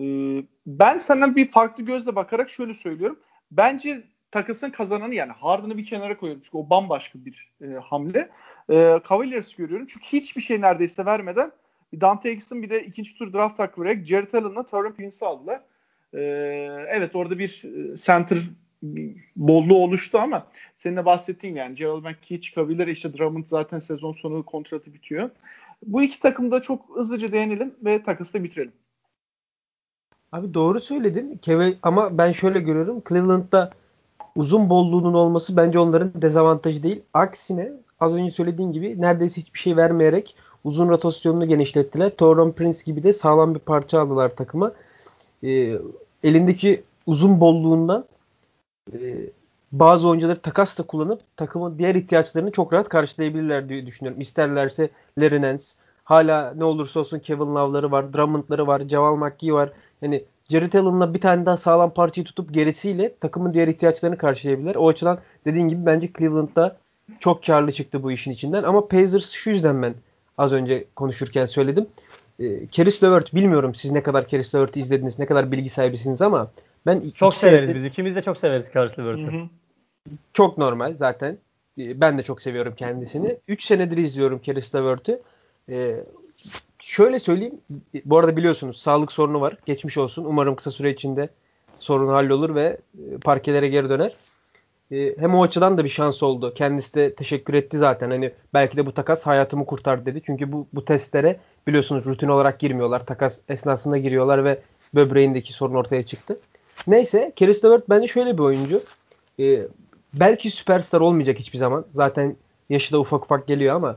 E, 0.00 0.02
ben 0.66 0.98
senden 0.98 1.36
bir 1.36 1.50
farklı 1.50 1.84
gözle 1.84 2.16
bakarak 2.16 2.50
şöyle 2.50 2.74
söylüyorum. 2.74 3.18
Bence 3.50 4.02
takasın 4.30 4.70
kazananı 4.70 5.14
yani 5.14 5.32
Harden'ı 5.32 5.76
bir 5.78 5.86
kenara 5.86 6.16
koyuyorum. 6.16 6.42
Çünkü 6.44 6.58
o 6.58 6.70
bambaşka 6.70 7.18
bir 7.24 7.52
e, 7.62 7.66
hamle. 7.66 8.30
E, 8.70 9.00
Cavaliers 9.08 9.54
görüyorum. 9.54 9.86
Çünkü 9.86 10.06
hiçbir 10.06 10.42
şey 10.42 10.60
neredeyse 10.60 11.06
vermeden 11.06 11.52
Dante 12.00 12.30
Exum 12.30 12.62
bir 12.62 12.70
de 12.70 12.84
ikinci 12.84 13.18
tur 13.18 13.32
draft 13.32 13.58
hakkı 13.58 13.82
vererek 13.82 14.06
Jared 14.06 14.32
Allen'la 14.32 14.66
Tauren 14.66 14.92
Prince'i 14.92 15.28
aldılar. 15.28 15.60
E, 16.14 16.20
evet 16.88 17.16
orada 17.16 17.38
bir 17.38 17.62
e, 17.64 17.96
center 17.96 18.38
bolluğu 19.36 19.76
oluştu 19.76 20.18
ama 20.18 20.46
senin 20.76 20.96
de 20.96 21.04
bahsettiğin 21.04 21.54
yani 21.54 21.74
Gerald 21.74 22.04
McKee 22.04 22.40
çıkabilir. 22.40 22.86
İşte 22.86 23.18
Drummond 23.18 23.46
zaten 23.46 23.78
sezon 23.78 24.12
sonu 24.12 24.42
kontratı 24.42 24.94
bitiyor. 24.94 25.30
Bu 25.86 26.02
iki 26.02 26.20
takımda 26.20 26.62
çok 26.62 26.96
hızlıca 26.96 27.32
değinelim 27.32 27.74
ve 27.84 28.02
takası 28.02 28.34
da 28.34 28.44
bitirelim. 28.44 28.72
Abi 30.32 30.54
doğru 30.54 30.80
söyledin. 30.80 31.38
Kevin 31.42 31.78
ama 31.82 32.18
ben 32.18 32.32
şöyle 32.32 32.60
görüyorum. 32.60 33.02
Cleveland'da 33.08 33.70
uzun 34.36 34.70
bolluğunun 34.70 35.14
olması 35.14 35.56
bence 35.56 35.78
onların 35.78 36.12
dezavantajı 36.14 36.82
değil. 36.82 37.02
Aksine 37.14 37.72
az 38.00 38.14
önce 38.14 38.30
söylediğin 38.30 38.72
gibi 38.72 39.00
neredeyse 39.00 39.40
hiçbir 39.40 39.58
şey 39.58 39.76
vermeyerek 39.76 40.36
uzun 40.64 40.88
rotasyonunu 40.88 41.48
genişlettiler. 41.48 42.16
Toron 42.16 42.52
Prince 42.52 42.78
gibi 42.86 43.02
de 43.02 43.12
sağlam 43.12 43.54
bir 43.54 43.60
parça 43.60 44.00
aldılar 44.00 44.36
takıma. 44.36 44.72
E, 45.42 45.78
elindeki 46.24 46.82
uzun 47.06 47.40
bolluğundan 47.40 48.04
e, 48.92 49.16
bazı 49.72 50.08
oyuncuları 50.08 50.40
takasla 50.40 50.86
kullanıp 50.86 51.20
takımın 51.36 51.78
diğer 51.78 51.94
ihtiyaçlarını 51.94 52.50
çok 52.50 52.72
rahat 52.72 52.88
karşılayabilirler 52.88 53.68
diye 53.68 53.86
düşünüyorum. 53.86 54.20
İsterlerse 54.20 54.90
Larry 55.18 55.42
Nance, 55.42 55.64
hala 56.04 56.54
ne 56.56 56.64
olursa 56.64 57.00
olsun 57.00 57.18
Kevin 57.18 57.54
Love'ları 57.54 57.90
var, 57.90 58.12
Drummond'ları 58.12 58.66
var, 58.66 58.82
Javal 58.88 59.16
McGee 59.16 59.52
var. 59.52 59.72
Yani 60.02 60.24
Jared 60.50 60.72
Allen'la 60.72 61.14
bir 61.14 61.20
tane 61.20 61.46
daha 61.46 61.56
sağlam 61.56 61.94
parçayı 61.94 62.24
tutup 62.24 62.54
gerisiyle 62.54 63.14
takımın 63.20 63.54
diğer 63.54 63.68
ihtiyaçlarını 63.68 64.18
karşılayabilirler. 64.18 64.74
O 64.74 64.88
açıdan 64.88 65.18
dediğin 65.44 65.68
gibi 65.68 65.86
bence 65.86 66.10
Cleveland'da 66.18 66.76
çok 67.20 67.44
karlı 67.44 67.72
çıktı 67.72 68.02
bu 68.02 68.12
işin 68.12 68.30
içinden. 68.30 68.62
Ama 68.62 68.88
Pacers 68.88 69.30
şu 69.30 69.50
yüzden 69.50 69.82
ben 69.82 69.94
az 70.38 70.52
önce 70.52 70.84
konuşurken 70.96 71.46
söyledim. 71.46 71.86
E, 72.38 72.66
Keris 72.66 73.02
Levert 73.02 73.34
bilmiyorum 73.34 73.74
siz 73.74 73.90
ne 73.90 74.02
kadar 74.02 74.28
Keris 74.28 74.54
Levert'i 74.54 74.80
izlediniz, 74.80 75.18
ne 75.18 75.26
kadar 75.26 75.52
bilgi 75.52 75.68
sahibisiniz 75.68 76.22
ama 76.22 76.50
ben 76.86 77.10
çok 77.14 77.34
severiz 77.34 77.58
senedir, 77.58 77.74
biz. 77.74 77.84
İkimiz 77.84 78.16
de 78.16 78.22
çok 78.22 78.36
severiz 78.36 78.70
Keris 78.70 78.98
Levert'i. 78.98 79.48
Çok 80.32 80.58
normal 80.58 80.94
zaten. 80.98 81.38
E, 81.78 82.00
ben 82.00 82.18
de 82.18 82.22
çok 82.22 82.42
seviyorum 82.42 82.74
kendisini. 82.76 83.36
3 83.48 83.64
senedir 83.64 83.96
izliyorum 83.96 84.38
Keris 84.38 84.74
Levert'i. 84.74 85.22
E, 85.68 85.96
şöyle 86.90 87.20
söyleyeyim. 87.20 87.60
Bu 88.04 88.18
arada 88.18 88.36
biliyorsunuz 88.36 88.80
sağlık 88.80 89.12
sorunu 89.12 89.40
var. 89.40 89.56
Geçmiş 89.66 89.98
olsun. 89.98 90.24
Umarım 90.24 90.56
kısa 90.56 90.70
süre 90.70 90.90
içinde 90.90 91.28
sorun 91.78 92.08
hallolur 92.08 92.54
ve 92.54 92.78
e, 93.12 93.18
parkelere 93.18 93.68
geri 93.68 93.88
döner. 93.88 94.16
E, 94.90 95.16
hem 95.18 95.34
o 95.34 95.42
açıdan 95.42 95.78
da 95.78 95.84
bir 95.84 95.88
şans 95.88 96.22
oldu. 96.22 96.54
Kendisi 96.54 96.94
de 96.94 97.14
teşekkür 97.14 97.54
etti 97.54 97.78
zaten. 97.78 98.10
Hani 98.10 98.32
belki 98.54 98.76
de 98.76 98.86
bu 98.86 98.94
takas 98.94 99.26
hayatımı 99.26 99.66
kurtar 99.66 100.06
dedi. 100.06 100.22
Çünkü 100.26 100.52
bu, 100.52 100.66
bu 100.72 100.84
testlere 100.84 101.40
biliyorsunuz 101.66 102.04
rutin 102.04 102.28
olarak 102.28 102.60
girmiyorlar. 102.60 103.06
Takas 103.06 103.38
esnasında 103.48 103.98
giriyorlar 103.98 104.44
ve 104.44 104.58
böbreğindeki 104.94 105.52
sorun 105.52 105.74
ortaya 105.74 106.06
çıktı. 106.06 106.40
Neyse 106.86 107.32
Keris 107.36 107.64
Levert 107.64 107.88
bence 107.88 108.06
şöyle 108.06 108.34
bir 108.34 108.42
oyuncu. 108.42 108.82
E, 109.40 109.62
belki 110.14 110.50
süperstar 110.50 111.00
olmayacak 111.00 111.38
hiçbir 111.38 111.58
zaman. 111.58 111.84
Zaten 111.94 112.36
yaşı 112.70 112.92
da 112.92 113.00
ufak 113.00 113.24
ufak 113.24 113.46
geliyor 113.46 113.76
ama 113.76 113.96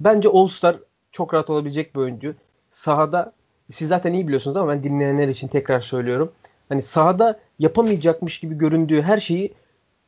bence 0.00 0.28
All-Star 0.28 0.76
çok 1.16 1.34
rahat 1.34 1.50
olabilecek 1.50 1.94
bir 1.94 2.00
oyuncu. 2.00 2.34
Sahada 2.72 3.32
siz 3.72 3.88
zaten 3.88 4.12
iyi 4.12 4.26
biliyorsunuz 4.26 4.56
ama 4.56 4.72
ben 4.72 4.82
dinleyenler 4.82 5.28
için 5.28 5.48
tekrar 5.48 5.80
söylüyorum. 5.80 6.32
Hani 6.68 6.82
sahada 6.82 7.40
yapamayacakmış 7.58 8.40
gibi 8.40 8.58
göründüğü 8.58 9.02
her 9.02 9.20
şeyi 9.20 9.54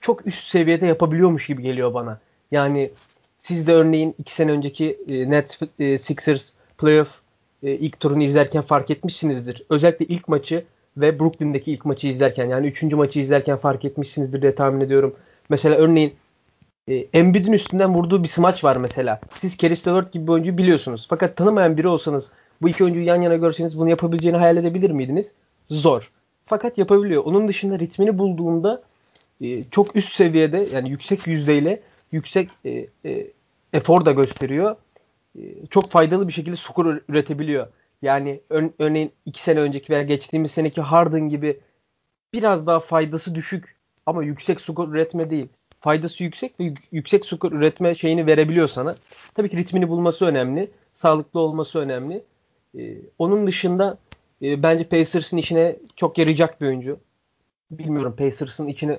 çok 0.01 0.27
üst 0.27 0.49
seviyede 0.49 0.87
yapabiliyormuş 0.87 1.47
gibi 1.47 1.63
geliyor 1.63 1.95
bana. 1.95 2.21
Yani 2.51 2.91
siz 3.39 3.67
de 3.67 3.73
örneğin 3.73 4.15
iki 4.19 4.35
sene 4.35 4.51
önceki 4.51 4.99
e, 5.09 5.31
Nets 5.31 5.61
e, 5.79 5.99
Sixers 5.99 6.51
playoff 6.79 7.09
e, 7.63 7.71
ilk 7.71 8.01
turunu 8.01 8.23
izlerken 8.23 8.63
fark 8.63 8.91
etmişsinizdir. 8.91 9.63
Özellikle 9.71 10.07
ilk 10.07 10.29
maçı 10.29 10.65
ve 10.97 11.21
Brooklyn'deki 11.21 11.73
ilk 11.73 11.85
maçı 11.85 12.09
izlerken 12.09 12.47
yani 12.47 12.67
üçüncü 12.67 12.97
maçı 12.97 13.21
izlerken 13.21 13.57
fark 13.57 13.85
etmişsinizdir 13.85 14.43
diye 14.43 14.55
tahmin 14.55 14.81
ediyorum. 14.81 15.17
Mesela 15.49 15.77
örneğin 15.77 16.15
e, 16.89 16.95
Embiid'in 17.13 17.53
üstünden 17.53 17.95
vurduğu 17.95 18.23
bir 18.23 18.29
smaç 18.29 18.65
var 18.65 18.77
mesela. 18.77 19.21
Siz 19.35 19.57
Keris 19.57 19.87
Levert 19.87 20.13
gibi 20.13 20.27
bir 20.27 20.33
oyuncuyu 20.33 20.59
biliyorsunuz. 20.59 21.07
Fakat 21.11 21.37
tanımayan 21.37 21.77
biri 21.77 21.89
olsanız 21.89 22.29
bu 22.63 22.69
iki 22.69 22.85
oyuncuyu 22.85 23.07
yan 23.07 23.23
yana 23.23 23.37
görseniz 23.37 23.79
bunu 23.79 23.91
yapabileceğini 23.91 24.37
hayal 24.37 24.57
edebilir 24.57 24.91
miydiniz? 24.91 25.33
Zor. 25.71 26.11
Fakat 26.47 26.79
yapabiliyor. 26.79 27.25
Onun 27.25 27.49
dışında 27.49 27.79
ritmini 27.79 28.19
bulduğunda 28.19 28.83
e, 29.41 29.65
çok 29.71 29.97
üst 29.97 30.13
seviyede 30.13 30.69
yani 30.73 30.91
yüksek 30.91 31.27
yüzdeyle 31.27 31.81
yüksek 32.13 32.51
e, 32.65 32.87
e, 33.05 33.27
efor 33.73 34.05
da 34.05 34.13
gösteriyor. 34.13 34.77
Çok 35.71 35.91
faydalı 35.91 36.29
bir 36.29 36.33
şekilde 36.33 36.57
skor 36.57 37.01
üretebiliyor. 37.09 37.67
Yani 38.03 38.41
ör, 38.51 38.71
örneğin 38.79 39.13
iki 39.27 39.43
sene 39.43 39.61
önceki 39.61 39.93
veya 39.93 40.03
geçtiğimiz 40.03 40.51
seneki 40.51 40.81
Harden 40.81 41.29
gibi 41.29 41.61
biraz 42.33 42.67
daha 42.67 42.81
faydası 42.81 43.35
düşük 43.35 43.77
ama 44.07 44.25
yüksek 44.25 44.61
skor 44.61 44.89
üretme 44.89 45.31
değil. 45.31 45.49
Faydası 45.81 46.25
yüksek 46.25 46.61
ve 46.61 46.75
yüksek 46.93 47.27
skor 47.27 47.53
üretme 47.53 47.95
şeyini 47.95 48.27
verebiliyor 48.27 48.69
sana. 48.69 48.97
Tabii 49.35 49.49
ki 49.49 49.57
ritmini 49.57 49.89
bulması 49.89 50.27
önemli. 50.27 50.71
Sağlıklı 50.95 51.41
olması 51.41 51.79
önemli. 51.79 52.23
Ee, 52.79 52.97
onun 53.19 53.47
dışında 53.47 53.99
e, 54.43 54.63
bence 54.63 54.85
Pacers'ın 54.85 55.37
işine 55.37 55.77
çok 55.97 56.19
yarayacak 56.19 56.61
bir 56.61 56.67
oyuncu. 56.67 56.99
Bilmiyorum 57.71 58.15
Pacers'ın 58.19 58.67
içine 58.67 58.99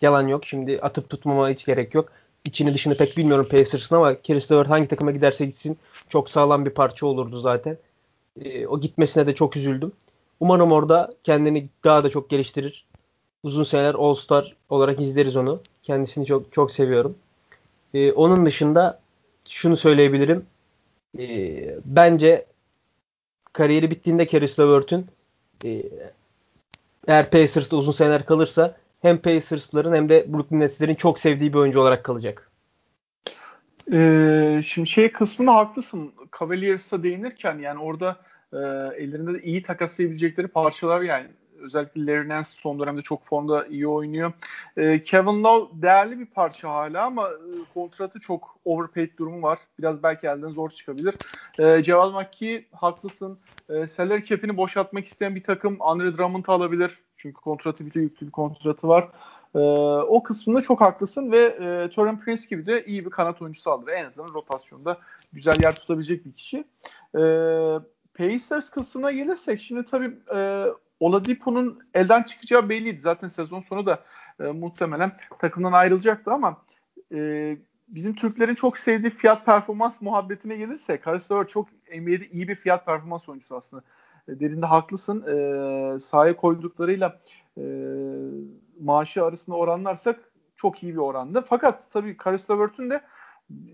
yalan 0.00 0.28
yok. 0.28 0.46
Şimdi 0.46 0.80
atıp 0.80 1.10
tutmama 1.10 1.50
hiç 1.50 1.64
gerek 1.64 1.94
yok. 1.94 2.08
İçini 2.44 2.74
dışını 2.74 2.96
pek 2.96 3.16
bilmiyorum 3.16 3.48
Pacers'ın 3.50 3.96
ama 3.96 4.22
Keris 4.22 4.52
Levert 4.52 4.70
hangi 4.70 4.88
takıma 4.88 5.10
giderse 5.10 5.46
gitsin 5.46 5.78
çok 6.08 6.30
sağlam 6.30 6.64
bir 6.64 6.70
parça 6.70 7.06
olurdu 7.06 7.40
zaten. 7.40 7.76
E, 8.44 8.66
o 8.66 8.80
gitmesine 8.80 9.26
de 9.26 9.34
çok 9.34 9.56
üzüldüm. 9.56 9.92
Umarım 10.40 10.72
orada 10.72 11.14
kendini 11.24 11.68
daha 11.84 12.04
da 12.04 12.10
çok 12.10 12.30
geliştirir. 12.30 12.84
Uzun 13.42 13.64
seneler 13.64 13.94
All-Star 13.94 14.56
olarak 14.68 15.00
izleriz 15.00 15.36
onu. 15.36 15.60
Kendisini 15.90 16.26
çok 16.26 16.52
çok 16.52 16.70
seviyorum. 16.70 17.18
E, 17.94 18.12
onun 18.12 18.46
dışında 18.46 19.00
şunu 19.48 19.76
söyleyebilirim. 19.76 20.46
E, 21.18 21.26
bence 21.84 22.46
kariyeri 23.52 23.90
bittiğinde 23.90 24.26
Keris 24.26 24.58
Levert'ün 24.58 25.06
e, 25.64 25.82
eğer 27.06 27.30
Pacers'ta 27.30 27.76
uzun 27.76 27.92
seneler 27.92 28.26
kalırsa 28.26 28.76
hem 29.02 29.18
Pacers'ların 29.18 29.94
hem 29.94 30.08
de 30.08 30.32
Brooklyn 30.32 30.60
Nets'lerin 30.60 30.94
çok 30.94 31.18
sevdiği 31.18 31.52
bir 31.52 31.58
oyuncu 31.58 31.80
olarak 31.80 32.04
kalacak. 32.04 32.50
Ee, 33.92 34.60
şimdi 34.64 34.88
şey 34.88 35.12
kısmında 35.12 35.54
haklısın. 35.54 36.12
Cavaliers'a 36.40 37.02
değinirken 37.02 37.58
yani 37.58 37.80
orada 37.80 38.16
e, 38.52 38.56
ellerinde 39.02 39.34
de 39.34 39.42
iyi 39.42 39.62
takaslayabilecekleri 39.62 40.48
parçalar 40.48 41.00
yani 41.00 41.26
özellikle 41.60 42.06
Larry 42.06 42.28
Nance 42.28 42.48
son 42.48 42.80
dönemde 42.80 43.02
çok 43.02 43.24
formda 43.24 43.66
iyi 43.66 43.88
oynuyor. 43.88 44.32
E, 44.76 45.02
Kevin 45.02 45.44
Love 45.44 45.68
değerli 45.72 46.18
bir 46.18 46.26
parça 46.26 46.70
hala 46.70 47.04
ama 47.04 47.28
e, 47.28 47.50
kontratı 47.74 48.20
çok 48.20 48.56
overpaid 48.64 49.18
durumu 49.18 49.42
var. 49.42 49.58
Biraz 49.78 50.02
belki 50.02 50.26
elden 50.26 50.48
zor 50.48 50.70
çıkabilir. 50.70 51.14
E, 51.58 51.82
Ceval 51.82 52.10
McKee 52.10 52.64
haklısın. 52.72 53.38
E, 53.68 53.86
salary 53.86 54.22
cap'ini 54.22 54.56
boşaltmak 54.56 55.06
isteyen 55.06 55.34
bir 55.34 55.42
takım 55.42 55.76
Andre 55.80 56.16
Drummond 56.16 56.44
alabilir. 56.48 56.98
Çünkü 57.16 57.40
kontratı 57.40 57.86
bitiyor, 57.86 58.02
yüklü 58.02 58.26
bir 58.26 58.32
kontratı 58.32 58.88
var. 58.88 59.08
E, 59.54 59.58
o 60.08 60.22
kısmında 60.22 60.60
çok 60.60 60.80
haklısın 60.80 61.32
ve 61.32 61.38
e, 61.38 61.90
Torin 61.90 62.16
Prince 62.16 62.42
gibi 62.50 62.66
de 62.66 62.84
iyi 62.84 63.04
bir 63.04 63.10
kanat 63.10 63.42
oyuncusu 63.42 63.70
alır. 63.70 63.88
En 63.88 64.04
azından 64.04 64.34
rotasyonda 64.34 64.98
güzel 65.32 65.62
yer 65.62 65.76
tutabilecek 65.76 66.24
bir 66.24 66.32
kişi. 66.32 66.64
E, 67.18 67.22
Pacers 68.14 68.70
kısmına 68.70 69.10
gelirsek 69.10 69.60
şimdi 69.60 69.84
tabii 69.84 70.18
e, 70.34 70.64
Oladipo'nun 71.00 71.78
elden 71.94 72.22
çıkacağı 72.22 72.68
belliydi. 72.68 73.00
Zaten 73.00 73.28
sezon 73.28 73.60
sonu 73.60 73.86
da 73.86 74.04
e, 74.40 74.44
muhtemelen 74.44 75.12
takımdan 75.38 75.72
ayrılacaktı 75.72 76.30
ama 76.30 76.62
e, 77.14 77.56
bizim 77.88 78.14
Türklerin 78.14 78.54
çok 78.54 78.78
sevdiği 78.78 79.10
fiyat 79.10 79.46
performans 79.46 80.00
muhabbetine 80.00 80.56
gelirse 80.56 81.00
Karis 81.00 81.28
çok 81.48 81.68
NBA'de 81.72 82.28
iyi 82.28 82.48
bir 82.48 82.54
fiyat 82.54 82.86
performans 82.86 83.28
oyuncusu 83.28 83.56
aslında. 83.56 83.82
E, 84.28 84.40
dediğinde 84.40 84.66
haklısın. 84.66 85.22
E, 85.22 85.98
sahaya 85.98 86.36
koyduklarıyla 86.36 87.20
e, 87.58 87.62
maaşı 88.80 89.24
arasında 89.24 89.56
oranlarsak 89.56 90.32
çok 90.56 90.82
iyi 90.82 90.92
bir 90.92 90.98
oranda. 90.98 91.42
Fakat 91.42 91.90
tabii 91.90 92.16
Karis 92.16 92.50
Levert'ün 92.50 92.90
de 92.90 93.00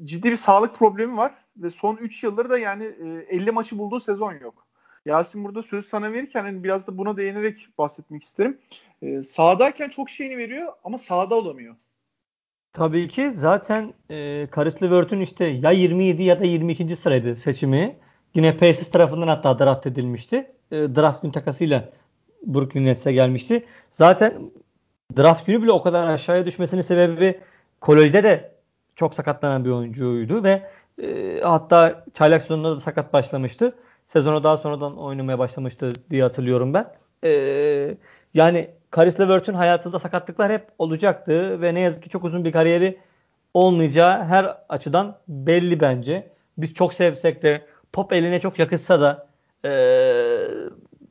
ciddi 0.05 0.31
bir 0.31 0.37
sağlık 0.37 0.75
problemi 0.75 1.17
var 1.17 1.35
ve 1.57 1.71
son 1.71 1.97
3 1.97 2.23
yıldır 2.23 2.51
da 2.51 2.59
yani 2.59 2.85
e, 2.85 3.37
50 3.37 3.51
maçı 3.51 3.79
bulduğu 3.79 4.01
sezon 4.01 4.33
yok. 4.33 4.66
Yasin 5.07 5.45
burada 5.45 5.63
sözü 5.63 5.89
sana 5.89 6.13
verirken 6.13 6.43
hani 6.43 6.65
biraz 6.65 6.87
da 6.87 6.99
buna 6.99 7.17
değinerek 7.17 7.69
bahsetmek 7.79 8.23
isterim. 8.23 8.59
E, 9.03 9.23
sağdayken 9.23 9.89
çok 9.89 10.11
şeyini 10.11 10.39
veriyor 10.39 10.73
ama 10.85 10.99
sağda 10.99 11.35
olamıyor. 11.35 11.77
Tabii 12.73 13.09
ki 13.09 13.31
zaten 13.31 13.95
e, 14.11 14.47
Karis 14.51 14.83
Levert'ün 14.83 15.21
işte 15.21 15.45
ya 15.45 15.71
27 15.71 16.23
ya 16.23 16.41
da 16.41 16.45
22. 16.45 16.97
sıraydı 16.97 17.37
seçimi. 17.37 17.97
Yine 18.35 18.57
Pacers 18.57 18.91
tarafından 18.91 19.29
hatta 19.29 19.59
draft 19.59 19.87
edilmişti. 19.87 20.37
E, 20.71 20.77
draft 20.77 21.23
gün 21.23 21.31
takasıyla 21.31 21.89
Brooklyn 22.47 22.87
Nets'e 22.87 23.13
gelmişti. 23.13 23.67
Zaten 23.91 24.51
draft 25.17 25.47
günü 25.47 25.63
bile 25.63 25.73
o 25.73 25.83
kadar 25.83 26.07
aşağıya 26.07 26.47
düşmesinin 26.47 26.83
sebebi 26.83 27.41
kolejde 27.81 28.25
de 28.25 28.53
çok 28.97 29.15
sakatlanan 29.15 29.65
bir 29.65 29.71
oyuncuydu 29.71 30.45
ve 30.45 30.71
e, 31.03 31.41
hatta 31.41 32.05
çaylak 32.15 32.43
sezonunda 32.43 32.77
da 32.77 32.81
sakat 32.81 33.13
başlamıştı. 33.13 33.75
Sezona 34.07 34.45
daha 34.45 34.57
sonradan 34.57 34.97
oynamaya 34.99 35.39
başlamıştı 35.39 35.93
diye 36.11 36.23
hatırlıyorum 36.23 36.75
ben. 36.75 36.93
E, 37.25 37.97
yani 38.35 38.71
Karis 38.91 39.21
LeVert'ün 39.21 39.55
hayatında 39.55 39.99
sakatlıklar 39.99 40.53
hep 40.53 40.67
olacaktı 40.79 41.63
ve 41.63 41.75
ne 41.75 41.81
yazık 41.81 42.03
ki 42.03 42.09
çok 42.09 42.25
uzun 42.25 42.45
bir 42.45 42.53
kariyeri 42.53 42.99
olmayacağı 43.55 44.25
her 44.25 44.57
açıdan 44.69 45.19
belli 45.29 45.81
bence. 45.81 46.33
Biz 46.59 46.75
çok 46.75 46.95
sevsek 46.95 47.43
de 47.43 47.67
top 47.93 48.13
eline 48.13 48.41
çok 48.41 48.59
yakışsa 48.59 49.01
da 49.01 49.27
e, 49.65 49.71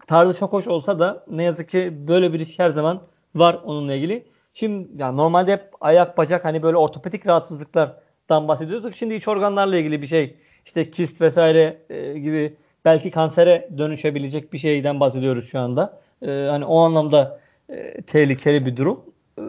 tarzı 0.08 0.40
çok 0.40 0.54
hoş 0.54 0.68
olsa 0.68 1.00
da 1.00 1.26
ne 1.28 1.44
yazık 1.44 1.70
ki 1.70 2.08
böyle 2.08 2.34
bir 2.34 2.40
risk 2.40 2.60
her 2.60 2.72
zaman 2.72 3.02
var 3.36 3.60
onunla 3.64 3.94
ilgili. 3.94 4.26
Şimdi 4.54 4.90
yani 4.98 5.18
normalde 5.18 5.52
hep 5.52 5.70
ayak 5.82 6.18
bacak 6.18 6.46
hani 6.46 6.64
böyle 6.64 6.78
ortopedik 6.78 7.28
rahatsızlıklardan 7.28 8.48
bahsediyorduk. 8.48 8.96
Şimdi 8.96 9.14
iç 9.14 9.28
organlarla 9.28 9.78
ilgili 9.78 10.02
bir 10.02 10.08
şey 10.08 10.38
işte 10.66 10.92
kist 10.92 11.22
vesaire 11.22 11.78
e, 11.90 12.20
gibi 12.20 12.58
belki 12.86 13.12
kansere 13.12 13.70
dönüşebilecek 13.78 14.54
bir 14.54 14.58
şeyden 14.58 15.00
bahsediyoruz 15.00 15.50
şu 15.50 15.60
anda. 15.60 16.00
E, 16.22 16.32
hani 16.32 16.66
o 16.66 16.80
anlamda 16.80 17.40
e, 17.70 18.02
tehlikeli 18.02 18.66
bir 18.66 18.78
durum. 18.78 19.00
E, 19.40 19.44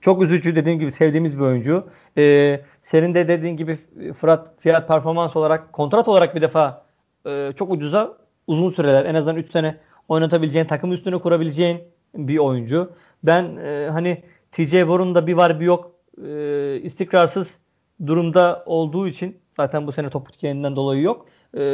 çok 0.00 0.22
üzücü 0.22 0.56
dediğim 0.56 0.78
gibi 0.78 0.92
sevdiğimiz 0.92 1.38
bir 1.38 1.42
oyuncu. 1.42 1.88
E, 2.18 2.60
senin 2.82 3.14
de 3.14 3.28
dediğin 3.28 3.56
gibi 3.56 3.78
Fırat 4.12 4.60
fiyat 4.60 4.88
performans 4.88 5.36
olarak 5.36 5.72
kontrat 5.72 6.08
olarak 6.08 6.34
bir 6.34 6.42
defa 6.42 6.84
e, 7.26 7.52
çok 7.56 7.72
ucuza 7.72 8.16
uzun 8.46 8.70
süreler 8.70 9.04
en 9.04 9.14
azından 9.14 9.36
3 9.36 9.50
sene 9.50 9.76
oynatabileceğin 10.08 10.66
takım 10.66 10.92
üstüne 10.92 11.18
kurabileceğin 11.18 11.82
bir 12.14 12.38
oyuncu. 12.38 12.92
Ben 13.22 13.56
e, 13.56 13.88
hani 13.92 14.22
TJ 14.52 14.70
Warren 14.70 15.14
da 15.14 15.26
bir 15.26 15.34
var 15.34 15.60
bir 15.60 15.64
yok 15.64 15.92
e, 16.26 16.80
istikrarsız 16.82 17.58
durumda 18.06 18.62
olduğu 18.66 19.08
için 19.08 19.38
zaten 19.56 19.86
bu 19.86 19.92
sene 19.92 20.10
top 20.10 20.38
kendinden 20.38 20.76
dolayı 20.76 21.02
yok. 21.02 21.26
E, 21.56 21.64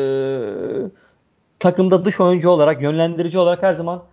takımda 1.58 2.04
dış 2.04 2.20
oyuncu 2.20 2.50
olarak, 2.50 2.82
yönlendirici 2.82 3.38
olarak 3.38 3.62
her 3.62 3.74
zaman 3.74 4.04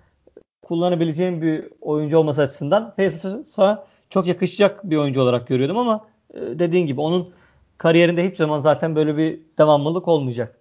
kullanabileceğim 0.61 1.41
bir 1.41 1.65
oyuncu 1.81 2.17
olması 2.17 2.41
açısından 2.41 2.93
Pacers'a 2.95 3.87
çok 4.09 4.27
yakışacak 4.27 4.89
bir 4.89 4.97
oyuncu 4.97 5.21
olarak 5.21 5.47
görüyordum 5.47 5.77
ama 5.77 6.05
e, 6.33 6.39
dediğin 6.39 6.87
gibi 6.87 7.01
onun 7.01 7.33
kariyerinde 7.77 8.23
hiçbir 8.25 8.37
zaman 8.37 8.59
zaten 8.59 8.95
böyle 8.95 9.17
bir 9.17 9.39
devamlılık 9.57 10.07
olmayacak. 10.07 10.59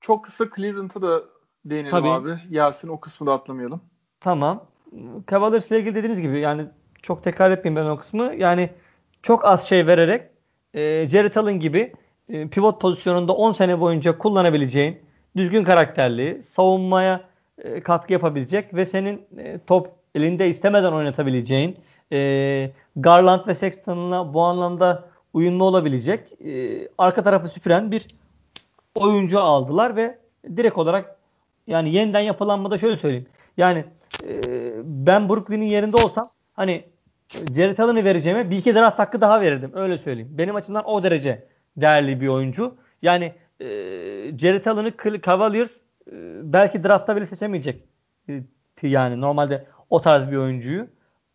Çok 0.00 0.24
kısa 0.24 0.44
Cleveland'a 0.56 1.02
da 1.02 1.22
değinelim 1.64 1.90
Tabii. 1.90 2.08
abi. 2.08 2.38
Yasin 2.50 2.88
o 2.88 3.00
kısmı 3.00 3.26
da 3.26 3.32
atlamayalım. 3.32 3.80
Tamam. 4.20 4.64
Cavaliers 5.30 5.70
ile 5.70 5.78
ilgili 5.78 5.94
dediğiniz 5.94 6.20
gibi 6.20 6.40
yani 6.40 6.66
çok 7.02 7.24
tekrar 7.24 7.50
etmeyeyim 7.50 7.84
ben 7.84 7.90
o 7.90 7.96
kısmı. 7.98 8.34
Yani 8.34 8.70
çok 9.22 9.44
az 9.44 9.68
şey 9.68 9.86
vererek 9.86 10.30
e, 10.74 11.08
Jared 11.08 11.34
Allen 11.34 11.60
gibi 11.60 11.92
e, 12.28 12.48
pivot 12.48 12.80
pozisyonunda 12.80 13.32
10 13.32 13.52
sene 13.52 13.80
boyunca 13.80 14.18
kullanabileceğin 14.18 14.98
düzgün 15.36 15.64
karakterli, 15.64 16.42
savunmaya 16.42 17.20
e, 17.58 17.80
katkı 17.80 18.12
yapabilecek 18.12 18.74
ve 18.74 18.84
senin 18.84 19.26
e, 19.38 19.58
top 19.66 19.90
elinde 20.14 20.48
istemeden 20.48 20.92
oynatabileceğin 20.92 21.76
Garland 22.96 23.46
ve 23.46 23.54
Sexton'la 23.54 24.34
bu 24.34 24.42
anlamda 24.42 25.08
uyumlu 25.32 25.64
olabilecek 25.64 26.20
arka 26.98 27.22
tarafı 27.22 27.48
süpüren 27.48 27.92
bir 27.92 28.06
oyuncu 28.94 29.40
aldılar 29.40 29.96
ve 29.96 30.18
direkt 30.56 30.78
olarak 30.78 31.16
yani 31.66 31.90
yeniden 31.90 32.20
yapılanmada 32.20 32.78
şöyle 32.78 32.96
söyleyeyim. 32.96 33.26
Yani 33.56 33.84
ben 34.84 35.28
Brooklyn'in 35.28 35.66
yerinde 35.66 35.96
olsam 35.96 36.30
hani 36.52 36.84
Jared 37.54 37.78
Allen'ı 37.78 38.04
vereceğime 38.04 38.50
bir 38.50 38.56
iki 38.56 38.74
draft 38.74 38.98
hakkı 38.98 39.20
daha 39.20 39.40
verirdim. 39.40 39.70
Öyle 39.74 39.98
söyleyeyim. 39.98 40.30
Benim 40.30 40.56
açımdan 40.56 40.84
o 40.88 41.02
derece 41.02 41.46
değerli 41.80 42.20
bir 42.20 42.28
oyuncu. 42.28 42.74
Yani 43.02 43.34
e, 43.60 43.66
Jared 44.38 44.64
Allen'ı 44.64 45.20
Cavaliers 45.20 45.70
e, 46.12 46.12
belki 46.52 46.84
draftta 46.84 47.16
bile 47.16 47.26
seçemeyecek. 47.26 47.84
E, 48.28 48.42
yani 48.82 49.20
normalde 49.20 49.66
o 49.90 50.00
tarz 50.00 50.30
bir 50.30 50.36
oyuncuyu. 50.36 50.86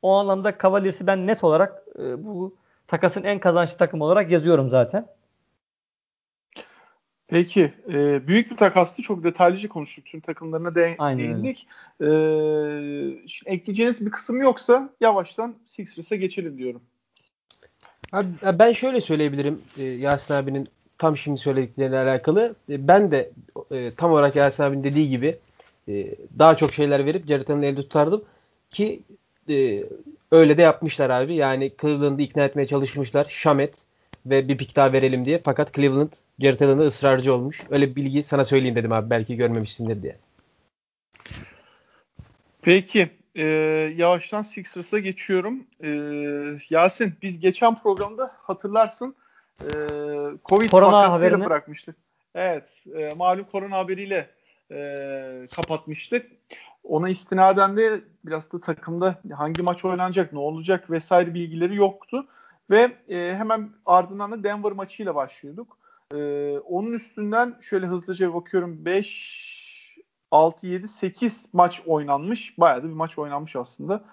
O 0.01 0.13
anlamda 0.13 0.57
Cavaliers'i 0.63 1.07
ben 1.07 1.27
net 1.27 1.43
olarak 1.43 1.83
e, 1.99 2.25
bu 2.25 2.55
takasın 2.87 3.23
en 3.23 3.39
kazançlı 3.39 3.77
takım 3.77 4.01
olarak 4.01 4.31
yazıyorum 4.31 4.69
zaten. 4.69 5.07
Peki. 7.27 7.73
E, 7.93 8.27
büyük 8.27 8.51
bir 8.51 8.57
takastı. 8.57 9.01
Çok 9.01 9.23
detaylıca 9.23 9.69
konuştuk. 9.69 10.05
Tüm 10.05 10.21
takımlarına 10.21 10.75
de- 10.75 10.95
değindik. 11.17 11.67
E, 12.01 12.07
şimdi 13.27 13.49
ekleyeceğiniz 13.49 14.05
bir 14.05 14.11
kısım 14.11 14.41
yoksa 14.41 14.89
yavaştan 15.01 15.55
Sixers'a 15.65 16.15
geçelim 16.15 16.57
diyorum. 16.57 16.81
Abi, 18.14 18.28
ben 18.59 18.72
şöyle 18.72 19.01
söyleyebilirim 19.01 19.61
e, 19.78 19.84
Yasin 19.84 20.34
abinin 20.34 20.68
tam 20.97 21.18
şimdi 21.18 21.38
söyledikleriyle 21.41 21.97
alakalı. 21.97 22.55
E, 22.70 22.88
ben 22.88 23.11
de 23.11 23.32
e, 23.72 23.91
tam 23.97 24.11
olarak 24.11 24.36
Yasin 24.36 24.64
abinin 24.64 24.84
dediği 24.84 25.09
gibi 25.09 25.38
e, 25.88 26.16
daha 26.39 26.57
çok 26.57 26.74
şeyler 26.74 27.05
verip 27.05 27.28
Jared 27.28 27.47
elde 27.47 27.82
tutardım. 27.82 28.24
Ki 28.72 29.01
öyle 30.32 30.57
de 30.57 30.61
yapmışlar 30.61 31.09
abi. 31.09 31.36
Yani 31.36 31.72
Cleveland'ı 31.82 32.22
ikna 32.22 32.43
etmeye 32.43 32.68
çalışmışlar. 32.68 33.26
Şamet 33.30 33.74
ve 34.26 34.47
bir 34.47 34.57
pik 34.57 34.76
daha 34.76 34.93
verelim 34.93 35.26
diye. 35.26 35.41
Fakat 35.45 35.74
Cleveland 35.74 36.11
Jared 36.39 36.80
ısrarcı 36.80 37.34
olmuş. 37.34 37.64
Öyle 37.70 37.89
bir 37.89 37.95
bilgi 37.95 38.24
sana 38.24 38.45
söyleyeyim 38.45 38.76
dedim 38.76 38.91
abi. 38.91 39.09
Belki 39.09 39.36
görmemişsindir 39.36 40.03
diye. 40.03 40.16
Peki. 42.61 43.09
E, 43.36 43.43
yavaştan 43.97 44.41
Sixers'a 44.41 44.99
geçiyorum. 44.99 45.67
E, 45.84 45.89
Yasin 46.69 47.13
biz 47.21 47.39
geçen 47.39 47.81
programda 47.81 48.31
hatırlarsın 48.41 49.15
e, 49.61 49.67
Covid 50.45 50.71
korona 50.71 51.11
haberini... 51.11 51.45
bırakmıştık. 51.45 51.95
Evet. 52.36 52.69
E, 52.95 53.13
malum 53.13 53.45
korona 53.51 53.77
haberiyle 53.77 54.29
e, 54.71 55.45
kapatmıştık. 55.55 56.31
Ona 56.84 57.09
istinaden 57.09 57.77
de 57.77 58.01
biraz 58.25 58.51
da 58.51 58.61
takımda 58.61 59.15
hangi 59.34 59.61
maç 59.61 59.86
oynanacak, 59.86 60.34
ne 60.34 60.39
olacak 60.39 60.91
vesaire 60.91 61.34
bilgileri 61.34 61.75
yoktu. 61.75 62.27
Ve 62.69 62.91
e, 63.09 63.36
hemen 63.36 63.69
ardından 63.86 64.31
da 64.31 64.43
Denver 64.43 64.71
maçıyla 64.71 65.15
başlıyorduk. 65.15 65.77
E, 66.13 66.17
onun 66.57 66.93
üstünden 66.93 67.55
şöyle 67.61 67.86
hızlıca 67.86 68.34
bakıyorum 68.34 68.86
5, 68.86 69.53
6, 70.34 70.67
7, 70.67 70.88
8 70.88 71.45
maç 71.53 71.81
oynanmış. 71.86 72.59
Bayağı 72.59 72.84
da 72.84 72.88
bir 72.88 72.93
maç 72.93 73.17
oynanmış 73.17 73.55
aslında. 73.55 74.03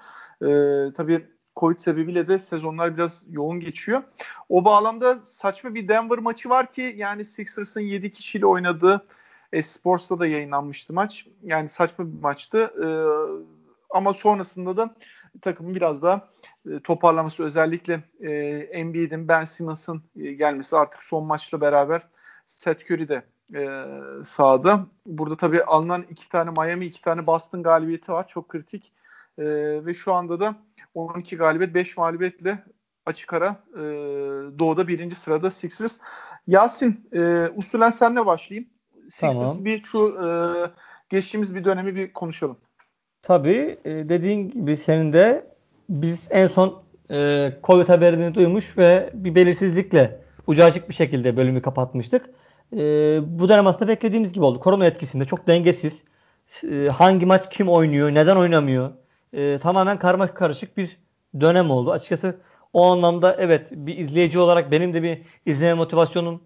E, 0.42 0.48
tabii 0.92 1.26
Covid 1.56 1.78
sebebiyle 1.78 2.28
de 2.28 2.38
sezonlar 2.38 2.96
biraz 2.96 3.24
yoğun 3.28 3.60
geçiyor. 3.60 4.02
O 4.48 4.64
bağlamda 4.64 5.18
saçma 5.26 5.74
bir 5.74 5.88
Denver 5.88 6.18
maçı 6.18 6.48
var 6.48 6.70
ki 6.70 6.94
yani 6.96 7.24
Sixers'ın 7.24 7.80
7 7.80 8.10
kişiyle 8.10 8.46
oynadığı 8.46 9.06
Esports'ta 9.52 10.18
da 10.18 10.26
yayınlanmıştı 10.26 10.92
maç. 10.92 11.26
Yani 11.42 11.68
saçma 11.68 12.06
bir 12.06 12.22
maçtı. 12.22 12.58
E, 12.58 12.86
ama 13.90 14.14
sonrasında 14.14 14.76
da 14.76 14.94
takımın 15.42 15.74
biraz 15.74 16.02
daha 16.02 16.28
e, 16.70 16.80
toparlaması 16.80 17.44
özellikle 17.44 18.02
e, 18.20 18.32
Embiid'in 18.72 19.28
Ben 19.28 19.44
Simmons'ın 19.44 20.02
e, 20.16 20.32
gelmesi 20.32 20.76
artık 20.76 21.02
son 21.02 21.26
maçla 21.26 21.60
beraber 21.60 22.02
Seth 22.46 22.90
Curry 22.90 23.08
de 23.08 23.22
e, 23.55 23.84
sahada. 24.24 24.86
Burada 25.07 25.36
tabii 25.36 25.62
alınan 25.62 26.05
iki 26.11 26.28
tane 26.28 26.51
Miami, 26.51 26.86
iki 26.86 27.03
tane 27.03 27.26
Boston 27.26 27.62
galibiyeti 27.62 28.12
var. 28.12 28.28
Çok 28.28 28.48
kritik. 28.48 28.92
E, 29.38 29.44
ve 29.86 29.94
şu 29.94 30.12
anda 30.12 30.40
da 30.40 30.55
12 30.94 31.36
galibiyet, 31.36 31.74
5 31.74 31.96
mağlubiyetle 31.96 32.64
açık 33.07 33.32
ara 33.32 33.57
e, 33.74 33.80
doğuda 34.59 34.88
birinci 34.88 35.14
sırada 35.14 35.51
Sixers. 35.51 35.98
Yasin, 36.46 37.09
e, 37.12 37.48
usulen 37.57 37.90
senle 37.90 38.26
başlayayım. 38.26 38.68
Sixers 39.03 39.38
tamam. 39.38 39.64
bir 39.64 39.82
şu 39.82 40.18
e, 40.24 40.28
geçtiğimiz 41.09 41.55
bir 41.55 41.64
dönemi 41.64 41.94
bir 41.94 42.12
konuşalım. 42.12 42.57
Tabii 43.22 43.78
e, 43.84 43.90
dediğin 43.90 44.51
gibi 44.51 44.76
senin 44.76 45.12
de 45.12 45.46
biz 45.88 46.28
en 46.30 46.46
son 46.46 46.82
e, 47.11 47.53
Covid 47.64 47.88
haberini 47.88 48.34
duymuş 48.34 48.78
ve 48.78 49.11
bir 49.14 49.34
belirsizlikle 49.34 50.20
ucu 50.46 50.64
açık 50.64 50.88
bir 50.88 50.94
şekilde 50.94 51.36
bölümü 51.36 51.62
kapatmıştık. 51.62 52.30
E, 52.76 52.78
bu 53.26 53.48
dönem 53.48 53.66
aslında 53.66 53.88
beklediğimiz 53.88 54.32
gibi 54.32 54.44
oldu. 54.44 54.60
Korona 54.60 54.86
etkisinde 54.86 55.24
çok 55.24 55.46
dengesiz. 55.46 56.04
E, 56.70 56.88
hangi 56.88 57.26
maç 57.26 57.50
kim 57.50 57.68
oynuyor, 57.68 58.14
neden 58.14 58.36
oynamıyor? 58.36 58.90
E, 59.32 59.58
tamamen 59.58 59.98
karma 59.98 60.34
karışık 60.34 60.76
bir 60.76 60.96
dönem 61.40 61.70
oldu. 61.70 61.90
Açıkçası 61.90 62.36
o 62.72 62.86
anlamda 62.86 63.36
evet 63.38 63.66
bir 63.70 63.98
izleyici 63.98 64.38
olarak 64.38 64.70
benim 64.70 64.94
de 64.94 65.02
bir 65.02 65.22
izleme 65.46 65.74
motivasyonum 65.74 66.42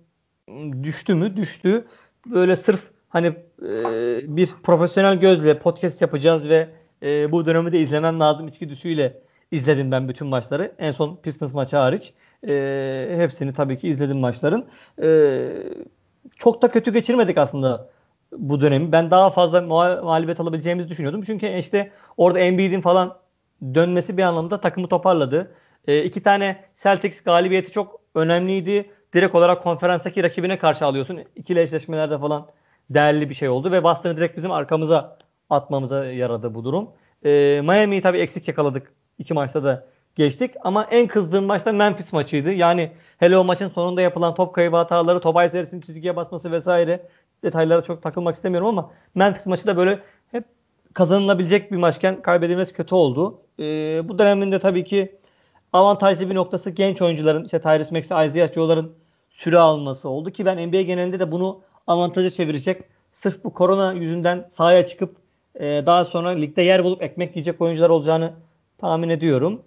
düştü 0.83 1.15
mü? 1.15 1.37
Düştü 1.37 1.85
böyle 2.27 2.57
sırf 2.57 2.81
hani 3.09 3.27
e, 3.63 4.37
bir 4.37 4.47
profesyonel 4.63 5.21
gözle 5.21 5.59
podcast 5.59 6.03
yapacağız 6.03 6.49
ve 6.49 6.69
e, 7.03 7.33
bu 7.33 7.47
dönemi 7.47 7.73
de 7.73 7.81
izlemem 7.81 8.21
lazım 8.21 8.49
içgüdüsüyle 8.49 9.21
izledim 9.51 9.91
ben 9.91 10.09
bütün 10.09 10.27
maçları. 10.27 10.73
En 10.79 10.91
son 10.93 11.17
Pistons 11.17 11.55
maçı 11.55 11.77
hariç. 11.77 12.13
E, 12.49 13.15
hepsini 13.17 13.53
tabii 13.53 13.79
ki 13.79 13.89
izledim 13.89 14.19
maçların. 14.19 14.67
E, 15.03 15.09
çok 16.37 16.63
da 16.63 16.71
kötü 16.71 16.93
geçirmedik 16.93 17.39
aslında 17.39 17.89
bu 18.33 18.61
dönemi. 18.61 18.93
Ben 18.93 19.11
daha 19.11 19.31
fazla 19.31 19.63
mağlubiyet 20.03 20.41
alabileceğimizi 20.41 20.89
düşünüyordum. 20.89 21.23
Çünkü 21.23 21.47
işte 21.47 21.91
orada 22.17 22.39
Embiid'in 22.39 22.81
falan 22.81 23.17
dönmesi 23.75 24.17
bir 24.17 24.23
anlamda 24.23 24.61
takımı 24.61 24.89
toparladı. 24.89 25.55
E, 25.87 26.05
iki 26.05 26.23
tane 26.23 26.65
Celtics 26.83 27.23
galibiyeti 27.23 27.73
çok 27.73 28.01
önemliydi. 28.15 28.91
Direkt 29.15 29.35
olarak 29.35 29.63
konferanstaki 29.63 30.23
rakibine 30.23 30.59
karşı 30.59 30.85
alıyorsun. 30.87 31.21
İkili 31.37 31.61
eşleşmelerde 31.61 32.19
falan 32.19 32.47
değerli 32.91 33.31
bir 33.31 33.35
şey 33.35 33.49
oldu 33.49 33.73
ve 33.73 33.83
Boston'ı 33.85 34.17
direkt 34.17 34.37
bizim 34.37 34.51
arkamıza 34.53 35.19
atmamıza 35.51 36.05
yaradı 36.07 36.55
bu 36.55 36.65
durum. 36.65 36.91
E, 37.25 37.61
Miami'yi 37.65 38.03
tabii 38.03 38.19
eksik 38.19 38.49
yakaladık. 38.49 38.93
İki 39.19 39.35
maçta 39.35 39.65
da 39.65 39.87
geçtik. 40.17 40.55
Ama 40.65 40.85
en 40.91 41.07
kızdığım 41.07 41.45
maç 41.45 41.67
da 41.67 41.73
Memphis 41.73 42.13
maçıydı. 42.13 42.53
Yani 42.53 42.93
hele 43.19 43.39
o 43.39 43.45
maçın 43.45 43.69
sonunda 43.69 44.03
yapılan 44.03 44.35
top 44.35 44.55
kaybı 44.55 44.77
hataları, 44.77 45.21
Tobias 45.21 45.55
Harris'in 45.55 45.81
çizgiye 45.81 46.17
basması 46.17 46.53
vesaire 46.53 47.09
detaylara 47.43 47.83
çok 47.83 48.03
takılmak 48.03 48.35
istemiyorum 48.35 48.69
ama 48.69 48.91
Memphis 49.15 49.47
maçı 49.47 49.67
da 49.67 49.77
böyle 49.77 49.99
hep 50.31 50.45
kazanılabilecek 50.95 51.73
bir 51.73 51.77
maçken 51.77 52.23
kaybedilmesi 52.23 52.73
kötü 52.73 52.95
oldu. 52.95 53.41
Ee, 53.59 53.63
bu 54.09 54.19
döneminde 54.19 54.59
tabii 54.59 54.85
ki 54.85 55.19
avantajlı 55.73 56.31
bir 56.31 56.35
noktası 56.35 56.71
genç 56.71 57.03
oyuncuların 57.03 57.45
işte 57.45 57.61
Tyrese 57.61 57.95
Maxey, 57.95 58.27
Isaiah 58.27 58.53
Joe'ların 58.53 58.93
süre 59.31 59.59
alması 59.59 60.09
oldu 60.09 60.31
ki 60.31 60.47
ben 60.47 60.69
NBA 60.69 60.83
genelinde 60.83 61.21
de 61.21 61.33
bunu 61.33 61.61
avantaja 61.87 62.31
çevirecek. 62.31 62.83
Sırf 63.13 63.45
bu 63.45 63.55
korona 63.55 63.93
yüzünden 63.93 64.49
sahaya 64.53 64.87
çıkıp 64.87 65.17
e, 65.61 65.83
daha 65.87 66.05
sonra 66.05 66.29
ligde 66.29 66.63
yer 66.63 66.85
bulup 66.85 67.03
ekmek 67.03 67.37
yiyecek 67.37 67.61
oyuncular 67.61 67.91
olacağını 67.91 68.33
tahmin 68.79 69.09
ediyorum. 69.09 69.63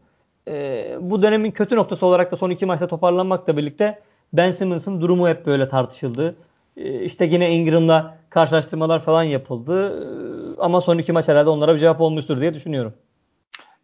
E, 0.48 0.98
bu 1.02 1.24
dönemin 1.24 1.52
kötü 1.52 1.76
noktası 1.76 2.06
olarak 2.06 2.32
da 2.32 2.36
son 2.36 2.50
iki 2.50 2.66
maçta 2.66 2.88
toparlanmakla 2.88 3.58
birlikte 3.58 4.02
Ben 4.34 4.52
Simmons'ın 4.52 5.02
durumu 5.02 5.28
hep 5.28 5.45
böyle 5.45 5.68
tartışıldı. 5.68 6.36
E, 6.78 7.02
işte 7.02 7.26
yine 7.26 7.54
Ingram'la 7.54 8.18
karşılaştırmalar 8.30 9.04
falan 9.04 9.24
yapıldı. 9.24 10.04
E, 10.04 10.62
ama 10.62 10.82
son 10.82 10.98
iki 10.98 11.12
maç 11.12 11.28
herhalde 11.28 11.50
onlara 11.50 11.76
bir 11.76 11.80
cevap 11.80 12.02
olmuştur 12.02 12.41
diye 12.41 12.54
düşünüyorum. 12.54 12.93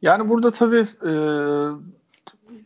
Yani 0.01 0.29
burada 0.29 0.51
tabii 0.51 0.85
e, 1.09 1.13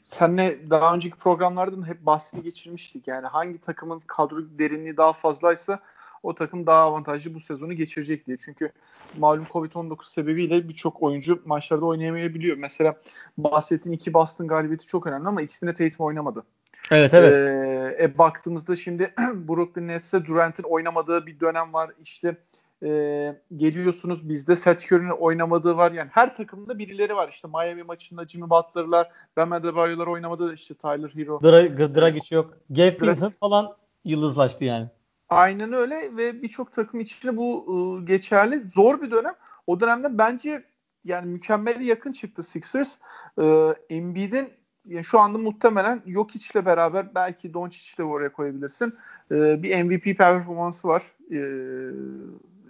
senle 0.06 0.70
daha 0.70 0.96
önceki 0.96 1.18
programlardan 1.18 1.88
hep 1.88 2.06
bahsini 2.06 2.44
geçirmiştik. 2.44 3.08
Yani 3.08 3.28
hangi 3.28 3.62
takımın 3.62 4.00
kadro 4.08 4.38
derinliği 4.60 4.98
daha 4.98 5.14
fazlaysa 5.14 5.80
o 6.24 6.36
takım 6.36 6.66
daha 6.66 6.82
avantajlı 6.82 7.34
bu 7.34 7.40
sezonu 7.40 7.74
geçirecek 7.74 8.28
diye. 8.28 8.38
Çünkü 8.38 8.72
malum 9.18 9.44
Covid-19 9.44 10.12
sebebiyle 10.12 10.70
birçok 10.70 11.04
oyuncu 11.04 11.42
maçlarda 11.46 11.86
oynayamayabiliyor. 11.86 12.58
Mesela 12.58 12.96
bahsettiğin 13.38 13.96
iki 13.96 14.14
Boston 14.14 14.48
galibiyeti 14.48 14.86
çok 14.86 15.08
önemli 15.08 15.28
ama 15.28 15.42
ikisinde 15.42 15.74
Tatum 15.74 16.06
oynamadı. 16.06 16.44
Evet 16.92 17.14
evet. 17.14 17.34
Ee, 17.34 18.04
e, 18.04 18.18
baktığımızda 18.18 18.76
şimdi 18.76 19.14
Brooklyn 19.34 19.88
Nets'e 19.88 20.26
Durant'in 20.26 20.64
oynamadığı 20.64 21.26
bir 21.26 21.40
dönem 21.40 21.74
var. 21.74 21.92
İşte 22.02 22.38
e, 22.84 23.36
geliyorsunuz 23.56 24.30
bizde 24.30 24.56
Seth 24.56 24.92
Curry'nin 24.92 25.10
oynamadığı 25.10 25.78
var. 25.78 25.92
Yani 25.92 26.10
her 26.14 26.36
takımda 26.36 26.80
birileri 26.80 27.16
var. 27.16 27.30
İşte 27.30 27.48
Miami 27.48 27.84
maçında 27.84 28.26
Jimmy 28.26 28.50
Butler'lar, 28.50 29.12
Bam 29.38 29.52
Adebayo'lar 29.52 30.08
oynamadı. 30.08 30.54
İşte 30.54 30.74
Tyler 30.74 31.10
Hero. 31.10 31.44
Dra 31.44 31.96
Dragic 31.96 32.36
yok. 32.36 32.58
Gabe 32.70 33.02
Vincent 33.02 33.40
falan 33.40 33.76
yıldızlaştı 34.06 34.66
yani. 34.66 34.88
Aynen 35.30 35.74
öyle 35.74 36.18
ve 36.18 36.42
birçok 36.42 36.74
takım 36.74 37.00
için 37.00 37.38
bu 37.38 37.66
ıı, 37.70 38.06
geçerli. 38.06 38.68
Zor 38.68 39.02
bir 39.02 39.12
dönem. 39.12 39.36
O 39.68 39.80
dönemde 39.80 40.18
bence 40.18 40.64
yani 41.06 41.26
mükemmele 41.26 41.84
yakın 41.84 42.12
çıktı 42.12 42.44
Sixers. 42.44 42.98
Ee, 43.42 43.74
Embiid'in 43.90 44.50
yani 44.86 45.04
şu 45.04 45.20
anda 45.20 45.38
muhtemelen 45.38 46.02
Jokic'le 46.08 46.66
beraber 46.66 47.16
belki 47.16 47.54
Doncic'i 47.54 47.98
de 47.98 48.04
oraya 48.04 48.32
koyabilirsin. 48.32 48.96
Ee, 49.32 49.64
bir 49.64 49.84
MVP 49.84 50.18
performansı 50.18 50.88
var. 50.88 51.04
Ee, 51.32 51.38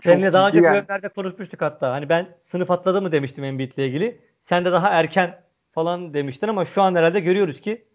Seninle 0.03 0.33
daha 0.33 0.47
önce 0.47 0.59
yani. 0.59 0.73
bölümlerde 0.73 1.09
konuşmuştuk 1.09 1.61
hatta. 1.61 1.91
Hani 1.91 2.09
ben 2.09 2.27
sınıf 2.39 2.71
atladı 2.71 3.01
mı 3.01 3.11
demiştim 3.11 3.43
Embiid'le 3.43 3.77
ilgili. 3.77 4.21
Sen 4.41 4.65
de 4.65 4.71
daha 4.71 4.89
erken 4.89 5.41
falan 5.71 6.13
demiştin 6.13 6.47
ama 6.47 6.65
şu 6.65 6.81
an 6.81 6.95
herhalde 6.95 7.19
görüyoruz 7.19 7.61
ki 7.61 7.85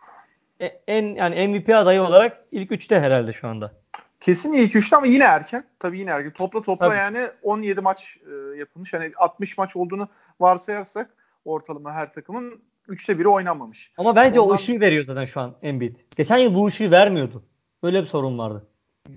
e, 0.60 0.66
en 0.66 1.14
yani 1.14 1.48
MVP 1.48 1.68
adayı 1.76 2.02
olarak 2.02 2.44
ilk 2.52 2.72
üçte 2.72 3.00
herhalde 3.00 3.32
şu 3.32 3.48
anda. 3.48 3.81
Kesin 4.22 4.52
ilk 4.52 4.76
üçte 4.76 4.96
ama 4.96 5.06
yine 5.06 5.24
erken. 5.24 5.64
Tabii 5.78 5.98
yine 5.98 6.10
erken. 6.10 6.32
Topla 6.32 6.62
topla 6.62 6.88
Tabii. 6.88 6.96
yani 6.96 7.30
17 7.42 7.80
maç 7.80 8.18
e, 8.26 8.58
yapılmış. 8.58 8.92
Yani 8.92 9.12
60 9.16 9.58
maç 9.58 9.76
olduğunu 9.76 10.08
varsayarsak 10.40 11.10
ortalama 11.44 11.92
her 11.92 12.12
takımın 12.12 12.62
üçte 12.88 13.18
biri 13.18 13.28
oynanmamış. 13.28 13.92
Ama 13.98 14.16
bence 14.16 14.40
Ondan... 14.40 14.52
o 14.52 14.54
ışığı 14.54 14.80
veriyor 14.80 15.04
zaten 15.04 15.24
şu 15.24 15.40
an 15.40 15.54
Embiid. 15.62 15.96
Geçen 16.16 16.36
yıl 16.36 16.54
bu 16.54 16.66
ışığı 16.66 16.90
vermiyordu. 16.90 17.42
Öyle 17.82 18.02
bir 18.02 18.06
sorun 18.06 18.38
vardı. 18.38 18.66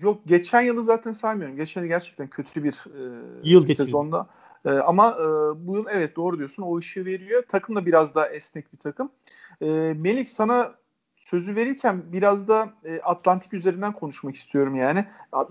Yok 0.01 0.21
geçen 0.25 0.61
yılı 0.61 0.83
zaten 0.83 1.11
saymıyorum. 1.11 1.55
Geçen 1.55 1.81
yıl 1.81 1.87
gerçekten 1.87 2.27
kötü 2.27 2.63
bir 2.63 2.73
e, 2.73 3.01
yıl 3.43 3.67
sezonda. 3.67 4.27
E, 4.65 4.69
ama 4.69 5.09
e, 5.09 5.25
bu 5.67 5.75
yıl 5.75 5.85
evet 5.91 6.15
doğru 6.15 6.37
diyorsun 6.37 6.63
o 6.63 6.77
ışığı 6.77 7.05
veriyor. 7.05 7.43
Takım 7.49 7.75
da 7.75 7.85
biraz 7.85 8.15
daha 8.15 8.29
esnek 8.29 8.73
bir 8.73 8.77
takım. 8.77 9.11
E, 9.61 9.65
Melik 9.97 10.29
sana 10.29 10.75
sözü 11.25 11.55
verirken 11.55 12.03
biraz 12.11 12.47
da 12.47 12.73
e, 12.85 12.99
Atlantik 12.99 13.53
üzerinden 13.53 13.93
konuşmak 13.93 14.35
istiyorum 14.35 14.75
yani. 14.75 15.05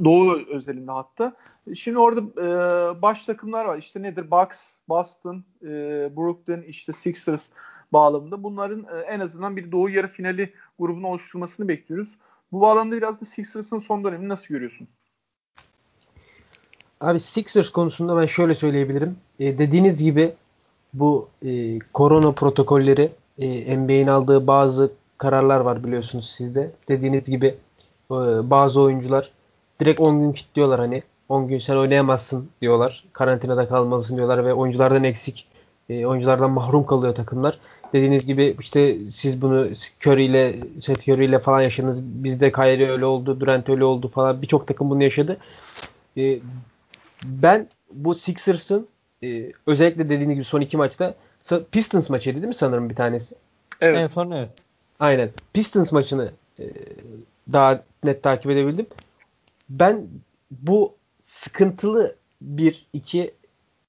Doğu 0.04 0.38
özelinde 0.48 0.92
hatta. 0.92 1.32
Şimdi 1.74 1.98
orada 1.98 2.20
e, 2.20 3.02
baş 3.02 3.24
takımlar 3.24 3.64
var. 3.64 3.78
İşte 3.78 4.02
nedir? 4.02 4.30
Bucks, 4.30 4.76
Boston, 4.88 5.44
e, 5.62 5.68
Brooklyn, 6.16 6.62
işte 6.62 6.92
Sixers 6.92 7.50
bağlamında. 7.92 8.42
Bunların 8.42 8.86
e, 8.96 9.00
en 9.00 9.20
azından 9.20 9.56
bir 9.56 9.72
Doğu 9.72 9.90
yarı 9.90 10.08
finali 10.08 10.52
grubunu 10.78 11.06
oluşturmasını 11.06 11.68
bekliyoruz. 11.68 12.18
Bu 12.52 12.60
bağlamda 12.60 12.96
biraz 12.96 13.20
da 13.20 13.24
Sixers'ın 13.24 13.78
son 13.78 14.04
dönemini 14.04 14.28
nasıl 14.28 14.46
görüyorsun? 14.46 14.88
Abi 17.00 17.20
Sixers 17.20 17.70
konusunda 17.70 18.16
ben 18.20 18.26
şöyle 18.26 18.54
söyleyebilirim. 18.54 19.16
E, 19.38 19.58
dediğiniz 19.58 20.02
gibi 20.02 20.34
bu 20.94 21.28
e, 21.42 21.78
korona 21.78 22.32
protokolleri 22.32 23.12
e, 23.38 23.76
NBA'in 23.76 24.06
aldığı 24.06 24.46
bazı 24.46 24.92
kararlar 25.24 25.60
var 25.60 25.84
biliyorsunuz 25.84 26.30
sizde. 26.30 26.70
Dediğiniz 26.88 27.30
gibi 27.30 27.46
e, 28.10 28.14
bazı 28.50 28.80
oyuncular 28.80 29.30
direkt 29.80 30.00
10 30.00 30.20
gün 30.20 30.32
kilitliyorlar 30.32 30.80
hani 30.80 31.02
10 31.28 31.48
gün 31.48 31.58
sen 31.58 31.76
oynayamazsın 31.76 32.48
diyorlar. 32.62 33.04
Karantinada 33.12 33.68
kalmalısın 33.68 34.16
diyorlar 34.16 34.44
ve 34.44 34.54
oyunculardan 34.54 35.04
eksik 35.04 35.46
e, 35.90 36.06
oyunculardan 36.06 36.50
mahrum 36.50 36.86
kalıyor 36.86 37.14
takımlar. 37.14 37.58
Dediğiniz 37.92 38.26
gibi 38.26 38.56
işte 38.60 38.98
siz 39.10 39.42
bunu 39.42 39.68
Curry 40.06 40.24
ile 40.24 40.54
Seth 40.80 41.08
Curry 41.08 41.24
ile 41.24 41.38
falan 41.38 41.60
yaşadınız. 41.60 42.02
Bizde 42.02 42.52
Kyrie 42.52 42.90
öyle 42.90 43.04
oldu, 43.04 43.40
Durant 43.40 43.68
öyle 43.68 43.84
oldu 43.84 44.08
falan. 44.08 44.42
Birçok 44.42 44.66
takım 44.68 44.90
bunu 44.90 45.02
yaşadı. 45.02 45.36
E, 46.16 46.38
ben 47.24 47.68
bu 47.92 48.14
Sixers'ın 48.14 48.88
özellikle 49.66 50.04
dediğiniz 50.04 50.34
gibi 50.34 50.44
son 50.44 50.60
iki 50.60 50.76
maçta 50.76 51.14
Pistons 51.72 52.10
maçıydı 52.10 52.36
değil 52.36 52.48
mi 52.48 52.54
sanırım 52.54 52.90
bir 52.90 52.94
tanesi? 52.94 53.34
Evet. 53.80 53.98
En 53.98 54.06
son 54.06 54.30
evet. 54.30 54.50
Aynen. 55.00 55.30
Pistons 55.52 55.92
maçını 55.92 56.32
e, 56.58 56.64
daha 57.52 57.84
net 58.04 58.22
takip 58.22 58.50
edebildim. 58.50 58.86
Ben 59.70 60.08
bu 60.50 60.94
sıkıntılı 61.22 62.16
bir 62.42 62.86
iki 62.92 63.34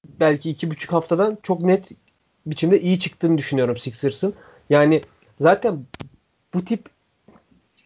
belki 0.04 0.50
iki 0.50 0.70
buçuk 0.70 0.92
haftadan 0.92 1.38
çok 1.42 1.60
net 1.60 1.90
biçimde 2.46 2.80
iyi 2.80 3.00
çıktığını 3.00 3.38
düşünüyorum 3.38 3.76
Sixers'ın. 3.76 4.34
Yani 4.70 5.02
zaten 5.40 5.84
bu 6.54 6.64
tip 6.64 6.88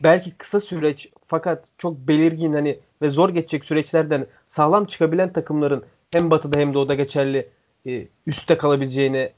belki 0.00 0.30
kısa 0.30 0.60
süreç 0.60 1.08
fakat 1.26 1.64
çok 1.78 1.96
belirgin 1.98 2.52
hani 2.52 2.78
ve 3.02 3.10
zor 3.10 3.28
geçecek 3.28 3.64
süreçlerden 3.64 4.26
sağlam 4.48 4.84
çıkabilen 4.84 5.32
takımların 5.32 5.84
hem 6.10 6.30
batıda 6.30 6.58
hem 6.58 6.74
doğuda 6.74 6.94
geçerli 6.94 7.48
e, 7.86 8.06
üstte 8.26 8.58
kalabileceğine 8.58 9.32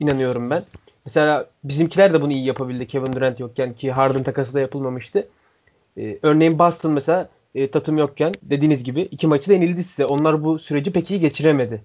inanıyorum 0.00 0.50
ben. 0.50 0.64
Mesela 1.06 1.46
bizimkiler 1.64 2.12
de 2.14 2.22
bunu 2.22 2.32
iyi 2.32 2.44
yapabildi 2.44 2.86
Kevin 2.86 3.12
Durant 3.12 3.40
yokken 3.40 3.74
ki 3.74 3.92
Harden 3.92 4.22
takası 4.22 4.54
da 4.54 4.60
yapılmamıştı. 4.60 5.28
Ee, 5.98 6.18
örneğin 6.22 6.58
Boston 6.58 6.92
mesela 6.92 7.28
e, 7.54 7.70
Tatum 7.70 7.98
yokken 7.98 8.34
dediğiniz 8.42 8.84
gibi 8.84 9.00
iki 9.00 9.26
maçı 9.26 9.50
da 9.50 9.54
yenildi 9.54 9.84
size. 9.84 10.06
Onlar 10.06 10.44
bu 10.44 10.58
süreci 10.58 10.92
pek 10.92 11.10
iyi 11.10 11.20
geçiremedi. 11.20 11.82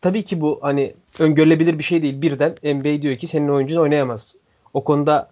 Tabii 0.00 0.24
ki 0.24 0.40
bu 0.40 0.58
hani 0.62 0.94
öngörülebilir 1.18 1.78
bir 1.78 1.84
şey 1.84 2.02
değil. 2.02 2.22
Birden 2.22 2.50
NBA 2.64 3.02
diyor 3.02 3.16
ki 3.16 3.26
senin 3.26 3.48
oyuncun 3.48 3.80
oynayamaz. 3.80 4.34
O 4.74 4.84
konuda 4.84 5.30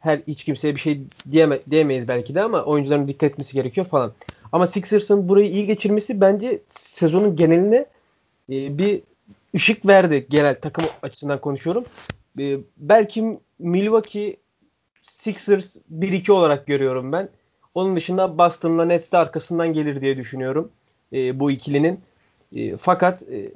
her 0.00 0.20
hiç 0.26 0.44
kimseye 0.44 0.74
bir 0.74 0.80
şey 0.80 1.00
diyeme, 1.30 1.60
diyemeyiz 1.70 2.08
belki 2.08 2.34
de 2.34 2.42
ama 2.42 2.62
oyuncuların 2.62 3.08
dikkat 3.08 3.30
etmesi 3.30 3.52
gerekiyor 3.52 3.86
falan. 3.86 4.12
Ama 4.52 4.66
Sixers'ın 4.66 5.28
burayı 5.28 5.50
iyi 5.50 5.66
geçirmesi 5.66 6.20
bence 6.20 6.58
sezonun 6.80 7.36
geneline 7.36 7.86
e, 8.50 8.78
bir 8.78 9.00
ışık 9.54 9.86
verdi. 9.86 10.26
Genel 10.30 10.60
takım 10.60 10.84
açısından 11.02 11.40
konuşuyorum. 11.40 11.84
E, 12.38 12.58
belki 12.76 13.38
Milwaukee 13.58 14.36
Sixers 15.02 15.76
1-2 15.90 16.32
olarak 16.32 16.66
görüyorum 16.66 17.12
ben. 17.12 17.28
Onun 17.74 17.96
dışında 17.96 18.38
Boston'la 18.38 18.84
Nets 18.84 19.12
de 19.12 19.18
arkasından 19.18 19.72
gelir 19.72 20.00
diye 20.00 20.16
düşünüyorum. 20.16 20.70
E, 21.12 21.40
bu 21.40 21.50
ikilinin. 21.50 22.00
E, 22.56 22.76
fakat 22.76 23.22
e, 23.22 23.52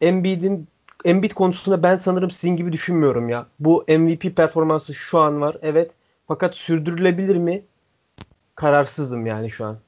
Embiid'in 0.00 0.68
Embiid 1.04 1.30
konusunda 1.30 1.82
ben 1.82 1.96
sanırım 1.96 2.30
sizin 2.30 2.56
gibi 2.56 2.72
düşünmüyorum 2.72 3.28
ya. 3.28 3.46
Bu 3.60 3.84
MVP 3.88 4.36
performansı 4.36 4.94
şu 4.94 5.18
an 5.18 5.40
var. 5.40 5.56
Evet. 5.62 5.92
Fakat 6.28 6.54
sürdürülebilir 6.54 7.36
mi? 7.36 7.62
Kararsızım 8.54 9.26
yani 9.26 9.50
şu 9.50 9.64
an. 9.64 9.78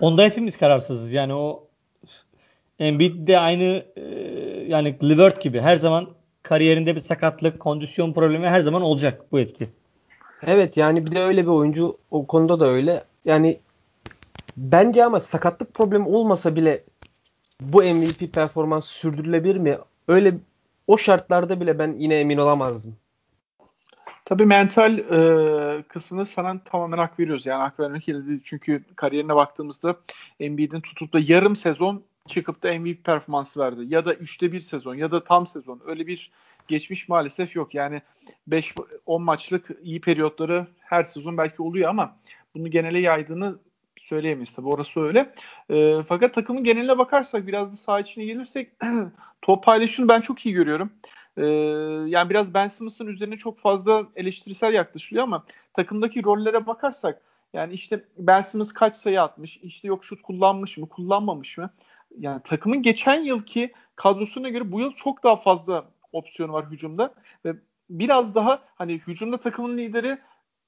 Onda 0.00 0.22
hepimiz 0.22 0.58
kararsızız. 0.58 1.12
Yani 1.12 1.34
o 1.34 1.64
Embiid 2.78 3.28
de 3.28 3.38
aynı 3.38 3.84
e, 3.96 4.02
yani 4.68 4.96
Levert 5.02 5.42
gibi 5.42 5.60
her 5.60 5.76
zaman 5.76 6.08
kariyerinde 6.46 6.94
bir 6.94 7.00
sakatlık, 7.00 7.60
kondisyon 7.60 8.12
problemi 8.12 8.48
her 8.48 8.60
zaman 8.60 8.82
olacak 8.82 9.32
bu 9.32 9.40
etki. 9.40 9.68
Evet 10.42 10.76
yani 10.76 11.06
bir 11.06 11.12
de 11.12 11.20
öyle 11.20 11.42
bir 11.42 11.50
oyuncu 11.50 11.98
o 12.10 12.26
konuda 12.26 12.60
da 12.60 12.66
öyle. 12.66 13.04
Yani 13.24 13.60
bence 14.56 15.04
ama 15.04 15.20
sakatlık 15.20 15.74
problemi 15.74 16.08
olmasa 16.08 16.56
bile 16.56 16.84
bu 17.60 17.82
MVP 17.82 18.34
performans 18.34 18.86
sürdürülebilir 18.86 19.56
mi? 19.56 19.78
Öyle 20.08 20.34
o 20.86 20.98
şartlarda 20.98 21.60
bile 21.60 21.78
ben 21.78 21.94
yine 21.98 22.20
emin 22.20 22.38
olamazdım. 22.38 22.96
Tabii 24.24 24.46
mental 24.46 24.98
e, 24.98 25.82
kısmını 25.82 26.26
sana 26.26 26.58
tamamen 26.64 26.98
hak 26.98 27.18
veriyoruz. 27.20 27.46
Yani 27.46 27.60
hak 27.60 27.80
vermek 27.80 28.06
değil. 28.06 28.40
Çünkü 28.44 28.84
kariyerine 28.96 29.36
baktığımızda 29.36 29.96
Embiid'in 30.40 30.80
tutup 30.80 31.12
da 31.12 31.18
yarım 31.22 31.56
sezon 31.56 32.02
çıkıp 32.26 32.62
da 32.62 32.78
MVP 32.78 33.04
performansı 33.04 33.60
verdi. 33.60 33.80
Ya 33.88 34.04
da 34.04 34.14
üçte 34.14 34.52
bir 34.52 34.60
sezon 34.60 34.94
ya 34.94 35.10
da 35.10 35.24
tam 35.24 35.46
sezon. 35.46 35.80
Öyle 35.86 36.06
bir 36.06 36.30
geçmiş 36.68 37.08
maalesef 37.08 37.56
yok. 37.56 37.74
Yani 37.74 38.02
5-10 38.48 39.22
maçlık 39.22 39.70
iyi 39.82 40.00
periyotları 40.00 40.66
her 40.80 41.04
sezon 41.04 41.38
belki 41.38 41.62
oluyor 41.62 41.90
ama 41.90 42.16
bunu 42.54 42.70
genele 42.70 42.98
yaydığını 42.98 43.58
söyleyemeyiz 44.00 44.52
tabii 44.52 44.68
orası 44.68 45.00
öyle. 45.00 45.32
E, 45.70 46.02
fakat 46.08 46.34
takımın 46.34 46.64
geneline 46.64 46.98
bakarsak 46.98 47.46
biraz 47.46 47.72
da 47.72 47.76
saha 47.76 48.00
içine 48.00 48.24
gelirsek 48.24 48.70
top 49.42 49.64
paylaşımını 49.64 50.08
ben 50.08 50.20
çok 50.20 50.46
iyi 50.46 50.54
görüyorum. 50.54 50.92
E, 51.36 51.46
yani 52.10 52.30
biraz 52.30 52.54
Ben 52.54 52.68
Simmons'ın 52.68 53.06
üzerine 53.06 53.36
çok 53.36 53.58
fazla 53.58 54.06
eleştirisel 54.16 54.74
yaklaşılıyor 54.74 55.24
ama 55.24 55.44
takımdaki 55.74 56.24
rollere 56.24 56.66
bakarsak 56.66 57.22
yani 57.52 57.72
işte 57.72 58.04
Ben 58.18 58.40
Simmons 58.40 58.72
kaç 58.72 58.96
sayı 58.96 59.22
atmış, 59.22 59.56
işte 59.56 59.88
yok 59.88 60.04
şut 60.04 60.22
kullanmış 60.22 60.76
mı, 60.78 60.88
kullanmamış 60.88 61.58
mı? 61.58 61.70
Yani 62.18 62.40
takımın 62.44 62.82
geçen 62.82 63.20
yılki 63.20 63.72
kadrosuna 63.96 64.48
göre 64.48 64.72
bu 64.72 64.80
yıl 64.80 64.92
çok 64.92 65.24
daha 65.24 65.36
fazla 65.36 65.84
opsiyonu 66.12 66.52
var 66.52 66.70
hücumda 66.70 67.14
ve 67.44 67.54
biraz 67.90 68.34
daha 68.34 68.62
hani 68.74 68.92
hücumda 68.92 69.40
takımın 69.40 69.78
lideri 69.78 70.18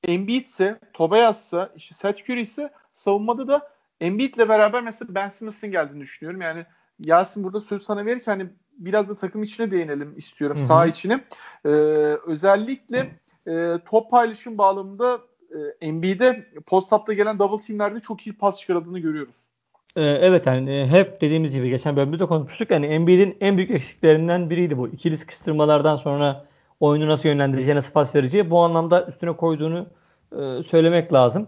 Embiid 0.03 0.47
ise, 0.47 0.81
Tobias'sa, 0.93 1.73
işte 1.77 1.95
Seth 1.95 2.23
Curry 2.23 2.41
ise 2.41 2.73
savunmada 2.93 3.49
da 3.49 3.71
Embiid'le 4.01 4.49
beraber 4.49 4.83
mesela 4.83 5.15
Ben 5.15 5.29
Simmons'ın 5.29 5.71
geldiğini 5.71 6.01
düşünüyorum. 6.01 6.41
Yani 6.41 6.67
Yasin 7.01 7.45
burada 7.45 7.61
söz 7.61 7.83
sana 7.83 8.07
verirken 8.07 8.33
hani 8.33 8.51
biraz 8.79 9.09
da 9.09 9.17
takım 9.17 9.43
içine 9.43 9.71
değinelim 9.71 10.15
istiyorum. 10.17 10.57
Hı-hı. 10.57 10.67
Sağ 10.67 10.87
içine. 10.87 11.25
Ee, 11.65 11.69
özellikle 12.27 13.19
e, 13.49 13.75
top 13.85 14.11
paylaşım 14.11 14.59
bağlamında 14.59 15.21
e, 15.51 15.87
Embiid'e 15.87 16.53
post-up'ta 16.67 17.13
gelen 17.13 17.39
double 17.39 17.67
teamlerde 17.67 18.01
çok 18.01 18.27
iyi 18.27 18.39
pas 18.39 18.61
çıkardığını 18.61 18.99
görüyoruz. 18.99 19.37
Ee, 19.99 20.03
evet 20.03 20.47
yani 20.47 20.71
e, 20.71 20.87
hep 20.87 21.21
dediğimiz 21.21 21.55
gibi 21.55 21.71
geçen 21.71 21.97
bölümde 21.97 22.19
de 22.19 22.27
konuşmuştuk. 22.27 22.71
Yani 22.71 22.87
Embiid'in 22.87 23.37
en 23.41 23.57
büyük 23.57 23.71
eksiklerinden 23.71 24.51
biriydi 24.51 24.79
bu. 24.79 24.89
İkili 24.89 25.17
sıkıştırmalardan 25.17 25.97
sonra 25.97 26.45
oyunu 26.81 27.09
nasıl 27.09 27.29
yönlendireceği, 27.29 27.77
nasıl 27.77 27.93
pas 27.93 28.15
vereceği 28.15 28.51
bu 28.51 28.61
anlamda 28.61 29.07
üstüne 29.07 29.33
koyduğunu 29.33 29.87
e, 30.33 30.63
söylemek 30.63 31.13
lazım. 31.13 31.47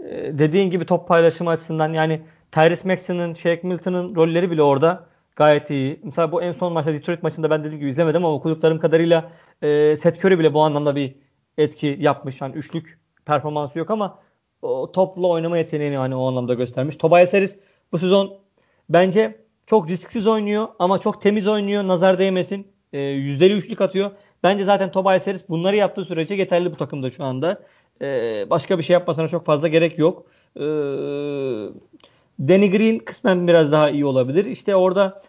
E, 0.00 0.38
dediğin 0.38 0.70
gibi 0.70 0.86
top 0.86 1.08
paylaşımı 1.08 1.50
açısından 1.50 1.92
yani 1.92 2.22
Tyrese 2.52 2.88
Maxey'nin, 2.88 3.34
Shaq 3.34 3.58
Milton'ın 3.62 4.14
rolleri 4.16 4.50
bile 4.50 4.62
orada 4.62 5.04
gayet 5.36 5.70
iyi. 5.70 6.00
Mesela 6.04 6.32
bu 6.32 6.42
en 6.42 6.52
son 6.52 6.72
maçta 6.72 6.92
Detroit 6.92 7.22
maçında 7.22 7.50
ben 7.50 7.64
dediğim 7.64 7.80
gibi 7.80 7.90
izlemedim 7.90 8.24
ama 8.24 8.34
okuduklarım 8.34 8.78
kadarıyla 8.78 9.30
e, 9.62 9.96
Seth 9.96 10.24
Curry 10.24 10.38
bile 10.38 10.54
bu 10.54 10.60
anlamda 10.60 10.96
bir 10.96 11.14
etki 11.58 11.96
yapmış. 12.00 12.40
Yani 12.40 12.54
üçlük 12.54 12.98
performansı 13.26 13.78
yok 13.78 13.90
ama 13.90 14.18
o 14.62 14.92
topla 14.92 15.28
oynama 15.28 15.58
yeteneğini 15.58 15.96
hani 15.96 16.16
o 16.16 16.28
anlamda 16.28 16.54
göstermiş. 16.54 16.96
Tobias 16.96 17.32
Harris 17.32 17.58
bu 17.92 17.98
sezon 17.98 18.34
bence 18.88 19.42
çok 19.66 19.88
risksiz 19.88 20.26
oynuyor 20.26 20.68
ama 20.78 20.98
çok 21.00 21.20
temiz 21.20 21.46
oynuyor. 21.46 21.88
Nazar 21.88 22.18
değmesin. 22.18 22.66
E, 22.92 23.00
yüzdeli 23.00 23.52
üçlük 23.52 23.80
atıyor. 23.80 24.10
Bence 24.42 24.64
zaten 24.64 24.92
Tobias 24.92 25.26
Harris 25.26 25.48
bunları 25.48 25.76
yaptığı 25.76 26.04
sürece 26.04 26.34
yeterli 26.34 26.72
bu 26.72 26.76
takımda 26.76 27.10
şu 27.10 27.24
anda. 27.24 27.62
E, 28.02 28.06
başka 28.50 28.78
bir 28.78 28.82
şey 28.82 28.94
yapmasına 28.94 29.28
çok 29.28 29.46
fazla 29.46 29.68
gerek 29.68 29.98
yok. 29.98 30.26
E, 30.56 30.62
Danny 32.48 32.70
Green 32.70 32.98
kısmen 32.98 33.48
biraz 33.48 33.72
daha 33.72 33.90
iyi 33.90 34.04
olabilir. 34.04 34.44
İşte 34.44 34.76
orada 34.76 35.22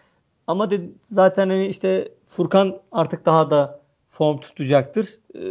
ama 0.47 0.69
de, 0.69 0.81
zaten 1.11 1.49
hani 1.49 1.67
işte 1.67 2.11
Furkan 2.27 2.79
artık 2.91 3.25
daha 3.25 3.51
da 3.51 3.79
form 4.09 4.37
tutacaktır. 4.37 5.19
E, 5.35 5.43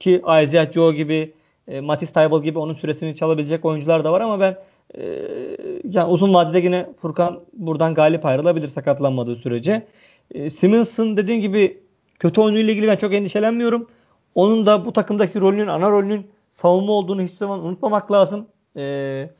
ki 0.00 0.22
Isaiah 0.42 0.72
Joe 0.72 0.92
gibi 0.92 1.34
e, 1.68 1.80
Matisse 1.80 2.12
Taybal 2.12 2.42
gibi 2.42 2.58
onun 2.58 2.72
süresini 2.72 3.16
çalabilecek 3.16 3.64
oyuncular 3.64 4.04
da 4.04 4.12
var 4.12 4.20
ama 4.20 4.40
ben 4.40 4.56
e, 4.98 5.26
yani 5.84 6.08
uzun 6.08 6.34
vadede 6.34 6.58
yine 6.58 6.86
Furkan 6.96 7.40
buradan 7.52 7.94
galip 7.94 8.26
ayrılabilir 8.26 8.68
sakatlanmadığı 8.68 9.36
sürece. 9.36 9.86
E, 10.30 10.50
Simmons'ın 10.50 11.16
dediğim 11.16 11.40
gibi 11.40 11.82
kötü 12.18 12.40
oyunuyla 12.40 12.72
ilgili 12.72 12.88
ben 12.88 12.96
çok 12.96 13.14
endişelenmiyorum. 13.14 13.88
Onun 14.34 14.66
da 14.66 14.84
bu 14.84 14.92
takımdaki 14.92 15.40
rolünün, 15.40 15.66
ana 15.66 15.90
rolünün 15.90 16.30
savunma 16.50 16.92
olduğunu 16.92 17.22
hiç 17.22 17.32
zaman 17.32 17.64
unutmamak 17.64 18.12
lazım. 18.12 18.46
Ee, 18.76 19.30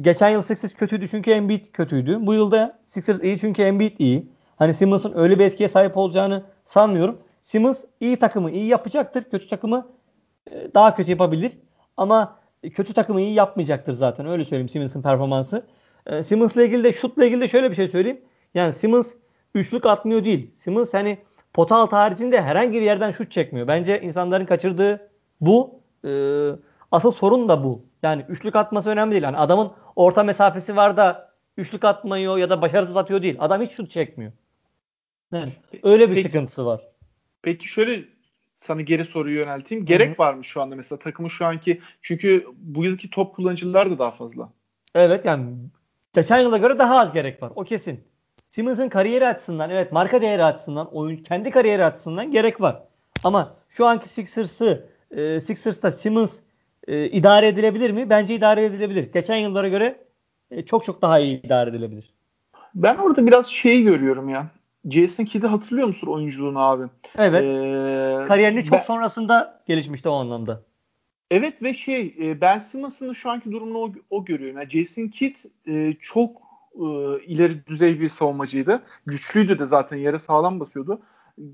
geçen 0.00 0.28
yıl 0.28 0.42
Sixers 0.42 0.74
kötüydü 0.74 1.08
çünkü 1.08 1.30
Embiid 1.30 1.64
kötüydü. 1.72 2.26
Bu 2.26 2.34
yılda 2.34 2.78
Sixers 2.84 3.22
iyi 3.22 3.38
çünkü 3.38 3.62
Embiid 3.62 3.98
iyi. 3.98 4.26
Hani 4.56 4.74
Simmons'ın 4.74 5.12
öyle 5.16 5.38
bir 5.38 5.44
etkiye 5.44 5.68
sahip 5.68 5.96
olacağını 5.96 6.42
sanmıyorum. 6.64 7.18
Simmons 7.40 7.84
iyi 8.00 8.16
takımı 8.16 8.50
iyi 8.50 8.66
yapacaktır. 8.66 9.24
Kötü 9.24 9.48
takımı 9.48 9.86
e, 10.50 10.74
daha 10.74 10.94
kötü 10.94 11.10
yapabilir. 11.10 11.52
Ama 11.96 12.36
kötü 12.70 12.92
takımı 12.92 13.20
iyi 13.20 13.34
yapmayacaktır 13.34 13.92
zaten. 13.92 14.26
Öyle 14.26 14.44
söyleyeyim 14.44 14.68
Simmons'ın 14.68 15.02
performansı. 15.02 15.66
E, 16.06 16.22
Simmons'la 16.22 16.62
ilgili 16.62 16.84
de 16.84 16.92
şutla 16.92 17.24
ilgili 17.24 17.40
de 17.40 17.48
şöyle 17.48 17.70
bir 17.70 17.74
şey 17.74 17.88
söyleyeyim. 17.88 18.20
Yani 18.54 18.72
Simmons 18.72 19.14
üçlük 19.54 19.86
atmıyor 19.86 20.24
değil. 20.24 20.50
Simmons 20.56 20.94
hani 20.94 21.18
pota 21.52 21.76
altı 21.76 21.96
haricinde 21.96 22.42
herhangi 22.42 22.72
bir 22.72 22.82
yerden 22.82 23.10
şut 23.10 23.30
çekmiyor. 23.30 23.68
Bence 23.68 24.00
insanların 24.00 24.46
kaçırdığı 24.46 25.08
bu. 25.40 25.80
E, 26.04 26.10
asıl 26.92 27.10
sorun 27.10 27.48
da 27.48 27.64
bu. 27.64 27.84
Yani 28.02 28.24
üçlük 28.28 28.56
atması 28.56 28.90
önemli 28.90 29.12
değil. 29.12 29.22
Yani 29.22 29.36
adamın 29.36 29.72
orta 29.96 30.22
mesafesi 30.22 30.76
var 30.76 30.96
da 30.96 31.32
üçlük 31.56 31.84
atmıyor 31.84 32.36
ya 32.36 32.50
da 32.50 32.62
başarısız 32.62 32.96
atıyor 32.96 33.22
değil. 33.22 33.36
Adam 33.38 33.62
hiç 33.62 33.72
şut 33.72 33.90
çekmiyor. 33.90 34.32
Yani 35.32 35.52
öyle 35.82 36.10
bir 36.10 36.14
peki, 36.14 36.28
sıkıntısı 36.28 36.66
var. 36.66 36.80
Peki 37.42 37.68
şöyle 37.68 38.04
sana 38.62 38.80
geri 38.80 39.04
soruyu 39.04 39.38
yönelteyim. 39.38 39.84
Gerek 39.84 40.08
Hı-hı. 40.08 40.18
var 40.18 40.34
mı 40.34 40.44
şu 40.44 40.62
anda 40.62 40.76
mesela 40.76 40.98
takımın 40.98 41.28
şu 41.28 41.46
anki 41.46 41.80
çünkü 42.02 42.46
bu 42.56 42.84
yılki 42.84 43.10
top 43.10 43.36
kullanıcılar 43.36 43.90
da 43.90 43.98
daha 43.98 44.10
fazla. 44.10 44.52
Evet 44.94 45.24
yani 45.24 45.46
geçen 46.14 46.38
yıla 46.38 46.58
göre 46.58 46.78
daha 46.78 46.98
az 46.98 47.12
gerek 47.12 47.42
var. 47.42 47.52
O 47.54 47.64
kesin. 47.64 48.00
Simmons'ın 48.48 48.88
kariyeri 48.88 49.26
açısından 49.26 49.70
evet 49.70 49.92
marka 49.92 50.20
değeri 50.20 50.44
açısından 50.44 50.94
oyun 50.94 51.16
kendi 51.16 51.50
kariyeri 51.50 51.84
açısından 51.84 52.30
gerek 52.30 52.60
var. 52.60 52.82
Ama 53.24 53.56
şu 53.68 53.86
anki 53.86 54.08
Sixers'ı 54.08 54.88
e, 55.10 55.40
Sixers'ta 55.40 55.90
Simmons 55.90 56.40
e, 56.86 57.04
idare 57.06 57.48
edilebilir 57.48 57.90
mi? 57.90 58.10
Bence 58.10 58.34
idare 58.34 58.64
edilebilir. 58.64 59.12
Geçen 59.12 59.36
yıllara 59.36 59.68
göre 59.68 60.04
e, 60.50 60.64
çok 60.64 60.84
çok 60.84 61.02
daha 61.02 61.18
iyi 61.18 61.42
idare 61.42 61.70
edilebilir. 61.70 62.14
Ben 62.74 62.96
orada 62.96 63.26
biraz 63.26 63.46
şeyi 63.46 63.82
görüyorum 63.82 64.28
ya. 64.28 64.50
Jason 64.90 65.24
Kidd'i 65.24 65.46
hatırlıyor 65.46 65.86
musun 65.86 66.06
oyunculuğunu 66.06 66.58
abi? 66.58 66.84
Evet. 67.18 67.42
Ee, 67.42 68.26
Kariyerinin 68.28 68.62
çok 68.62 68.78
ben, 68.78 68.84
sonrasında 68.84 69.62
gelişmişti 69.66 70.08
o 70.08 70.12
anlamda. 70.12 70.62
Evet 71.30 71.62
ve 71.62 71.74
şey 71.74 72.16
e, 72.20 72.40
Ben 72.40 72.58
Simmons'ın 72.58 73.12
şu 73.12 73.30
anki 73.30 73.52
durumunu 73.52 73.78
o, 73.78 73.92
o 74.10 74.24
görüyor. 74.24 74.54
Yani 74.54 74.68
Jason 74.68 75.08
Kidd 75.08 75.36
e, 75.66 75.94
çok 76.00 76.42
e, 76.74 76.84
ileri 77.26 77.66
düzey 77.66 78.00
bir 78.00 78.08
savunmacıydı. 78.08 78.82
Güçlüydü 79.06 79.58
de 79.58 79.64
zaten 79.64 79.96
yere 79.96 80.18
sağlam 80.18 80.60
basıyordu. 80.60 81.02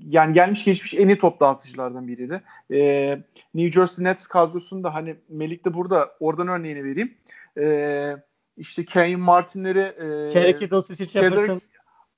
Yani 0.09 0.33
gelmiş 0.33 0.65
geçmiş 0.65 0.93
en 0.93 1.07
iyi 1.07 1.17
top 1.17 1.39
dağıtıcılardan 1.39 2.07
biriydi. 2.07 2.41
E, 2.71 3.19
New 3.53 3.71
Jersey 3.71 4.05
Nets 4.05 4.27
kadrosunda 4.27 4.93
hani 4.93 5.15
Melik 5.29 5.65
de 5.65 5.73
burada 5.73 6.09
oradan 6.19 6.47
örneğini 6.47 6.83
vereyim. 6.83 7.13
E, 7.57 8.15
işte 8.57 8.85
Kane 8.85 9.15
Martin'leri 9.15 9.79
e, 9.79 10.33
Kerry 10.33 10.59
Kittle, 10.59 10.81
Steve 10.81 11.07
Jefferson 11.07 11.61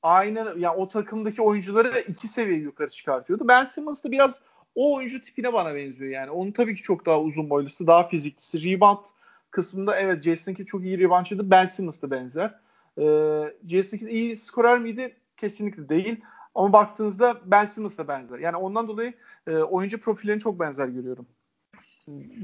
aynen 0.03 0.45
ya 0.45 0.53
yani 0.57 0.77
o 0.77 0.89
takımdaki 0.89 1.41
oyuncuları 1.41 1.99
iki 1.99 2.27
seviye 2.27 2.59
yukarı 2.59 2.89
çıkartıyordu. 2.89 3.47
Ben 3.47 3.63
Simmons 3.63 4.03
da 4.03 4.11
biraz 4.11 4.41
o 4.75 4.95
oyuncu 4.95 5.21
tipine 5.21 5.53
bana 5.53 5.75
benziyor 5.75 6.11
yani. 6.11 6.31
Onun 6.31 6.51
tabii 6.51 6.75
ki 6.75 6.81
çok 6.81 7.05
daha 7.05 7.21
uzun 7.21 7.49
boylusu, 7.49 7.87
daha 7.87 8.07
fiziklisi. 8.07 8.63
Rebound 8.63 9.05
kısmında 9.51 9.95
evet 9.95 10.23
Jason 10.23 10.53
Kidd 10.53 10.67
çok 10.67 10.83
iyi 10.83 10.99
reboundçıydı. 10.99 11.51
Ben 11.51 11.65
Simmons 11.65 12.01
da 12.01 12.11
benzer. 12.11 12.59
Ee, 12.97 13.53
Jason 13.67 13.97
Kidd 13.97 14.07
iyi 14.07 14.35
skorer 14.35 14.79
miydi? 14.79 15.15
Kesinlikle 15.37 15.89
değil. 15.89 16.21
Ama 16.55 16.73
baktığınızda 16.73 17.37
Ben 17.45 17.65
Simmons 17.65 17.97
da 17.97 18.07
benzer. 18.07 18.39
Yani 18.39 18.57
ondan 18.57 18.87
dolayı 18.87 19.13
e, 19.47 19.57
oyuncu 19.57 20.01
profillerini 20.01 20.41
çok 20.41 20.59
benzer 20.59 20.87
görüyorum. 20.87 21.27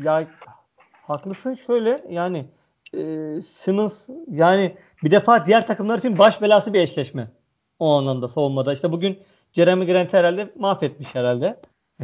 Ya 0.04 0.28
haklısın 1.08 1.54
şöyle 1.54 2.04
yani 2.10 2.46
e, 2.94 3.02
Simmons 3.42 4.10
yani 4.32 4.78
bir 5.04 5.12
defa 5.12 5.46
diğer 5.46 5.68
takımlar 5.68 5.98
için 5.98 6.18
baş 6.18 6.42
belası 6.42 6.74
bir 6.74 6.80
eşleşme. 6.80 7.28
O 7.80 7.98
anlamda 7.98 8.28
savunmada. 8.28 8.74
İşte 8.74 8.92
bugün 8.92 9.20
Jeremy 9.54 9.86
Grant 9.86 10.14
herhalde 10.14 10.54
mahvetmiş 10.56 11.16
herhalde. 11.16 11.60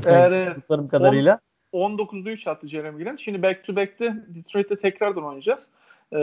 Evet. 0.06 0.58
kadarıyla. 0.92 1.40
19'da 1.74 2.30
3 2.30 2.48
attı 2.48 2.68
Jeremy 2.68 3.04
Grant. 3.04 3.20
Şimdi 3.20 3.44
back 3.44 3.64
to 3.64 3.76
back'te 3.76 4.16
Detroit'te 4.28 4.78
tekrardan 4.78 5.26
oynayacağız. 5.26 5.72
e, 6.14 6.20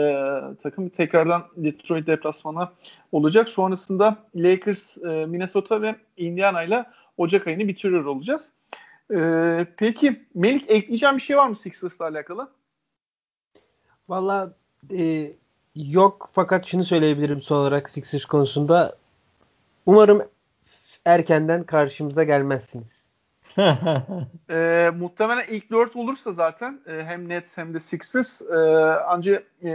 takım 0.63 0.89
tekrardan 0.89 1.43
Detroit 1.57 2.07
deplasmanı 2.07 2.69
olacak. 3.11 3.49
Sonrasında 3.49 4.17
Lakers, 4.35 4.97
e, 4.97 5.25
Minnesota 5.25 5.81
ve 5.81 5.95
Indiana 6.17 6.63
ile 6.63 6.85
Ocak 7.17 7.47
ayını 7.47 7.67
bitiriyor 7.67 8.05
olacağız. 8.05 8.51
E, 9.15 9.19
peki 9.77 10.25
Melik 10.35 10.71
ekleyeceğim 10.71 11.17
bir 11.17 11.21
şey 11.21 11.37
var 11.37 11.47
mı 11.47 11.55
Sixers'la 11.55 12.05
alakalı? 12.05 12.49
Valla 14.09 14.53
e, 14.93 15.31
yok 15.75 16.29
fakat 16.33 16.65
şunu 16.65 16.85
söyleyebilirim 16.85 17.41
son 17.41 17.61
olarak 17.61 17.89
Sixers 17.89 18.25
konusunda. 18.25 18.95
Umarım 19.85 20.23
erkenden 21.05 21.63
karşımıza 21.63 22.23
gelmezsiniz. 22.23 23.01
e, 24.49 24.91
muhtemelen 24.99 25.45
ilk 25.49 25.71
dört 25.71 25.95
olursa 25.95 26.33
zaten 26.33 26.79
e, 26.87 27.03
hem 27.03 27.29
Nets 27.29 27.57
hem 27.57 27.73
de 27.73 27.79
Sixers 27.79 28.41
e, 28.41 28.55
ancak 29.07 29.43
e, 29.63 29.69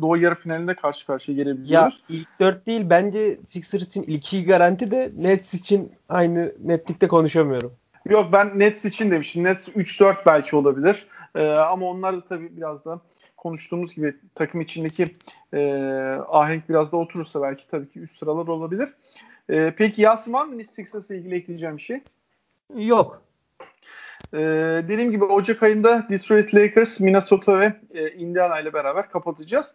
Doğu 0.00 0.16
yarı 0.16 0.34
finalinde 0.34 0.74
karşı 0.74 1.06
karşıya 1.06 1.36
gelebiliyoruz. 1.36 2.02
Ya 2.10 2.16
ilk 2.16 2.28
dört 2.40 2.66
değil 2.66 2.90
bence 2.90 3.38
Sixers 3.46 3.82
için 3.82 4.02
ilk 4.02 4.32
iyi 4.32 4.44
garanti 4.44 4.90
de 4.90 5.12
Nets 5.16 5.54
için 5.54 5.92
aynı 6.08 6.52
netlikte 6.64 7.08
konuşamıyorum. 7.08 7.72
Yok 8.08 8.28
ben 8.32 8.58
Nets 8.58 8.84
için 8.84 9.10
demiştim. 9.10 9.44
Nets 9.44 9.68
3-4 9.68 10.16
belki 10.26 10.56
olabilir. 10.56 11.06
E, 11.34 11.48
ama 11.48 11.86
onlar 11.86 12.16
da 12.16 12.24
tabii 12.24 12.56
biraz 12.56 12.84
da 12.84 13.00
konuştuğumuz 13.36 13.94
gibi 13.94 14.16
takım 14.34 14.60
içindeki 14.60 15.16
e, 15.54 15.60
ahenk 16.28 16.68
biraz 16.68 16.92
da 16.92 16.96
oturursa 16.96 17.42
belki 17.42 17.68
tabii 17.70 17.90
ki 17.90 18.00
üst 18.00 18.18
sıralar 18.18 18.46
olabilir. 18.46 18.88
E, 19.50 19.74
peki 19.76 20.02
Yasin 20.02 20.32
var 20.32 20.44
mı 20.44 20.64
Sixers'la 20.64 21.14
ilgili 21.14 21.34
ekleyeceğim 21.34 21.76
bir 21.76 21.82
şey? 21.82 22.00
Yok. 22.76 23.22
Ee, 24.34 24.38
dediğim 24.88 25.10
gibi 25.10 25.24
Ocak 25.24 25.62
ayında 25.62 26.06
Detroit 26.10 26.54
Lakers, 26.54 27.00
Minnesota 27.00 27.60
ve 27.60 27.72
e, 27.94 28.10
Indiana 28.10 28.60
ile 28.60 28.72
beraber 28.72 29.10
kapatacağız. 29.10 29.74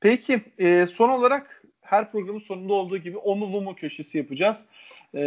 Peki 0.00 0.40
e, 0.58 0.86
son 0.86 1.08
olarak 1.08 1.62
her 1.80 2.12
programın 2.12 2.40
sonunda 2.40 2.72
olduğu 2.72 2.98
gibi 2.98 3.16
o 3.16 3.36
mu 3.36 3.52
bu 3.52 3.62
mu 3.62 3.74
köşesi 3.74 4.18
yapacağız. 4.18 4.66
E, 5.14 5.20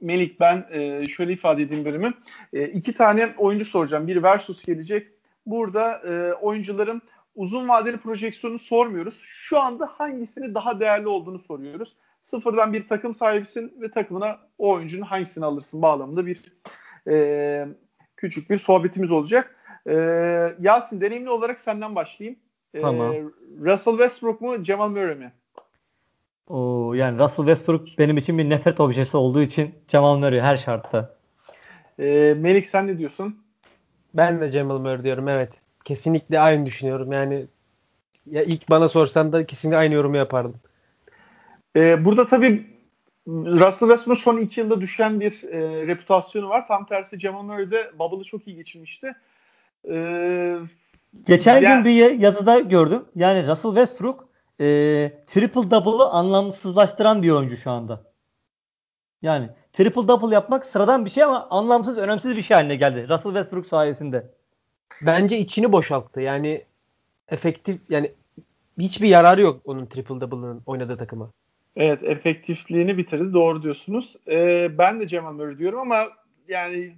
Melik 0.00 0.40
ben 0.40 0.66
e, 0.70 1.06
şöyle 1.06 1.32
ifade 1.32 1.62
edeyim 1.62 1.84
bölümü. 1.84 2.14
E, 2.52 2.64
iki 2.64 2.92
tane 2.92 3.34
oyuncu 3.38 3.64
soracağım. 3.64 4.06
Bir 4.06 4.22
versus 4.22 4.64
gelecek. 4.64 5.06
Burada 5.46 5.92
e, 5.92 6.32
oyuncuların 6.32 7.02
uzun 7.34 7.68
vadeli 7.68 7.96
projeksiyonu 7.96 8.58
sormuyoruz. 8.58 9.22
Şu 9.26 9.60
anda 9.60 9.86
hangisini 9.86 10.54
daha 10.54 10.80
değerli 10.80 11.08
olduğunu 11.08 11.38
soruyoruz. 11.38 11.96
Sıfırdan 12.30 12.72
bir 12.72 12.88
takım 12.88 13.14
sahibisin 13.14 13.72
ve 13.80 13.90
takımına 13.90 14.38
o 14.58 14.70
oyuncunun 14.70 15.02
hangisini 15.02 15.44
alırsın 15.44 15.82
bağlamında 15.82 16.26
bir 16.26 16.42
e, 17.08 17.66
küçük 18.16 18.50
bir 18.50 18.58
sohbetimiz 18.58 19.10
olacak. 19.10 19.56
E, 19.86 19.94
Yasin 20.60 21.00
deneyimli 21.00 21.30
olarak 21.30 21.60
senden 21.60 21.94
başlayayım. 21.94 22.38
E, 22.74 22.80
tamam. 22.80 23.14
Russell 23.60 23.92
Westbrook 23.92 24.40
mu 24.40 24.64
Jamal 24.64 24.88
Murray 24.88 25.14
mi? 25.14 25.32
Oo, 26.46 26.94
yani 26.94 27.18
Russell 27.18 27.46
Westbrook 27.46 27.88
benim 27.98 28.16
için 28.16 28.38
bir 28.38 28.50
nefret 28.50 28.80
objesi 28.80 29.16
olduğu 29.16 29.42
için 29.42 29.74
Jamal 29.88 30.18
Murray 30.18 30.40
her 30.40 30.56
şartta. 30.56 31.16
E, 31.98 32.34
Melik 32.38 32.66
sen 32.66 32.86
ne 32.86 32.98
diyorsun? 32.98 33.42
Ben 34.14 34.40
de 34.40 34.50
Jamal 34.50 34.78
Murray 34.78 35.04
diyorum 35.04 35.28
evet. 35.28 35.52
Kesinlikle 35.84 36.40
aynı 36.40 36.66
düşünüyorum. 36.66 37.12
Yani 37.12 37.46
ya 38.26 38.42
ilk 38.42 38.70
bana 38.70 38.88
sorsan 38.88 39.32
da 39.32 39.46
kesinlikle 39.46 39.78
aynı 39.78 39.94
yorumu 39.94 40.16
yapardım. 40.16 40.60
Ee, 41.78 42.04
burada 42.04 42.26
tabii 42.26 42.66
Russell 43.28 43.88
Westbrook 43.88 44.18
son 44.18 44.36
iki 44.36 44.60
yılda 44.60 44.80
düşen 44.80 45.20
bir 45.20 45.44
e, 45.44 45.86
reputasyonu 45.86 46.48
var. 46.48 46.66
Tam 46.66 46.86
tersi 46.86 47.20
Jamal 47.20 47.42
Murray 47.42 47.70
de 47.70 47.90
Bubble'ı 47.98 48.24
çok 48.24 48.46
iyi 48.46 48.56
geçirmişti. 48.56 49.12
Ee, 49.90 50.56
Geçen 51.26 51.62
yani, 51.62 51.74
gün 51.74 51.84
bir 51.84 52.18
yazıda 52.18 52.60
gördüm. 52.60 53.04
Yani 53.14 53.46
Russell 53.46 53.70
Westbrook 53.70 54.28
e, 54.60 54.64
triple 55.26 55.70
double'ı 55.70 56.08
anlamsızlaştıran 56.08 57.22
bir 57.22 57.30
oyuncu 57.30 57.56
şu 57.56 57.70
anda. 57.70 58.02
Yani 59.22 59.48
triple 59.72 60.08
double 60.08 60.34
yapmak 60.34 60.66
sıradan 60.66 61.04
bir 61.04 61.10
şey 61.10 61.24
ama 61.24 61.46
anlamsız, 61.50 61.98
önemsiz 61.98 62.36
bir 62.36 62.42
şey 62.42 62.54
haline 62.54 62.76
geldi. 62.76 63.08
Russell 63.08 63.32
Westbrook 63.32 63.66
sayesinde. 63.66 64.30
Bence 65.02 65.38
içini 65.38 65.72
boşalttı. 65.72 66.20
Yani 66.20 66.64
efektif 67.28 67.80
yani 67.88 68.12
hiçbir 68.78 69.08
yararı 69.08 69.40
yok 69.40 69.60
onun 69.64 69.86
triple 69.86 70.20
double'ın 70.20 70.62
oynadığı 70.66 70.96
takıma. 70.96 71.30
Evet 71.78 72.04
efektifliğini 72.04 72.98
bitirdi. 72.98 73.32
Doğru 73.32 73.62
diyorsunuz. 73.62 74.16
Ee, 74.28 74.78
ben 74.78 75.00
de 75.00 75.08
Cemal 75.08 75.32
Murray 75.32 75.58
diyorum 75.58 75.78
ama 75.78 76.08
yani 76.48 76.96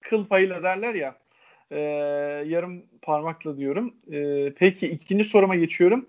kıl 0.00 0.26
payıyla 0.26 0.62
derler 0.62 0.94
ya 0.94 1.16
e, 1.70 1.80
yarım 2.46 2.82
parmakla 3.02 3.56
diyorum. 3.56 3.94
E, 4.12 4.52
peki 4.56 4.88
ikinci 4.88 5.24
soruma 5.24 5.56
geçiyorum. 5.56 6.06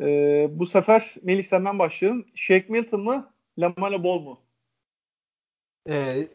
E, 0.00 0.06
bu 0.50 0.66
sefer 0.66 1.14
Melih 1.22 1.44
senden 1.44 1.78
başlayalım. 1.78 2.26
Shake 2.34 2.66
Milton 2.68 3.00
mı? 3.00 3.30
Lamelo 3.58 4.04
Ball 4.04 4.18
mu? 4.18 4.40
E, 5.88 6.28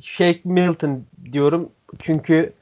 Shake 0.00 0.40
Milton 0.44 1.04
diyorum. 1.32 1.72
Çünkü 1.98 2.52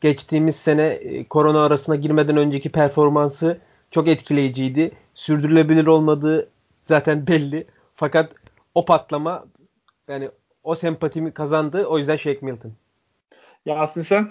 geçtiğimiz 0.00 0.56
sene 0.56 0.86
e, 0.86 1.24
korona 1.24 1.64
arasına 1.64 1.96
girmeden 1.96 2.36
önceki 2.36 2.72
performansı 2.72 3.60
çok 3.92 4.08
etkileyiciydi. 4.08 4.92
Sürdürülebilir 5.14 5.86
olmadığı 5.86 6.50
zaten 6.86 7.26
belli. 7.26 7.66
Fakat 7.94 8.32
o 8.74 8.84
patlama 8.84 9.44
yani 10.08 10.30
o 10.64 10.74
sempatimi 10.74 11.32
kazandı. 11.32 11.86
O 11.86 11.98
yüzden 11.98 12.16
Shake 12.16 12.46
Milton. 12.46 12.72
Yasin 13.66 14.02
sen? 14.02 14.28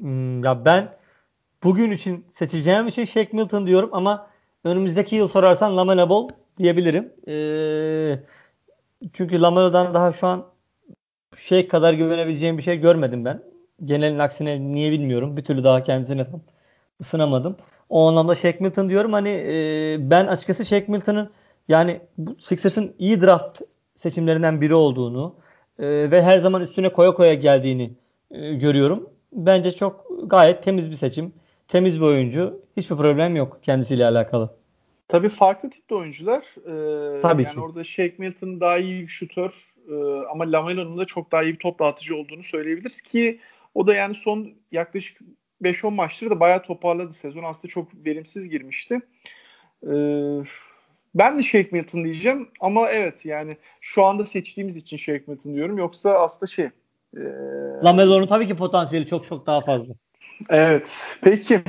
Hmm, 0.00 0.44
ya 0.44 0.64
ben 0.64 0.96
bugün 1.64 1.90
için 1.90 2.26
seçeceğim 2.30 2.88
için 2.88 3.04
Shake 3.04 3.36
Milton 3.36 3.66
diyorum 3.66 3.90
ama 3.92 4.30
önümüzdeki 4.64 5.16
yıl 5.16 5.28
sorarsan 5.28 5.76
Lamela 5.76 6.08
Ball 6.10 6.28
diyebilirim. 6.58 7.12
Ee, 7.28 8.18
çünkü 9.12 9.42
Lamela'dan 9.42 9.94
daha 9.94 10.12
şu 10.12 10.26
an 10.26 10.46
şey 11.36 11.68
kadar 11.68 11.94
güvenebileceğim 11.94 12.58
bir 12.58 12.62
şey 12.62 12.76
görmedim 12.76 13.24
ben. 13.24 13.42
Genelin 13.84 14.18
aksine 14.18 14.60
niye 14.60 14.92
bilmiyorum. 14.92 15.36
Bir 15.36 15.44
türlü 15.44 15.64
daha 15.64 15.82
kendisine 15.82 16.26
ısınamadım. 17.00 17.56
O 17.88 18.08
anlamda 18.08 18.34
Shake 18.34 18.58
Milton 18.60 18.88
diyorum. 18.88 19.12
Hani 19.12 19.28
e, 19.28 19.96
ben 20.10 20.26
açıkçası 20.26 20.64
Shake 20.64 20.92
Milton'ın 20.92 21.30
yani 21.68 22.00
Sixers'ın 22.38 22.94
iyi 22.98 23.20
draft 23.20 23.60
seçimlerinden 23.96 24.60
biri 24.60 24.74
olduğunu 24.74 25.34
e, 25.78 26.10
ve 26.10 26.22
her 26.22 26.38
zaman 26.38 26.62
üstüne 26.62 26.88
koya 26.88 27.14
koya 27.14 27.34
geldiğini 27.34 27.92
e, 28.30 28.54
görüyorum. 28.54 29.10
Bence 29.32 29.70
çok 29.72 30.06
gayet 30.26 30.62
temiz 30.62 30.90
bir 30.90 30.96
seçim. 30.96 31.32
Temiz 31.68 32.00
bir 32.00 32.04
oyuncu. 32.06 32.60
Hiçbir 32.76 32.96
problem 32.96 33.36
yok 33.36 33.58
kendisiyle 33.62 34.06
alakalı. 34.06 34.50
Tabii 35.08 35.28
farklı 35.28 35.70
tipte 35.70 35.94
oyuncular. 35.94 36.44
Ee, 36.56 37.20
Tabii 37.20 37.42
yani 37.42 37.54
ki. 37.54 37.60
orada 37.60 37.84
Shake 37.84 38.14
Milton 38.18 38.60
daha 38.60 38.78
iyi 38.78 39.02
bir 39.02 39.08
şutör 39.08 39.52
e, 39.88 40.26
ama 40.30 40.52
Lamelo'nun 40.52 40.98
da 40.98 41.04
çok 41.04 41.32
daha 41.32 41.42
iyi 41.42 41.52
bir 41.52 41.58
top 41.58 41.78
dağıtıcı 41.78 42.16
olduğunu 42.16 42.42
söyleyebiliriz 42.42 43.02
ki 43.02 43.40
o 43.74 43.86
da 43.86 43.94
yani 43.94 44.14
son 44.14 44.54
yaklaşık 44.72 45.18
5-10 45.62 45.94
maçları 45.94 46.30
da 46.30 46.40
bayağı 46.40 46.62
toparladı. 46.62 47.14
Sezon 47.14 47.42
aslında 47.42 47.68
çok 47.68 47.88
verimsiz 48.06 48.48
girmişti. 48.48 49.00
Ee, 49.86 50.42
ben 51.14 51.38
de 51.38 51.42
Shake 51.42 51.68
Milton 51.72 52.04
diyeceğim 52.04 52.48
ama 52.60 52.88
evet 52.88 53.24
yani 53.24 53.56
şu 53.80 54.04
anda 54.04 54.24
seçtiğimiz 54.24 54.76
için 54.76 54.96
Shake 54.96 55.24
Milton 55.26 55.54
diyorum. 55.54 55.78
Yoksa 55.78 56.18
aslında 56.18 56.46
şey 56.46 56.64
e... 57.16 57.20
Lamelo'nun 57.84 58.26
tabii 58.26 58.46
ki 58.46 58.56
potansiyeli 58.56 59.06
çok 59.06 59.24
çok 59.24 59.46
daha 59.46 59.60
fazla. 59.60 59.94
Evet. 60.50 61.18
Peki. 61.20 61.62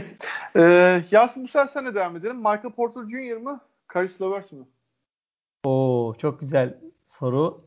Ee, 0.55 1.03
Yasin 1.11 1.43
bu 1.43 1.47
sefer 1.47 1.67
sen 1.67 1.85
de 1.85 1.95
devam 1.95 2.17
edelim. 2.17 2.37
Michael 2.37 2.71
Porter 2.71 3.01
Jr. 3.01 3.37
mı? 3.37 3.61
Caris 3.93 4.21
LeVert 4.21 4.51
mi? 4.51 4.65
Oo 5.63 6.13
çok 6.17 6.39
güzel 6.39 6.77
soru. 7.07 7.65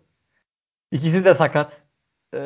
İkisi 0.92 1.24
de 1.24 1.34
sakat. 1.34 1.82
Ee, 2.34 2.38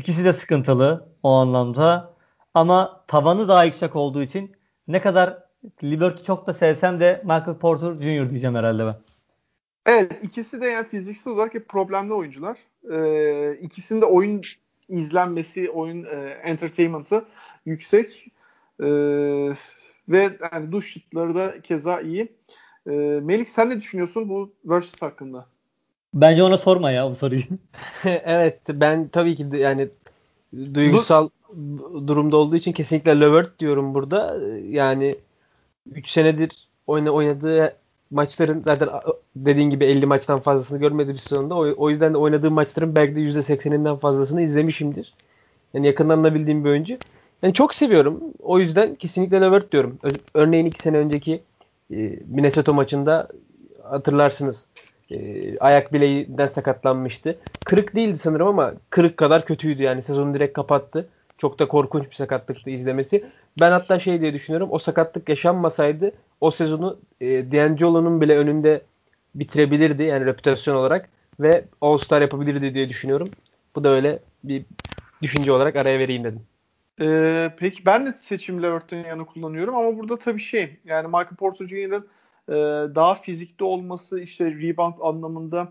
ikisi 0.00 0.24
de 0.24 0.32
sıkıntılı 0.32 1.08
o 1.22 1.30
anlamda. 1.32 2.14
Ama 2.54 3.04
tavanı 3.08 3.48
daha 3.48 3.64
yüksek 3.64 3.96
olduğu 3.96 4.22
için 4.22 4.56
ne 4.88 5.00
kadar 5.00 5.42
Liberty 5.82 6.22
çok 6.22 6.46
da 6.46 6.52
sevsem 6.52 7.00
de 7.00 7.20
Michael 7.24 7.58
Porter 7.58 7.92
Jr. 7.92 8.30
diyeceğim 8.30 8.56
herhalde 8.56 8.86
ben. 8.86 8.96
Evet 9.86 10.12
ikisi 10.22 10.60
de 10.60 10.66
yani 10.66 10.88
fiziksel 10.88 11.32
olarak 11.32 11.54
hep 11.54 11.68
problemli 11.68 12.14
oyuncular. 12.14 12.58
Ee, 12.92 13.56
ikisinin 13.60 14.00
de 14.00 14.04
oyun 14.04 14.42
izlenmesi, 14.88 15.70
oyun 15.70 16.04
e, 16.04 16.40
entertainment'ı 16.44 17.24
yüksek. 17.66 18.32
Ee, 18.80 18.86
ve 20.08 20.30
yani 20.52 20.72
duş 20.72 20.92
şutları 20.92 21.34
da 21.34 21.60
keza 21.62 22.00
iyi. 22.00 22.32
Ee, 22.86 22.90
Melik 23.22 23.48
sen 23.48 23.70
ne 23.70 23.76
düşünüyorsun 23.76 24.28
bu 24.28 24.52
versus 24.64 25.02
hakkında? 25.02 25.46
Bence 26.14 26.42
ona 26.42 26.56
sorma 26.56 26.90
ya 26.90 27.10
bu 27.10 27.14
soruyu. 27.14 27.42
evet 28.04 28.58
ben 28.68 29.08
tabii 29.08 29.36
ki 29.36 29.46
yani 29.52 29.88
duygusal 30.74 31.28
bu... 31.52 32.08
durumda 32.08 32.36
olduğu 32.36 32.56
için 32.56 32.72
kesinlikle 32.72 33.20
Levert 33.20 33.58
diyorum 33.58 33.94
burada. 33.94 34.38
Yani 34.68 35.16
3 35.92 36.08
senedir 36.08 36.68
oyna, 36.86 37.10
oynadığı 37.10 37.76
maçların 38.10 38.62
zaten 38.64 38.88
dediğin 39.36 39.70
gibi 39.70 39.84
50 39.84 40.06
maçtan 40.06 40.40
fazlasını 40.40 40.78
görmedi 40.78 41.12
bir 41.12 41.18
sezonda. 41.18 41.54
O, 41.54 41.74
o 41.76 41.90
yüzden 41.90 42.14
de 42.14 42.18
oynadığı 42.18 42.50
maçların 42.50 42.94
belki 42.94 43.16
de 43.16 43.20
%80'inden 43.20 43.98
fazlasını 43.98 44.42
izlemişimdir. 44.42 45.14
Yani 45.74 45.86
yakından 45.86 46.24
da 46.24 46.34
bildiğim 46.34 46.64
bir 46.64 46.70
oyuncu. 46.70 46.98
Yani 47.42 47.54
çok 47.54 47.74
seviyorum. 47.74 48.20
O 48.42 48.58
yüzden 48.58 48.94
kesinlikle 48.94 49.40
Levert 49.40 49.72
diyorum. 49.72 49.98
Örneğin 50.34 50.66
iki 50.66 50.82
sene 50.82 50.98
önceki 50.98 51.42
e, 51.90 51.96
Minnesota 52.28 52.72
maçında 52.72 53.28
hatırlarsınız. 53.82 54.64
E, 55.10 55.58
ayak 55.58 55.92
bileğinden 55.92 56.46
sakatlanmıştı. 56.46 57.38
Kırık 57.64 57.94
değildi 57.94 58.18
sanırım 58.18 58.48
ama 58.48 58.72
kırık 58.90 59.16
kadar 59.16 59.44
kötüydü 59.44 59.82
yani. 59.82 60.02
Sezonu 60.02 60.34
direkt 60.34 60.52
kapattı. 60.52 61.08
Çok 61.38 61.58
da 61.58 61.68
korkunç 61.68 62.10
bir 62.10 62.14
sakatlıktı 62.14 62.70
izlemesi. 62.70 63.24
Ben 63.60 63.70
hatta 63.72 63.98
şey 63.98 64.20
diye 64.20 64.32
düşünüyorum. 64.34 64.68
O 64.72 64.78
sakatlık 64.78 65.28
yaşanmasaydı 65.28 66.12
o 66.40 66.50
sezonu 66.50 66.98
e, 67.20 67.26
D'Angelo'nun 67.26 68.20
bile 68.20 68.36
önünde 68.36 68.82
bitirebilirdi. 69.34 70.02
Yani 70.02 70.26
reputasyon 70.26 70.76
olarak. 70.76 71.08
Ve 71.40 71.64
All-Star 71.80 72.20
yapabilirdi 72.20 72.74
diye 72.74 72.88
düşünüyorum. 72.88 73.28
Bu 73.76 73.84
da 73.84 73.88
öyle 73.88 74.18
bir 74.44 74.64
düşünce 75.22 75.52
olarak 75.52 75.76
araya 75.76 75.98
vereyim 75.98 76.24
dedim. 76.24 76.40
Ee, 77.00 77.50
peki 77.58 77.86
ben 77.86 78.06
de 78.06 78.12
seçim 78.12 78.62
Levert'in 78.62 79.04
yanı 79.04 79.26
kullanıyorum 79.26 79.74
ama 79.74 79.98
burada 79.98 80.18
tabii 80.18 80.40
şey 80.40 80.76
yani 80.84 81.06
Michael 81.06 81.36
Porter 81.38 81.66
Jr.'ın 81.66 82.06
e, 82.50 82.54
daha 82.94 83.14
fizikli 83.14 83.64
olması 83.64 84.20
işte 84.20 84.44
rebound 84.44 84.94
anlamında 85.00 85.68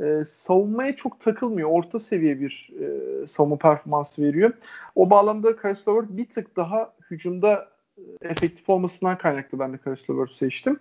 e, 0.00 0.24
savunmaya 0.24 0.96
çok 0.96 1.20
takılmıyor. 1.20 1.70
Orta 1.70 1.98
seviye 1.98 2.40
bir 2.40 2.70
e, 2.80 3.26
savunma 3.26 3.58
performansı 3.58 4.22
veriyor. 4.22 4.52
O 4.94 5.10
bağlamda 5.10 5.56
Karis 5.56 5.88
Levert 5.88 6.08
bir 6.08 6.26
tık 6.26 6.56
daha 6.56 6.92
hücumda 7.10 7.68
e, 7.98 8.28
efektif 8.28 8.68
olmasından 8.70 9.18
kaynaklı 9.18 9.58
ben 9.58 9.72
de 9.72 9.78
Karis 9.78 10.10
Levert'ü 10.10 10.34
seçtim. 10.34 10.80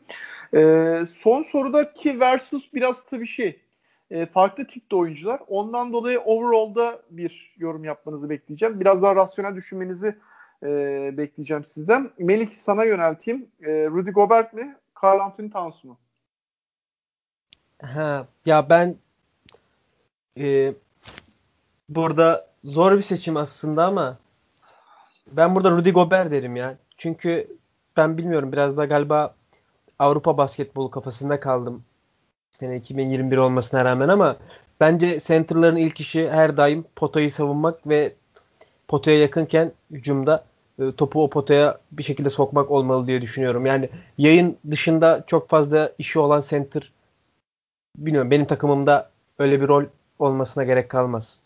E, 0.54 1.04
son 1.14 1.42
sorudaki 1.42 2.20
versus 2.20 2.74
biraz 2.74 3.06
tabii 3.06 3.28
şey 3.28 3.60
e, 4.12 4.26
farklı 4.26 4.68
tipte 4.68 4.96
oyuncular. 4.96 5.40
Ondan 5.48 5.94
dolayı 5.94 6.20
overall'da 6.20 7.02
bir 7.10 7.56
yorum 7.58 7.84
yapmanızı 7.84 8.30
bekleyeceğim. 8.30 8.80
Biraz 8.80 9.02
daha 9.02 9.16
rasyonel 9.16 9.56
düşünmenizi 9.56 10.16
e, 10.64 10.70
bekleyeceğim 11.18 11.64
sizden. 11.64 12.10
Melih 12.20 12.50
sana 12.50 12.84
yönelteyim. 12.84 13.48
E, 13.64 13.72
Rudy 13.72 14.12
Gobert 14.12 14.54
mi? 14.54 14.76
Carl 15.04 15.20
Anthony 15.20 15.50
Towns 15.50 15.84
mu? 15.84 15.98
Ha, 17.82 18.28
ya 18.46 18.70
ben 18.70 18.96
e, 20.38 20.74
burada 21.90 22.48
zor 22.64 22.98
bir 22.98 23.02
seçim 23.02 23.38
aslında 23.38 23.86
ama 23.86 24.18
ben 25.28 25.56
burada 25.56 25.72
Rudy 25.72 25.92
Gobert 25.92 26.32
derim 26.32 26.56
ya. 26.56 26.78
Çünkü 26.98 27.58
ben 27.98 28.18
bilmiyorum 28.18 28.52
biraz 28.52 28.78
da 28.78 28.86
galiba 28.86 29.36
Avrupa 30.00 30.38
basketbolu 30.38 30.92
kafasında 30.92 31.40
kaldım 31.40 31.84
sene 32.52 32.76
2021 32.76 33.38
olmasına 33.38 33.86
rağmen 33.86 34.08
ama 34.10 34.38
bence 34.80 35.20
center'ların 35.20 35.76
ilk 35.76 36.00
işi 36.00 36.30
her 36.30 36.58
daim 36.58 36.86
potayı 36.96 37.34
savunmak 37.34 37.88
ve 37.88 38.14
potaya 38.88 39.20
yakınken 39.20 39.72
hücumda 39.92 40.46
topu 40.98 41.24
o 41.24 41.30
potaya 41.30 41.80
bir 41.92 42.04
şekilde 42.04 42.30
sokmak 42.30 42.72
olmalı 42.72 43.08
diye 43.08 43.22
düşünüyorum. 43.22 43.66
Yani 43.66 43.90
yayın 44.18 44.58
dışında 44.72 45.24
çok 45.28 45.50
fazla 45.50 45.94
işi 45.98 46.20
olan 46.20 46.44
center 46.50 46.92
bilmiyorum 47.98 48.32
benim 48.32 48.46
takımımda 48.46 49.12
öyle 49.40 49.62
bir 49.62 49.68
rol 49.68 49.84
olmasına 50.20 50.64
gerek 50.64 50.90
kalmaz. 50.90 51.38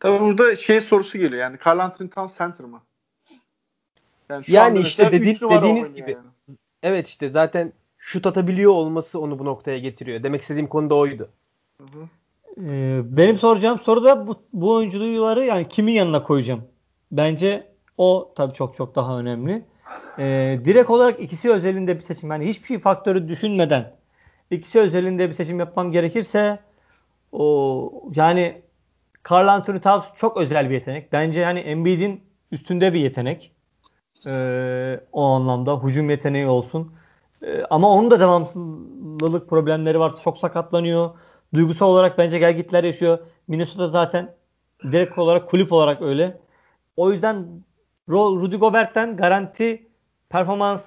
Tabii 0.00 0.20
burada 0.20 0.56
şey 0.56 0.80
sorusu 0.80 1.18
geliyor 1.18 1.42
yani 1.42 1.58
Carl 1.66 1.78
Anthony 1.78 2.08
Towns 2.08 2.38
center 2.38 2.66
mı? 2.66 2.80
Yani, 4.30 4.44
yani 4.48 4.80
işte 4.80 5.12
dedi, 5.12 5.34
dediğiniz 5.50 5.94
gibi. 5.94 6.10
Yani. 6.10 6.56
Evet 6.82 7.08
işte 7.08 7.30
zaten 7.30 7.72
şut 7.98 8.26
atabiliyor 8.26 8.72
olması 8.72 9.20
onu 9.20 9.38
bu 9.38 9.44
noktaya 9.44 9.78
getiriyor. 9.78 10.22
Demek 10.22 10.42
istediğim 10.42 10.66
konu 10.66 10.90
da 10.90 10.94
oydu. 10.94 11.28
Hı 11.78 11.84
hı. 11.84 12.08
Ee, 12.60 13.00
benim 13.04 13.36
soracağım 13.36 13.78
soru 13.78 14.04
da 14.04 14.26
bu, 14.26 14.42
bu 14.52 14.74
oyuncuları 14.74 15.44
yani 15.44 15.68
kimin 15.68 15.92
yanına 15.92 16.22
koyacağım? 16.22 16.64
Bence 17.12 17.71
o 17.98 18.32
tabii 18.36 18.54
çok 18.54 18.76
çok 18.76 18.94
daha 18.94 19.18
önemli. 19.18 19.64
Ee, 20.18 20.60
direkt 20.64 20.90
olarak 20.90 21.20
ikisi 21.20 21.50
özelinde 21.50 21.96
bir 21.96 22.00
seçim. 22.00 22.30
Yani 22.30 22.48
hiçbir 22.48 22.66
şey 22.66 22.78
faktörü 22.78 23.28
düşünmeden 23.28 23.92
ikisi 24.50 24.80
özelinde 24.80 25.28
bir 25.28 25.34
seçim 25.34 25.58
yapmam 25.58 25.92
gerekirse 25.92 26.58
o 27.32 27.92
yani 28.14 28.62
Carl 29.30 29.48
Anthony 29.48 29.80
Towns 29.80 30.04
çok 30.16 30.36
özel 30.36 30.70
bir 30.70 30.74
yetenek. 30.74 31.12
Bence 31.12 31.40
yani 31.40 31.58
Embiid'in 31.58 32.20
üstünde 32.52 32.92
bir 32.92 33.00
yetenek. 33.00 33.52
Ee, 34.26 35.00
o 35.12 35.22
anlamda 35.24 35.82
hücum 35.82 36.10
yeteneği 36.10 36.46
olsun. 36.46 36.92
Ee, 37.42 37.62
ama 37.70 37.90
onun 37.90 38.10
da 38.10 38.20
devamsızlık 38.20 39.48
problemleri 39.48 40.00
var. 40.00 40.12
Çok 40.24 40.38
sakatlanıyor. 40.38 41.10
Duygusal 41.54 41.88
olarak 41.88 42.18
bence 42.18 42.38
gelgitler 42.38 42.84
yaşıyor. 42.84 43.18
Minnesota 43.48 43.88
zaten 43.88 44.34
direkt 44.82 45.18
olarak 45.18 45.50
kulüp 45.50 45.72
olarak 45.72 46.02
öyle. 46.02 46.40
O 46.96 47.12
yüzden 47.12 47.46
Rudy 48.08 48.56
Gobert'ten 48.56 49.16
garanti 49.16 49.86
performans 50.28 50.84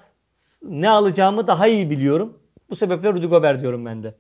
ne 0.64 0.90
alacağımı 0.90 1.48
daha 1.48 1.68
iyi 1.68 1.90
biliyorum. 1.90 2.40
Bu 2.70 2.76
sebeple 2.76 3.14
Rudy 3.14 3.26
Gobert 3.26 3.62
diyorum 3.62 3.86
ben 3.86 4.04
de. 4.04 4.16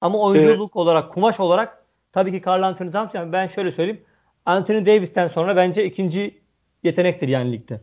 Ama 0.00 0.18
oyunculuk 0.18 0.70
evet. 0.70 0.76
olarak, 0.76 1.12
kumaş 1.12 1.40
olarak 1.40 1.84
tabii 2.12 2.30
ki 2.32 2.42
Carl 2.46 2.62
Anthony 2.62 2.90
Towns 2.90 3.14
yani 3.14 3.32
ben 3.32 3.46
şöyle 3.46 3.70
söyleyeyim. 3.70 4.00
Anthony 4.46 4.86
Davis'ten 4.86 5.28
sonra 5.28 5.56
bence 5.56 5.84
ikinci 5.84 6.40
yetenektir 6.82 7.28
yani 7.28 7.52
ligde. 7.52 7.80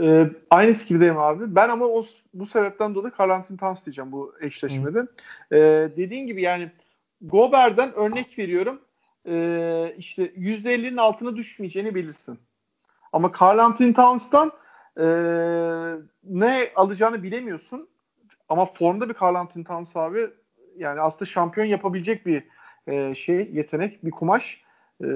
Ee, 0.00 0.30
aynı 0.50 0.74
fikirdeyim 0.74 1.18
abi. 1.18 1.54
Ben 1.54 1.68
ama 1.68 1.84
o, 1.84 2.04
bu 2.34 2.46
sebepten 2.46 2.94
dolayı 2.94 3.12
Carl 3.20 3.30
Anthony 3.30 3.58
Towns 3.58 3.86
diyeceğim 3.86 4.12
bu 4.12 4.34
eşleşmede. 4.40 5.06
Ee, 5.52 5.56
dediğin 5.96 6.26
gibi 6.26 6.42
yani 6.42 6.70
Gobert'den 7.22 7.94
örnek 7.94 8.38
veriyorum. 8.38 8.80
Ee, 9.28 9.94
işte 9.98 10.26
%50'nin 10.26 10.96
altına 10.96 11.36
düşmeyeceğini 11.36 11.94
bilirsin. 11.94 12.38
Ama 13.14 13.32
Carl 13.40 13.58
Anthony 13.58 13.92
Towns'tan 13.92 14.52
e, 15.00 15.04
ne 16.24 16.70
alacağını 16.76 17.22
bilemiyorsun. 17.22 17.88
Ama 18.48 18.66
formda 18.66 19.08
bir 19.08 19.14
Carl 19.22 19.34
Anthony 19.34 19.64
Towns 19.64 19.96
abi 19.96 20.26
yani 20.76 21.00
aslında 21.00 21.24
şampiyon 21.24 21.66
yapabilecek 21.66 22.26
bir 22.26 22.44
e, 22.86 23.14
şey, 23.14 23.50
yetenek, 23.52 24.04
bir 24.04 24.10
kumaş. 24.10 24.60
E, 25.04 25.08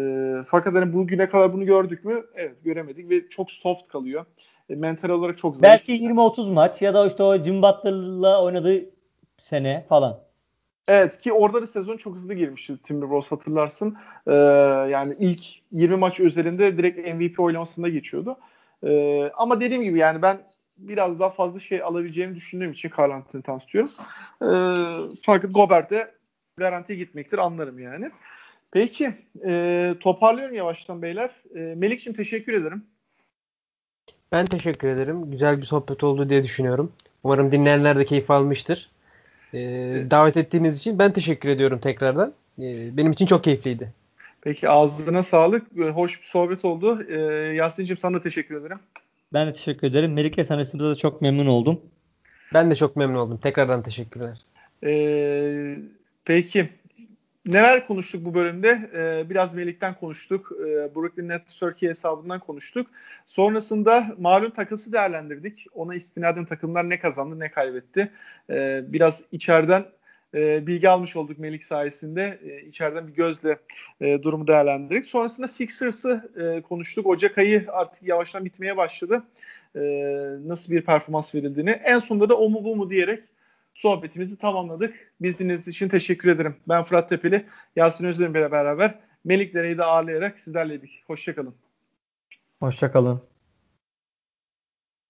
fakat 0.46 0.74
hani 0.74 0.92
bugüne 0.92 1.28
kadar 1.28 1.52
bunu 1.52 1.66
gördük 1.66 2.04
mü? 2.04 2.24
Evet 2.34 2.64
göremedik 2.64 3.10
ve 3.10 3.28
çok 3.28 3.50
soft 3.50 3.88
kalıyor. 3.88 4.26
E, 4.70 4.74
mental 4.74 5.08
olarak 5.08 5.38
çok 5.38 5.56
zayıf. 5.56 5.62
Belki 5.62 5.92
20-30 5.92 6.52
maç 6.52 6.82
ya 6.82 6.94
da 6.94 7.06
işte 7.06 7.22
o 7.22 7.44
Jim 7.44 7.62
Butler'la 7.62 8.44
oynadığı 8.44 8.84
sene 9.38 9.86
falan. 9.88 10.18
Evet 10.88 11.20
ki 11.20 11.32
orada 11.32 11.62
da 11.62 11.66
sezon 11.66 11.96
çok 11.96 12.14
hızlı 12.14 12.34
girmişti 12.34 12.78
Timberwolves 12.82 13.32
hatırlarsın. 13.32 13.96
Ee, 14.26 14.32
yani 14.90 15.16
ilk 15.18 15.42
20 15.72 15.96
maç 15.96 16.20
üzerinde 16.20 16.78
direkt 16.78 17.08
MVP 17.14 17.40
oylamasında 17.40 17.88
geçiyordu. 17.88 18.36
Ee, 18.82 19.30
ama 19.36 19.60
dediğim 19.60 19.82
gibi 19.82 19.98
yani 19.98 20.22
ben 20.22 20.38
biraz 20.78 21.20
daha 21.20 21.30
fazla 21.30 21.60
şey 21.60 21.82
alabileceğini 21.82 22.34
düşündüğüm 22.34 22.72
için 22.72 22.90
Carl 22.98 23.10
Anthony 23.10 23.42
Towns 23.42 23.62
diyorum. 23.72 23.90
Ee, 25.36 25.46
Gobert'e 25.46 26.14
garantiye 26.56 26.98
gitmektir 26.98 27.38
anlarım 27.38 27.78
yani. 27.78 28.10
Peki 28.70 29.14
e, 29.46 29.94
toparlıyorum 30.00 30.54
yavaştan 30.54 31.02
beyler. 31.02 31.30
E, 31.54 31.58
Melik'ciğim 31.60 32.16
teşekkür 32.16 32.52
ederim. 32.52 32.84
Ben 34.32 34.46
teşekkür 34.46 34.88
ederim. 34.88 35.30
Güzel 35.30 35.60
bir 35.60 35.66
sohbet 35.66 36.04
oldu 36.04 36.28
diye 36.28 36.42
düşünüyorum. 36.44 36.92
Umarım 37.22 37.52
dinleyenler 37.52 37.98
de 37.98 38.04
keyif 38.04 38.30
almıştır. 38.30 38.90
Ee, 39.54 40.04
davet 40.10 40.36
ettiğiniz 40.36 40.78
için 40.78 40.98
ben 40.98 41.12
teşekkür 41.12 41.48
ediyorum 41.48 41.78
tekrardan. 41.78 42.32
Ee, 42.58 42.96
benim 42.96 43.12
için 43.12 43.26
çok 43.26 43.44
keyifliydi. 43.44 43.92
Peki 44.40 44.68
ağzına 44.68 45.22
sağlık. 45.22 45.66
Hoş 45.94 46.20
bir 46.20 46.26
sohbet 46.26 46.64
oldu. 46.64 47.02
Ee, 47.08 47.18
Yasin'cim 47.54 47.96
sana 47.96 48.16
da 48.16 48.20
teşekkür 48.20 48.60
ederim. 48.60 48.78
Ben 49.32 49.46
de 49.48 49.52
teşekkür 49.52 49.86
ederim. 49.86 50.12
Melik'le 50.12 50.48
tanıştığımda 50.48 50.90
da 50.90 50.94
çok 50.94 51.22
memnun 51.22 51.46
oldum. 51.46 51.80
Ben 52.54 52.70
de 52.70 52.76
çok 52.76 52.96
memnun 52.96 53.18
oldum. 53.18 53.38
Tekrardan 53.42 53.82
teşekkürler. 53.82 54.38
Ee, 54.84 55.78
peki 56.24 56.68
neler 57.46 57.86
konuştuk 57.86 58.24
bu 58.24 58.34
bölümde? 58.34 58.90
Ee, 58.94 59.30
biraz 59.30 59.54
Melik'ten 59.54 59.94
konuştuk. 59.94 60.52
Ee, 60.60 60.94
Brooklyn 60.94 61.28
Nets 61.28 61.54
Turkey 61.54 61.88
hesabından 61.88 62.40
konuştuk. 62.40 62.86
Sonrasında 63.26 64.06
malum 64.18 64.50
takısı 64.50 64.92
değerlendirdik. 64.92 65.66
Ona 65.74 65.94
istinaden 65.94 66.44
takımlar 66.44 66.90
ne 66.90 66.98
kazandı 66.98 67.38
ne 67.38 67.50
kaybetti. 67.50 68.12
Ee, 68.50 68.82
biraz 68.86 69.22
içeriden 69.32 69.84
e, 70.34 70.66
bilgi 70.66 70.88
almış 70.88 71.16
olduk 71.16 71.38
Melik 71.38 71.64
sayesinde. 71.64 72.38
E, 72.44 72.66
içeriden 72.66 73.08
bir 73.08 73.14
gözle 73.14 73.58
e, 74.00 74.22
durumu 74.22 74.46
değerlendirdik. 74.46 75.04
Sonrasında 75.04 75.48
Sixers'ı 75.48 76.30
e, 76.36 76.62
konuştuk. 76.62 77.06
Ocak 77.06 77.38
ayı 77.38 77.66
artık 77.68 78.02
yavaştan 78.02 78.44
bitmeye 78.44 78.76
başladı. 78.76 79.22
E, 79.76 79.80
nasıl 80.46 80.72
bir 80.72 80.82
performans 80.82 81.34
verildiğini. 81.34 81.70
En 81.70 81.98
sonunda 81.98 82.28
da 82.28 82.38
o 82.38 82.50
mu 82.50 82.64
bu 82.64 82.76
mu 82.76 82.90
diyerek 82.90 83.24
sohbetimizi 83.78 84.36
tamamladık. 84.36 85.12
Biz 85.20 85.38
dinlediğiniz 85.38 85.68
için 85.68 85.88
teşekkür 85.88 86.28
ederim. 86.28 86.56
Ben 86.68 86.84
Fırat 86.84 87.08
Tepeli, 87.08 87.46
Yasin 87.76 88.04
Özdemir'le 88.04 88.52
beraber 88.52 88.94
Melik 89.24 89.54
Dere'yi 89.54 89.78
de 89.78 89.84
ağırlayarak 89.84 90.40
sizlerleydik. 90.40 91.02
Hoşçakalın. 91.06 91.54
Hoşçakalın. 92.60 93.27